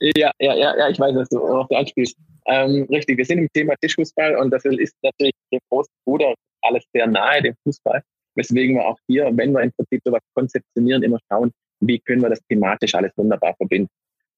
[0.00, 2.16] Ja, ja, ja, ja, ich weiß, dass du auf der anspielst.
[2.46, 6.84] Ähm, richtig, wir sind im Thema Tischfußball und das ist natürlich dem großen Bruder alles
[6.92, 8.02] sehr nahe, dem Fußball.
[8.36, 12.30] Weswegen wir auch hier, wenn wir im Prinzip sowas konzeptionieren, immer schauen, wie können wir
[12.30, 13.88] das thematisch alles wunderbar verbinden.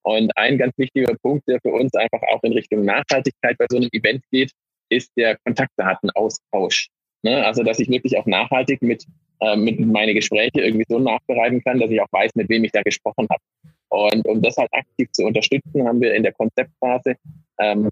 [0.02, 3.78] Und ein ganz wichtiger Punkt, der für uns einfach auch in Richtung Nachhaltigkeit bei so
[3.78, 4.52] einem Event geht,
[4.88, 6.88] ist der Kontaktdatenaustausch.
[7.22, 7.44] Ne?
[7.44, 9.04] Also, dass ich wirklich auch nachhaltig mit,
[9.40, 12.70] äh, mit meine Gespräche irgendwie so nachbereiten kann, dass ich auch weiß, mit wem ich
[12.70, 13.42] da gesprochen habe.
[13.88, 17.16] Und um das halt aktiv zu unterstützen, haben wir in der Konzeptphase
[17.58, 17.88] ähm,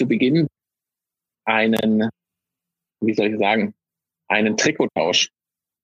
[0.00, 0.46] zu Beginn
[1.44, 2.08] einen,
[3.00, 3.74] wie soll ich sagen,
[4.28, 5.30] einen Trikottausch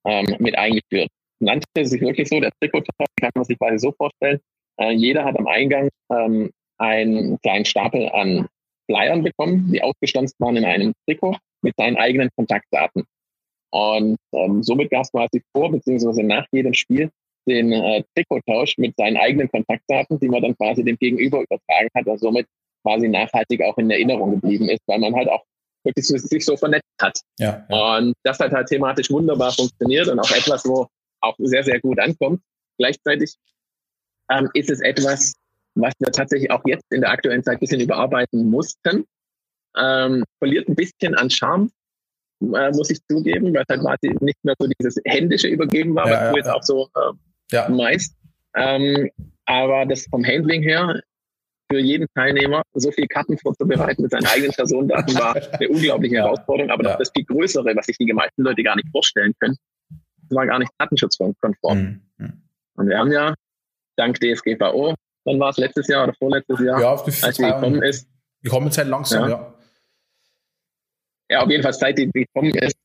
[0.05, 1.09] ähm, mit eingeführt.
[1.40, 4.40] Nannte sich wirklich so, der Trikottausch kann man sich quasi so vorstellen.
[4.78, 8.48] Äh, jeder hat am Eingang ähm, einen kleinen Stapel an
[8.86, 13.05] Flyern bekommen, die ausgestanzt waren in einem Trikot mit seinen eigenen Kontaktdaten.
[13.70, 17.11] Und ähm, somit gab es quasi vor, beziehungsweise nach jedem Spiel
[17.47, 22.07] den äh, Trikottausch mit seinen eigenen Kontaktdaten, die man dann quasi dem Gegenüber übertragen hat
[22.07, 22.47] und somit
[22.82, 25.45] quasi nachhaltig auch in Erinnerung geblieben ist, weil man halt auch
[25.84, 27.20] wirklich sich so vernetzt hat.
[27.38, 27.99] Ja, ja.
[27.99, 30.86] Und das hat halt thematisch wunderbar funktioniert und auch etwas, wo
[31.20, 32.40] auch sehr, sehr gut ankommt.
[32.78, 33.34] Gleichzeitig
[34.30, 35.34] ähm, ist es etwas,
[35.74, 39.05] was wir tatsächlich auch jetzt in der aktuellen Zeit ein bisschen überarbeiten mussten.
[39.76, 41.70] Ähm, verliert ein bisschen an Charme,
[42.40, 46.09] äh, muss ich zugeben, weil es halt quasi nicht mehr so dieses händische Übergeben war,
[46.09, 47.12] ja, was du jetzt auch so äh,
[47.51, 47.68] ja.
[47.68, 48.16] meist.
[48.57, 49.11] Ähm,
[49.47, 51.01] aber das vom Handling her
[51.70, 56.70] für jeden Teilnehmer so viel Karten vorzubereiten mit seinen eigenen Personendaten war eine unglaubliche Herausforderung.
[56.70, 56.97] Aber ja.
[56.97, 59.57] das viel Größere, was sich die meisten Leute gar nicht vorstellen können,
[60.30, 61.78] war gar nicht datenschutzkonform.
[61.78, 62.01] Mhm.
[62.18, 62.42] mhm.
[62.76, 63.34] Und wir haben ja
[63.97, 68.09] dank DSGVO, wann war es letztes Jahr oder vorletztes Jahr, ja, als die gekommen ist.
[68.42, 69.28] Die kommen jetzt halt langsam, ja.
[69.28, 69.55] ja.
[71.30, 72.76] Ja, auf jeden Fall, seit die gekommen ist,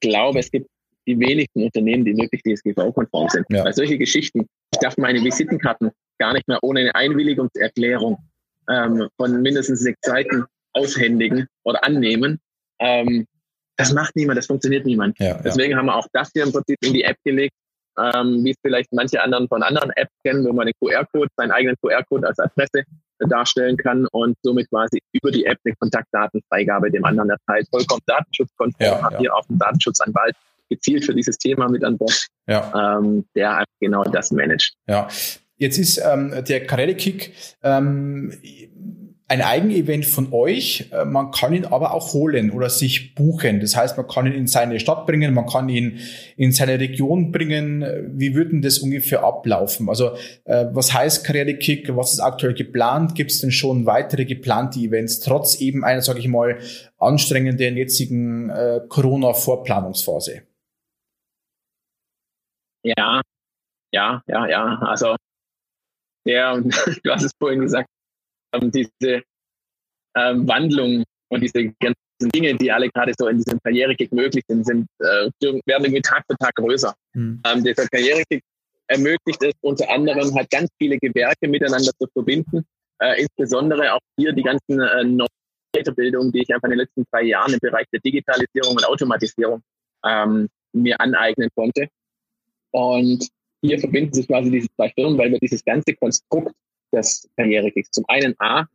[0.00, 0.68] glaube es gibt
[1.06, 3.46] die wenigsten Unternehmen, die wirklich DSGVO-konform sind.
[3.50, 3.64] Ja.
[3.64, 8.18] Weil solche Geschichten, ich darf meine Visitenkarten gar nicht mehr ohne eine Einwilligungserklärung
[8.68, 12.38] ähm, von mindestens sechs Seiten aushändigen oder annehmen.
[12.78, 13.26] Ähm,
[13.76, 15.18] das macht niemand, das funktioniert niemand.
[15.18, 15.78] Ja, Deswegen ja.
[15.78, 17.54] haben wir auch das hier im Prinzip in die App gelegt,
[17.98, 21.50] ähm, wie es vielleicht manche anderen von anderen Apps kennen, wo man den QR-Code, seinen
[21.50, 22.84] eigenen QR-Code als Adresse
[23.18, 27.68] darstellen kann und somit quasi über die App eine Kontaktdatenfreigabe dem anderen erteilt.
[27.70, 29.20] Vollkommen datenschutzkonform, ja, haben ja.
[29.20, 30.34] hier auch einen Datenschutzanwalt
[30.68, 32.98] gezielt für dieses Thema mit an Bord, ja.
[32.98, 34.74] ähm, der genau das managt.
[34.88, 35.08] Ja,
[35.56, 37.32] jetzt ist ähm, der Karrierekick
[37.62, 38.32] ähm,
[39.32, 40.90] ein Eigenevent von euch.
[40.92, 43.60] Äh, man kann ihn aber auch holen oder sich buchen.
[43.60, 46.00] Das heißt, man kann ihn in seine Stadt bringen, man kann ihn
[46.36, 47.82] in seine Region bringen.
[48.12, 49.88] Wie würden das ungefähr ablaufen?
[49.88, 50.10] Also
[50.44, 51.96] äh, was heißt Karrierekick?
[51.96, 53.14] Was ist aktuell geplant?
[53.14, 56.58] Gibt es denn schon weitere geplante Events, trotz eben einer, sage ich mal,
[56.98, 60.42] anstrengenden jetzigen äh, Corona-Vorplanungsphase?
[62.82, 63.22] Ja,
[63.92, 64.78] ja, ja, ja.
[64.80, 65.16] Also
[66.26, 66.60] der,
[67.04, 67.88] du hast es vorhin gesagt,
[68.52, 69.22] ähm, diese
[70.16, 71.96] ähm, Wandlung und diese ganzen
[72.34, 76.24] Dinge, die alle gerade so in diesem Karrierekick möglich sind, sind äh, werden irgendwie Tag
[76.28, 76.94] für Tag größer.
[77.14, 77.42] Mhm.
[77.44, 78.42] Ähm, dieser Karrierekick
[78.86, 82.64] ermöglicht es unter anderem halt ganz viele Gewerke miteinander zu verbinden,
[83.00, 85.28] äh, insbesondere auch hier die ganzen äh, neuen
[85.74, 89.62] Weiterbildungen, die ich einfach in den letzten drei Jahren im Bereich der Digitalisierung und Automatisierung
[90.04, 91.88] ähm, mir aneignen konnte.
[92.72, 93.28] Und
[93.62, 96.54] hier verbinden sich quasi diese zwei Firmen, weil wir dieses ganze Konstrukt
[96.92, 98.66] des Karrierekicks zum einen A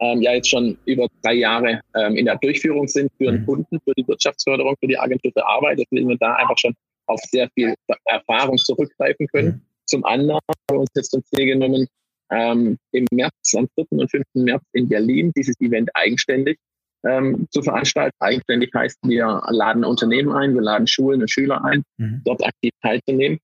[0.00, 3.46] ähm, ja jetzt schon über drei Jahre ähm, in der Durchführung sind für den mhm.
[3.46, 6.74] Kunden, für die Wirtschaftsförderung, für die Agentur für Arbeit, deswegen wir da einfach schon
[7.06, 7.74] auf sehr viel
[8.06, 9.48] Erfahrung zurückgreifen können.
[9.48, 9.62] Mhm.
[9.84, 11.86] Zum anderen haben wir uns jetzt zum Ziel genommen,
[12.32, 13.86] ähm, im März, am 4.
[13.90, 14.24] und 5.
[14.34, 16.58] März in Berlin dieses Event eigenständig
[17.04, 18.16] ähm, zu veranstalten.
[18.20, 22.22] Eigenständig heißt, wir laden Unternehmen ein, wir laden Schulen und Schüler ein, mhm.
[22.24, 23.38] dort aktiv teilzunehmen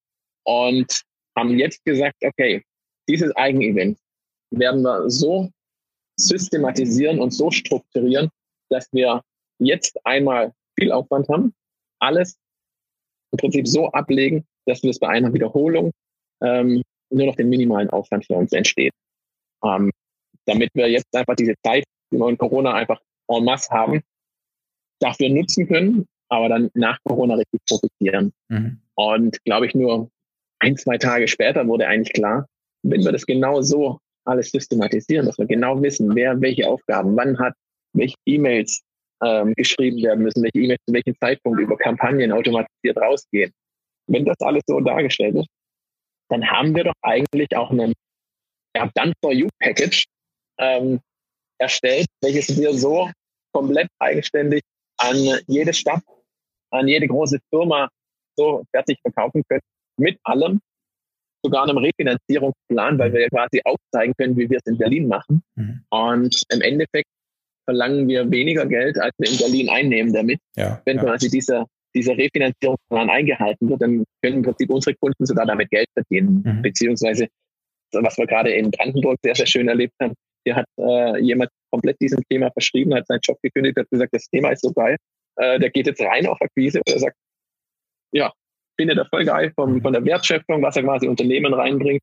[0.44, 1.02] und
[1.36, 2.62] haben jetzt gesagt, okay,
[3.08, 3.98] dieses Eigenevent
[4.50, 5.50] werden wir so
[6.18, 8.30] systematisieren und so strukturieren,
[8.70, 9.22] dass wir
[9.58, 11.54] jetzt einmal viel Aufwand haben,
[11.98, 12.36] alles
[13.32, 15.92] im Prinzip so ablegen, dass wir es bei einer Wiederholung
[16.42, 18.92] ähm, nur noch den minimalen Aufwand für uns entsteht.
[19.64, 19.90] Ähm,
[20.46, 24.02] damit wir jetzt einfach diese Zeit, die wir in Corona einfach en masse haben,
[25.00, 28.32] dafür nutzen können, aber dann nach Corona richtig profitieren.
[28.48, 28.80] Mhm.
[28.94, 30.10] Und glaube ich, nur
[30.58, 32.46] ein, zwei Tage später wurde eigentlich klar,
[32.82, 37.38] wenn wir das genau so alles systematisieren, dass wir genau wissen, wer welche Aufgaben wann
[37.38, 37.54] hat,
[37.92, 38.82] welche E-Mails
[39.22, 43.52] ähm, geschrieben werden müssen, welche E-Mails zu welchem Zeitpunkt über Kampagnen automatisiert rausgehen.
[44.08, 45.48] Wenn das alles so dargestellt ist,
[46.28, 47.92] dann haben wir doch eigentlich auch einen
[48.76, 50.04] ja, Done for You Package
[50.58, 51.00] ähm,
[51.58, 53.10] erstellt, welches wir so
[53.52, 54.62] komplett eigenständig
[54.98, 55.16] an
[55.46, 56.02] jede Stadt,
[56.70, 57.88] an jede große Firma
[58.36, 59.62] so fertig verkaufen können.
[59.98, 60.60] Mit allem,
[61.42, 65.42] sogar einem Refinanzierungsplan, weil wir ja quasi aufzeigen können, wie wir es in Berlin machen.
[65.54, 65.84] Mhm.
[65.90, 67.08] Und im Endeffekt
[67.64, 70.40] verlangen wir weniger Geld, als wir in Berlin einnehmen damit.
[70.56, 71.04] Ja, Wenn ja.
[71.04, 75.88] quasi dieser, dieser Refinanzierungsplan eingehalten wird, dann können im Prinzip unsere Kunden sogar damit Geld
[75.94, 76.42] verdienen.
[76.44, 76.62] Mhm.
[76.62, 77.26] Beziehungsweise,
[77.92, 80.14] was wir gerade in Brandenburg sehr, sehr schön erlebt haben,
[80.46, 84.28] hier hat äh, jemand komplett diesem Thema verschrieben, hat seinen Job gekündigt, hat gesagt, das
[84.28, 84.96] Thema ist so geil.
[85.36, 87.16] Äh, der geht jetzt rein auf Akquise und er sagt,
[88.12, 88.32] ja,
[88.78, 92.02] finde das voll geil vom, von der Wertschöpfung, was er quasi Unternehmen reinbringt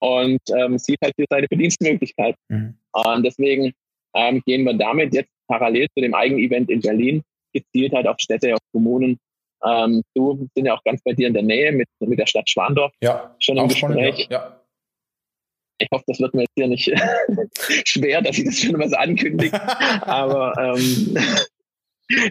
[0.00, 2.36] und ähm, sieht halt hier seine Verdienstmöglichkeit.
[2.48, 2.76] Mhm.
[2.92, 3.72] Und deswegen
[4.14, 8.54] ähm, gehen wir damit jetzt parallel zu dem Eigenevent in Berlin gezielt halt auf Städte,
[8.54, 9.18] auf Kommunen.
[9.64, 12.48] Ähm, du sind ja auch ganz bei dir in der Nähe mit, mit der Stadt
[12.48, 14.28] Schwandorf ja, schon im Gespräch.
[14.30, 14.59] ja, ja.
[15.80, 16.84] Ich hoffe, das wird mir jetzt hier nicht
[17.88, 19.60] schwer, dass ich das schon was ankündige.
[20.02, 21.16] Aber ähm,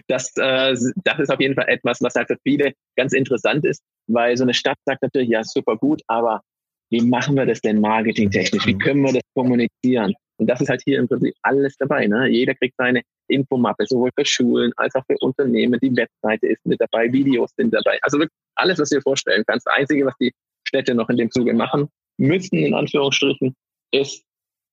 [0.06, 3.82] das, äh, das ist auf jeden Fall etwas, was halt für viele ganz interessant ist,
[4.06, 6.42] weil so eine Stadt sagt natürlich, ja, super gut, aber
[6.90, 8.66] wie machen wir das denn marketingtechnisch?
[8.66, 10.12] Wie können wir das kommunizieren?
[10.38, 12.06] Und das ist halt hier im Prinzip alles dabei.
[12.06, 12.28] Ne?
[12.28, 15.78] Jeder kriegt seine Infomappe, sowohl für Schulen als auch für Unternehmen.
[15.80, 17.98] Die Webseite ist mit dabei, Videos sind dabei.
[18.02, 19.66] Also wirklich alles, was du dir vorstellen kannst.
[19.66, 20.32] Das Einzige, was die
[20.66, 21.88] Städte noch in dem Zuge machen
[22.20, 23.54] müssen, in Anführungsstrichen,
[23.92, 24.24] ist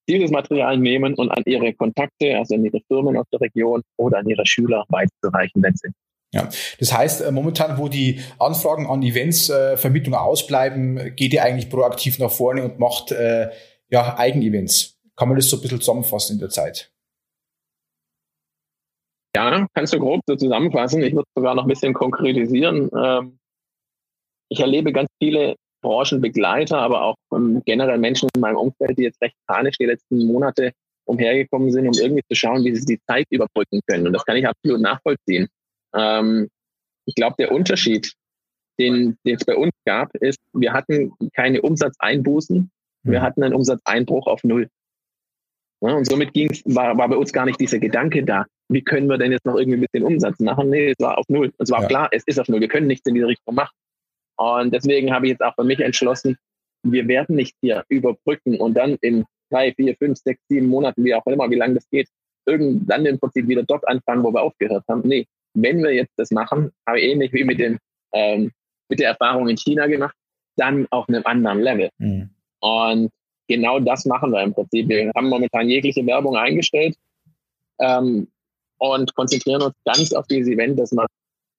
[0.08, 4.20] dieses Material nehmen und an ihre Kontakte, also an ihre Firmen aus der Region oder
[4.20, 5.90] an ihre Schüler weiterzureichen, wenn sie
[6.34, 6.50] ja,
[6.80, 12.20] das heißt, äh, momentan, wo die Anfragen an Eventsvermittlung äh, ausbleiben, geht ihr eigentlich proaktiv
[12.20, 13.50] nach vorne und macht äh,
[13.90, 15.00] ja Eigenevents.
[15.16, 16.92] Kann man das so ein bisschen zusammenfassen in der Zeit?
[19.36, 21.02] Ja, kannst du grob so zusammenfassen.
[21.02, 22.90] Ich würde sogar noch ein bisschen konkretisieren.
[22.94, 23.40] Ähm,
[24.50, 29.22] ich erlebe ganz viele Branchenbegleiter, aber auch ähm, generell Menschen in meinem Umfeld, die jetzt
[29.22, 30.72] recht panisch die letzten Monate
[31.06, 34.08] umhergekommen sind, um irgendwie zu schauen, wie sie die Zeit überbrücken können.
[34.08, 35.48] Und das kann ich absolut nachvollziehen.
[35.96, 36.50] Ähm,
[37.06, 38.14] ich glaube, der Unterschied,
[38.80, 42.70] den, den es bei uns gab, ist, wir hatten keine Umsatzeinbußen,
[43.04, 43.24] wir mhm.
[43.24, 44.70] hatten einen Umsatzeinbruch auf Null.
[45.82, 49.08] Ja, und somit ging's, war, war bei uns gar nicht dieser Gedanke da, wie können
[49.08, 50.70] wir denn jetzt noch irgendwie ein bisschen Umsatz machen?
[50.70, 51.54] Nee, es war auf Null.
[51.58, 51.88] Es war ja.
[51.88, 52.60] klar, es ist auf Null.
[52.60, 53.74] Wir können nichts in diese Richtung machen.
[54.38, 56.38] Und deswegen habe ich jetzt auch für mich entschlossen,
[56.84, 61.16] wir werden nicht hier überbrücken und dann in drei, vier, fünf, sechs, sieben Monaten, wie
[61.16, 62.08] auch immer, wie lange das geht,
[62.46, 65.02] irgendwann im Prinzip wieder dort anfangen, wo wir aufgehört haben.
[65.06, 67.78] Nee, wenn wir jetzt das machen, habe ich ähnlich wie mit, dem,
[68.14, 68.52] ähm,
[68.90, 70.16] mit der Erfahrung in China gemacht,
[70.56, 71.90] dann auf einem anderen Level.
[71.98, 72.30] Mhm.
[72.60, 73.12] Und
[73.48, 74.88] genau das machen wir im Prinzip.
[74.88, 76.96] Wir haben momentan jegliche Werbung eingestellt
[77.80, 78.28] ähm,
[78.78, 81.08] und konzentrieren uns ganz auf dieses Event, dass wir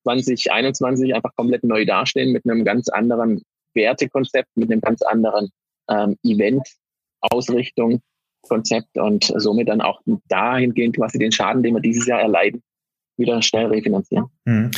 [0.09, 3.43] 2021 einfach komplett neu dastehen mit einem ganz anderen
[3.75, 5.51] Wertekonzept, mit einem ganz anderen
[5.91, 8.01] ähm, Event-Ausrichtung,
[8.43, 12.63] Konzept und somit dann auch dahingehend quasi den Schaden, den wir dieses Jahr erleiden,
[13.19, 14.27] wieder schnell refinanzieren.
[14.45, 14.71] Mhm.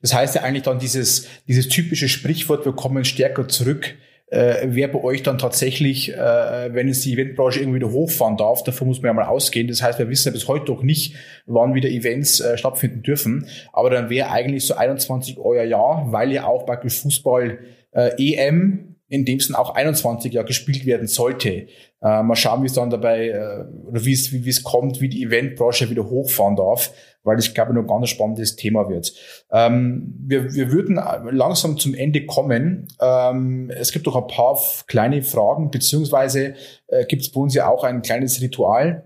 [0.00, 3.96] Das heißt ja eigentlich dann dieses, dieses typische Sprichwort, wir kommen stärker zurück,
[4.30, 8.62] äh, wer bei euch dann tatsächlich, äh, wenn es die Eventbranche irgendwie wieder hochfahren darf,
[8.62, 9.68] davon muss man ja mal ausgehen.
[9.68, 11.14] Das heißt, wir wissen ja bis heute noch nicht,
[11.46, 13.46] wann wieder Events äh, stattfinden dürfen.
[13.72, 17.58] Aber dann wäre eigentlich so 21 euer Jahr, weil ja auch praktisch Fußball
[17.92, 21.66] äh, EM in dem Sinn auch 21 Jahre gespielt werden sollte.
[22.02, 25.08] Äh, mal schauen, wie es dann dabei, äh, oder wie es, wie es kommt, wie
[25.08, 26.92] die Eventbranche wieder hochfahren darf,
[27.28, 29.12] weil ich glaube, noch ein ganz spannendes Thema wird.
[29.52, 30.98] Ähm, wir, wir würden
[31.30, 32.88] langsam zum Ende kommen.
[33.00, 36.54] Ähm, es gibt noch ein paar kleine Fragen, beziehungsweise
[36.88, 39.04] äh, gibt es bei uns ja auch ein kleines Ritual.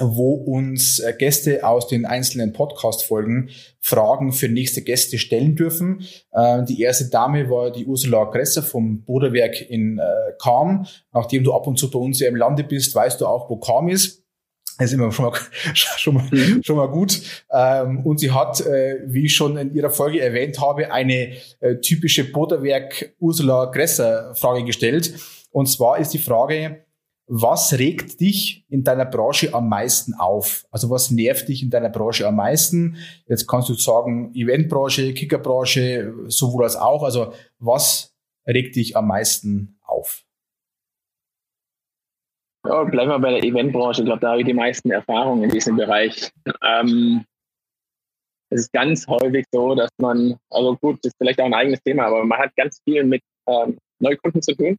[0.00, 3.50] wo uns äh, Gäste aus den einzelnen Podcast-Folgen
[3.80, 6.06] Fragen für nächste Gäste stellen dürfen.
[6.32, 10.02] Äh, die erste Dame war die Ursula Gresser vom Boderwerk in äh,
[10.42, 10.86] Kam.
[11.12, 13.56] Nachdem du ab und zu bei uns ja im Lande bist, weißt du auch, wo
[13.58, 14.19] Kam ist.
[14.80, 15.38] Das ist immer schon mal,
[15.74, 16.62] schon mal, mhm.
[16.64, 17.20] schon mal gut.
[17.52, 21.36] Ähm, und sie hat, wie ich schon in ihrer Folge erwähnt habe, eine
[21.82, 25.14] typische Boderwerk Ursula Gresser Frage gestellt.
[25.52, 26.84] Und zwar ist die Frage,
[27.32, 30.66] was regt dich in deiner Branche am meisten auf?
[30.72, 32.96] Also was nervt dich in deiner Branche am meisten?
[33.28, 37.04] Jetzt kannst du sagen, Eventbranche, Kickerbranche, sowohl als auch.
[37.04, 38.16] Also was
[38.48, 40.24] regt dich am meisten auf?
[42.66, 44.02] Ja, bleiben wir bei der Eventbranche.
[44.02, 46.30] Ich glaube, da habe ich die meisten Erfahrungen in diesem Bereich.
[46.62, 47.24] Ähm,
[48.50, 51.80] es ist ganz häufig so, dass man, also gut, das ist vielleicht auch ein eigenes
[51.82, 54.76] Thema, aber man hat ganz viel mit ähm, Neukunden zu tun.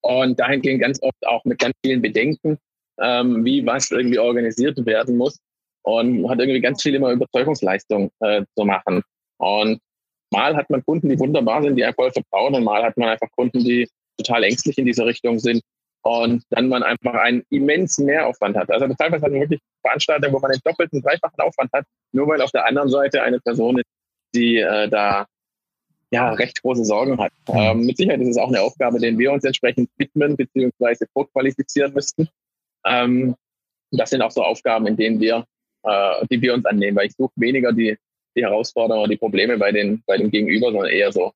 [0.00, 2.56] Und dahingehend ganz oft auch mit ganz vielen Bedenken,
[3.00, 5.38] ähm, wie was irgendwie organisiert werden muss.
[5.82, 9.02] Und hat irgendwie ganz viel immer Überzeugungsleistung äh, zu machen.
[9.38, 9.80] Und
[10.32, 13.28] mal hat man Kunden, die wunderbar sind, die voll vertrauen, und mal hat man einfach
[13.36, 15.62] Kunden, die total ängstlich in diese Richtung sind.
[16.02, 18.70] Und dann man einfach einen immensen Mehraufwand hat.
[18.70, 22.40] Also teilweise hat man wirklich Veranstaltungen, wo man einen doppelten, dreifachen Aufwand hat, nur weil
[22.40, 23.86] auf der anderen Seite eine Person ist,
[24.34, 25.26] die äh, da
[26.10, 27.32] ja, recht große Sorgen hat.
[27.48, 27.56] Mhm.
[27.56, 31.06] Ähm, mit Sicherheit ist es auch eine Aufgabe, den wir uns entsprechend widmen bzw.
[31.12, 32.28] vorqualifizieren müssten.
[32.86, 33.34] Ähm,
[33.90, 35.44] das sind auch so Aufgaben, in denen wir,
[35.82, 37.96] äh, die wir uns annehmen, weil ich suche weniger die,
[38.36, 41.32] die Herausforderungen, die Probleme bei den, bei dem Gegenüber, sondern eher so,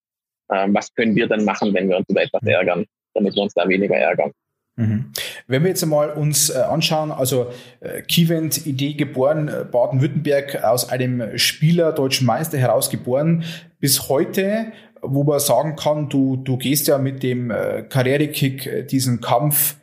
[0.51, 3.55] ähm, was können wir dann machen, wenn wir uns über etwas ärgern, damit wir uns
[3.55, 4.33] da weniger ärgern.
[4.77, 5.13] Mhm.
[5.47, 7.49] Wenn wir jetzt einmal uns äh, anschauen, also
[7.81, 13.45] äh, Kivent, Idee geboren, äh, Baden-Württemberg aus einem Spieler, deutschen Meister heraus geboren,
[13.81, 14.73] bis heute,
[15.03, 17.53] wo man sagen kann, du, du gehst ja mit dem
[17.89, 19.75] Karrierekick diesen Kampf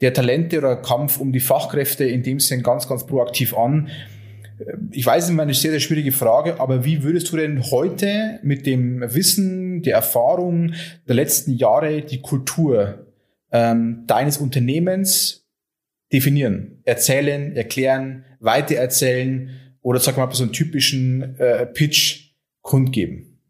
[0.00, 3.88] der Talente oder Kampf um die Fachkräfte in dem Sinn ganz, ganz proaktiv an.
[4.92, 8.38] Ich weiß, es ist eine sehr, sehr schwierige Frage, aber wie würdest du denn heute
[8.44, 10.74] mit dem Wissen, der Erfahrung
[11.08, 13.07] der letzten Jahre die Kultur
[13.52, 15.48] ähm, deines Unternehmens
[16.12, 23.40] definieren, erzählen, erklären, weitererzählen oder sag mal so einen typischen äh, Pitch kundgeben?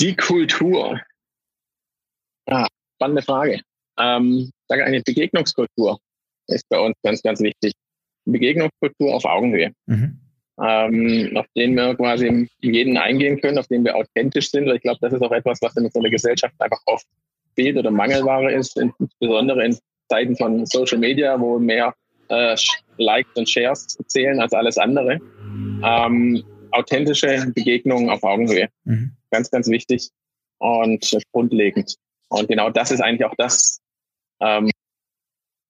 [0.00, 1.00] Die Kultur.
[2.46, 2.66] Ah,
[2.96, 3.60] spannende Frage.
[3.98, 5.98] Ähm, sage eine Begegnungskultur
[6.46, 7.72] ist bei uns ganz, ganz wichtig.
[8.24, 9.72] Begegnungskultur auf Augenhöhe.
[9.86, 10.19] Mhm
[10.62, 14.68] ähm, auf den wir quasi jeden eingehen können, auf den wir authentisch sind.
[14.68, 17.06] Ich glaube, das ist auch etwas, was in unserer Gesellschaft einfach oft
[17.54, 19.78] fehlt oder Mangelware ist, insbesondere in
[20.08, 21.94] Zeiten von Social Media, wo mehr
[22.28, 22.56] äh,
[22.98, 25.18] Likes und Shares zählen als alles andere.
[25.82, 28.68] Ähm, authentische Begegnungen auf Augenhöhe.
[28.84, 29.12] Mhm.
[29.30, 30.10] Ganz, ganz wichtig
[30.58, 31.96] und grundlegend.
[32.28, 33.80] Und genau das ist eigentlich auch das,
[34.40, 34.70] ähm,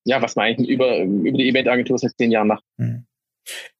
[0.05, 2.65] ja, was man eigentlich über, über die Eventagentur seit zehn Jahren macht.
[2.77, 3.07] Mhm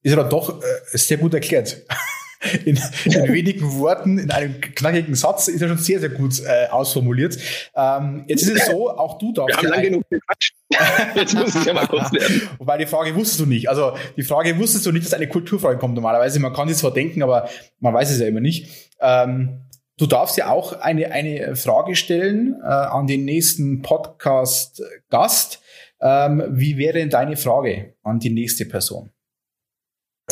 [0.01, 1.81] ist aber doch äh, sehr gut erklärt.
[2.65, 6.69] In, in wenigen Worten, in einem knackigen Satz ist er schon sehr, sehr gut äh,
[6.71, 7.37] ausformuliert.
[7.75, 9.49] Ähm, jetzt ist es so, auch du darfst.
[9.49, 10.55] Wir haben lange genug gequatscht.
[11.15, 12.49] Jetzt muss ich ja mal kurz lernen.
[12.57, 13.69] Wobei die Frage wusstest du nicht.
[13.69, 16.39] Also die Frage wusstest du nicht, dass eine Kulturfrage kommt normalerweise.
[16.39, 17.47] Man kann sich zwar denken, aber
[17.79, 18.89] man weiß es ja immer nicht.
[18.99, 19.65] Ähm,
[19.97, 25.61] du darfst ja auch eine, eine Frage stellen äh, an den nächsten Podcast-Gast.
[26.01, 29.11] Ähm, wie wäre denn deine Frage an die nächste Person?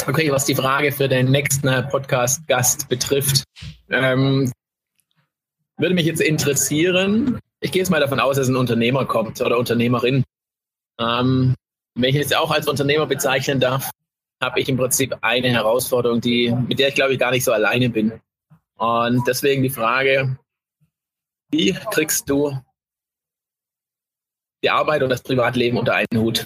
[0.08, 3.44] Okay, was die Frage für den nächsten Podcast-Gast betrifft,
[3.90, 4.52] ähm,
[5.78, 7.40] würde mich jetzt interessieren.
[7.60, 10.24] Ich gehe jetzt mal davon aus, dass ein Unternehmer kommt oder Unternehmerin.
[11.00, 11.56] Ähm,
[11.96, 13.90] wenn ich jetzt auch als Unternehmer bezeichnen darf,
[14.42, 17.52] habe ich im Prinzip eine Herausforderung, die, mit der ich glaube ich gar nicht so
[17.52, 18.20] alleine bin.
[18.78, 20.38] Und deswegen die Frage,
[21.52, 22.58] wie kriegst du
[24.64, 26.46] die Arbeit und das Privatleben unter einen Hut?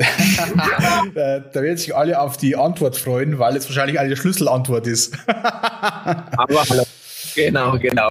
[1.14, 5.16] da werden sich alle auf die Antwort freuen, weil es wahrscheinlich eine Schlüsselantwort ist.
[5.26, 6.84] Aber hallo.
[7.34, 8.08] Genau, genau.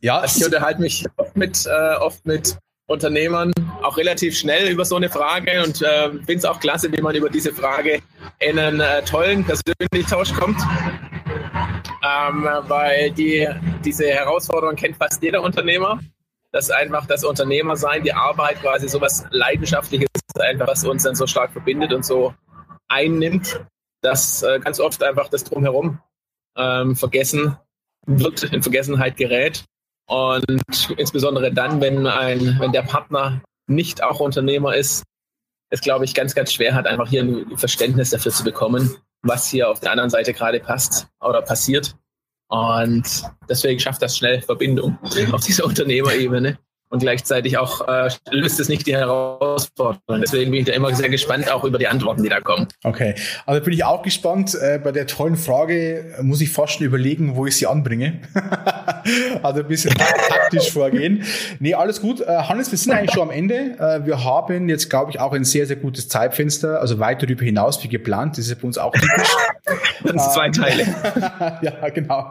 [0.00, 2.58] Ja, also ich unterhalte mich oft mit, äh, oft mit
[2.88, 3.52] Unternehmern
[3.82, 7.14] auch relativ schnell über so eine Frage und äh, finde es auch klasse, wie man
[7.14, 8.00] über diese Frage
[8.40, 10.60] in einen äh, tollen persönlichen Tausch kommt.
[12.04, 13.48] Ähm, weil die,
[13.84, 15.98] diese Herausforderung kennt fast jeder Unternehmer
[16.56, 20.08] dass einfach das Unternehmersein, die Arbeit quasi so was Leidenschaftliches
[20.38, 22.32] einfach, was uns dann so stark verbindet und so
[22.88, 23.60] einnimmt,
[24.00, 26.00] dass äh, ganz oft einfach das Drumherum
[26.56, 27.58] ähm, vergessen
[28.06, 29.66] wird, in Vergessenheit gerät.
[30.08, 35.04] Und insbesondere dann, wenn ein, wenn der Partner nicht auch Unternehmer ist,
[35.68, 39.46] es glaube ich ganz, ganz schwer hat, einfach hier ein Verständnis dafür zu bekommen, was
[39.46, 41.96] hier auf der anderen Seite gerade passt oder passiert.
[42.48, 44.98] Und deswegen schafft das schnell Verbindung
[45.32, 46.58] auf dieser Unternehmerebene.
[46.88, 50.20] Und gleichzeitig auch äh, löst es nicht die Herausforderung.
[50.20, 52.68] Deswegen bin ich da immer sehr gespannt, auch über die Antworten, die da kommen.
[52.84, 53.14] Okay,
[53.44, 54.54] also bin ich auch gespannt.
[54.54, 58.20] Äh, bei der tollen Frage muss ich fast schon überlegen, wo ich sie anbringe.
[59.42, 61.24] also ein bisschen taktisch vorgehen.
[61.58, 62.20] Nee, alles gut.
[62.20, 63.76] Äh, Hannes, wir sind eigentlich schon am Ende.
[63.78, 67.44] Äh, wir haben jetzt, glaube ich, auch ein sehr, sehr gutes Zeitfenster, also weit darüber
[67.44, 68.38] hinaus wie geplant.
[68.38, 69.36] Das ist bei uns auch typisch.
[70.04, 70.82] Dann zwei Teile.
[71.62, 72.30] ja, genau.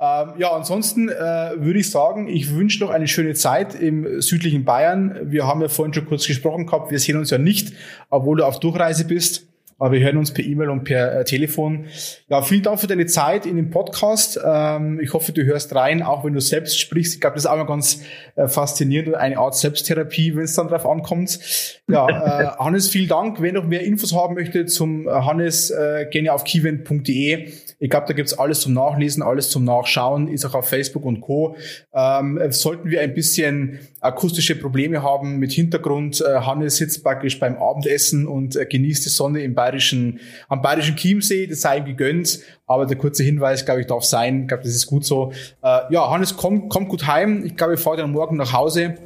[0.00, 4.64] Ähm, ja, ansonsten äh, würde ich sagen, ich wünsche noch eine schöne Zeit im südlichen
[4.64, 5.18] Bayern.
[5.24, 7.72] Wir haben ja vorhin schon kurz gesprochen gehabt, wir sehen uns ja nicht,
[8.10, 9.48] obwohl du auf Durchreise bist.
[9.80, 11.86] Aber wir hören uns per E-Mail und per äh, Telefon.
[12.28, 14.38] Ja, vielen Dank für deine Zeit in dem Podcast.
[14.44, 17.14] Ähm, ich hoffe, du hörst rein, auch wenn du selbst sprichst.
[17.14, 18.02] Ich glaube, das ist auch mal ganz
[18.34, 21.38] äh, faszinierend und eine Art Selbsttherapie, wenn es dann drauf ankommt.
[21.86, 23.40] Ja, äh, Hannes, vielen Dank.
[23.40, 25.72] Wer noch mehr Infos haben möchte zum Hannes,
[26.10, 27.52] gerne auf keyvent.de.
[27.80, 31.20] Ich glaube, da gibt's alles zum Nachlesen, alles zum Nachschauen, ist auch auf Facebook und
[31.20, 31.56] Co.
[31.94, 37.56] Ähm, sollten wir ein bisschen akustische Probleme haben mit Hintergrund, äh, Hannes sitzt praktisch beim
[37.56, 40.18] Abendessen und äh, genießt die Sonne im bayerischen,
[40.48, 42.40] am bayerischen Chiemsee, das sei ihm gegönnt.
[42.66, 44.42] Aber der kurze Hinweis, glaube ich, darf sein.
[44.42, 45.32] Ich glaube, das ist gut so.
[45.62, 47.44] Äh, ja, Hannes, komm, komm gut heim.
[47.44, 48.96] Ich glaube, ich fahre dann morgen nach Hause.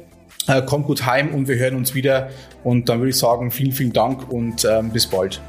[0.47, 2.29] Äh, kommt gut heim und wir hören uns wieder.
[2.63, 5.41] Und dann würde ich sagen, vielen, vielen Dank und ähm, bis bald.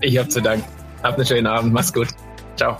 [0.00, 0.79] Ich habe zu danken.
[1.02, 1.72] Habt einen schönen Abend.
[1.72, 2.08] Mach's gut.
[2.56, 2.76] Ciao.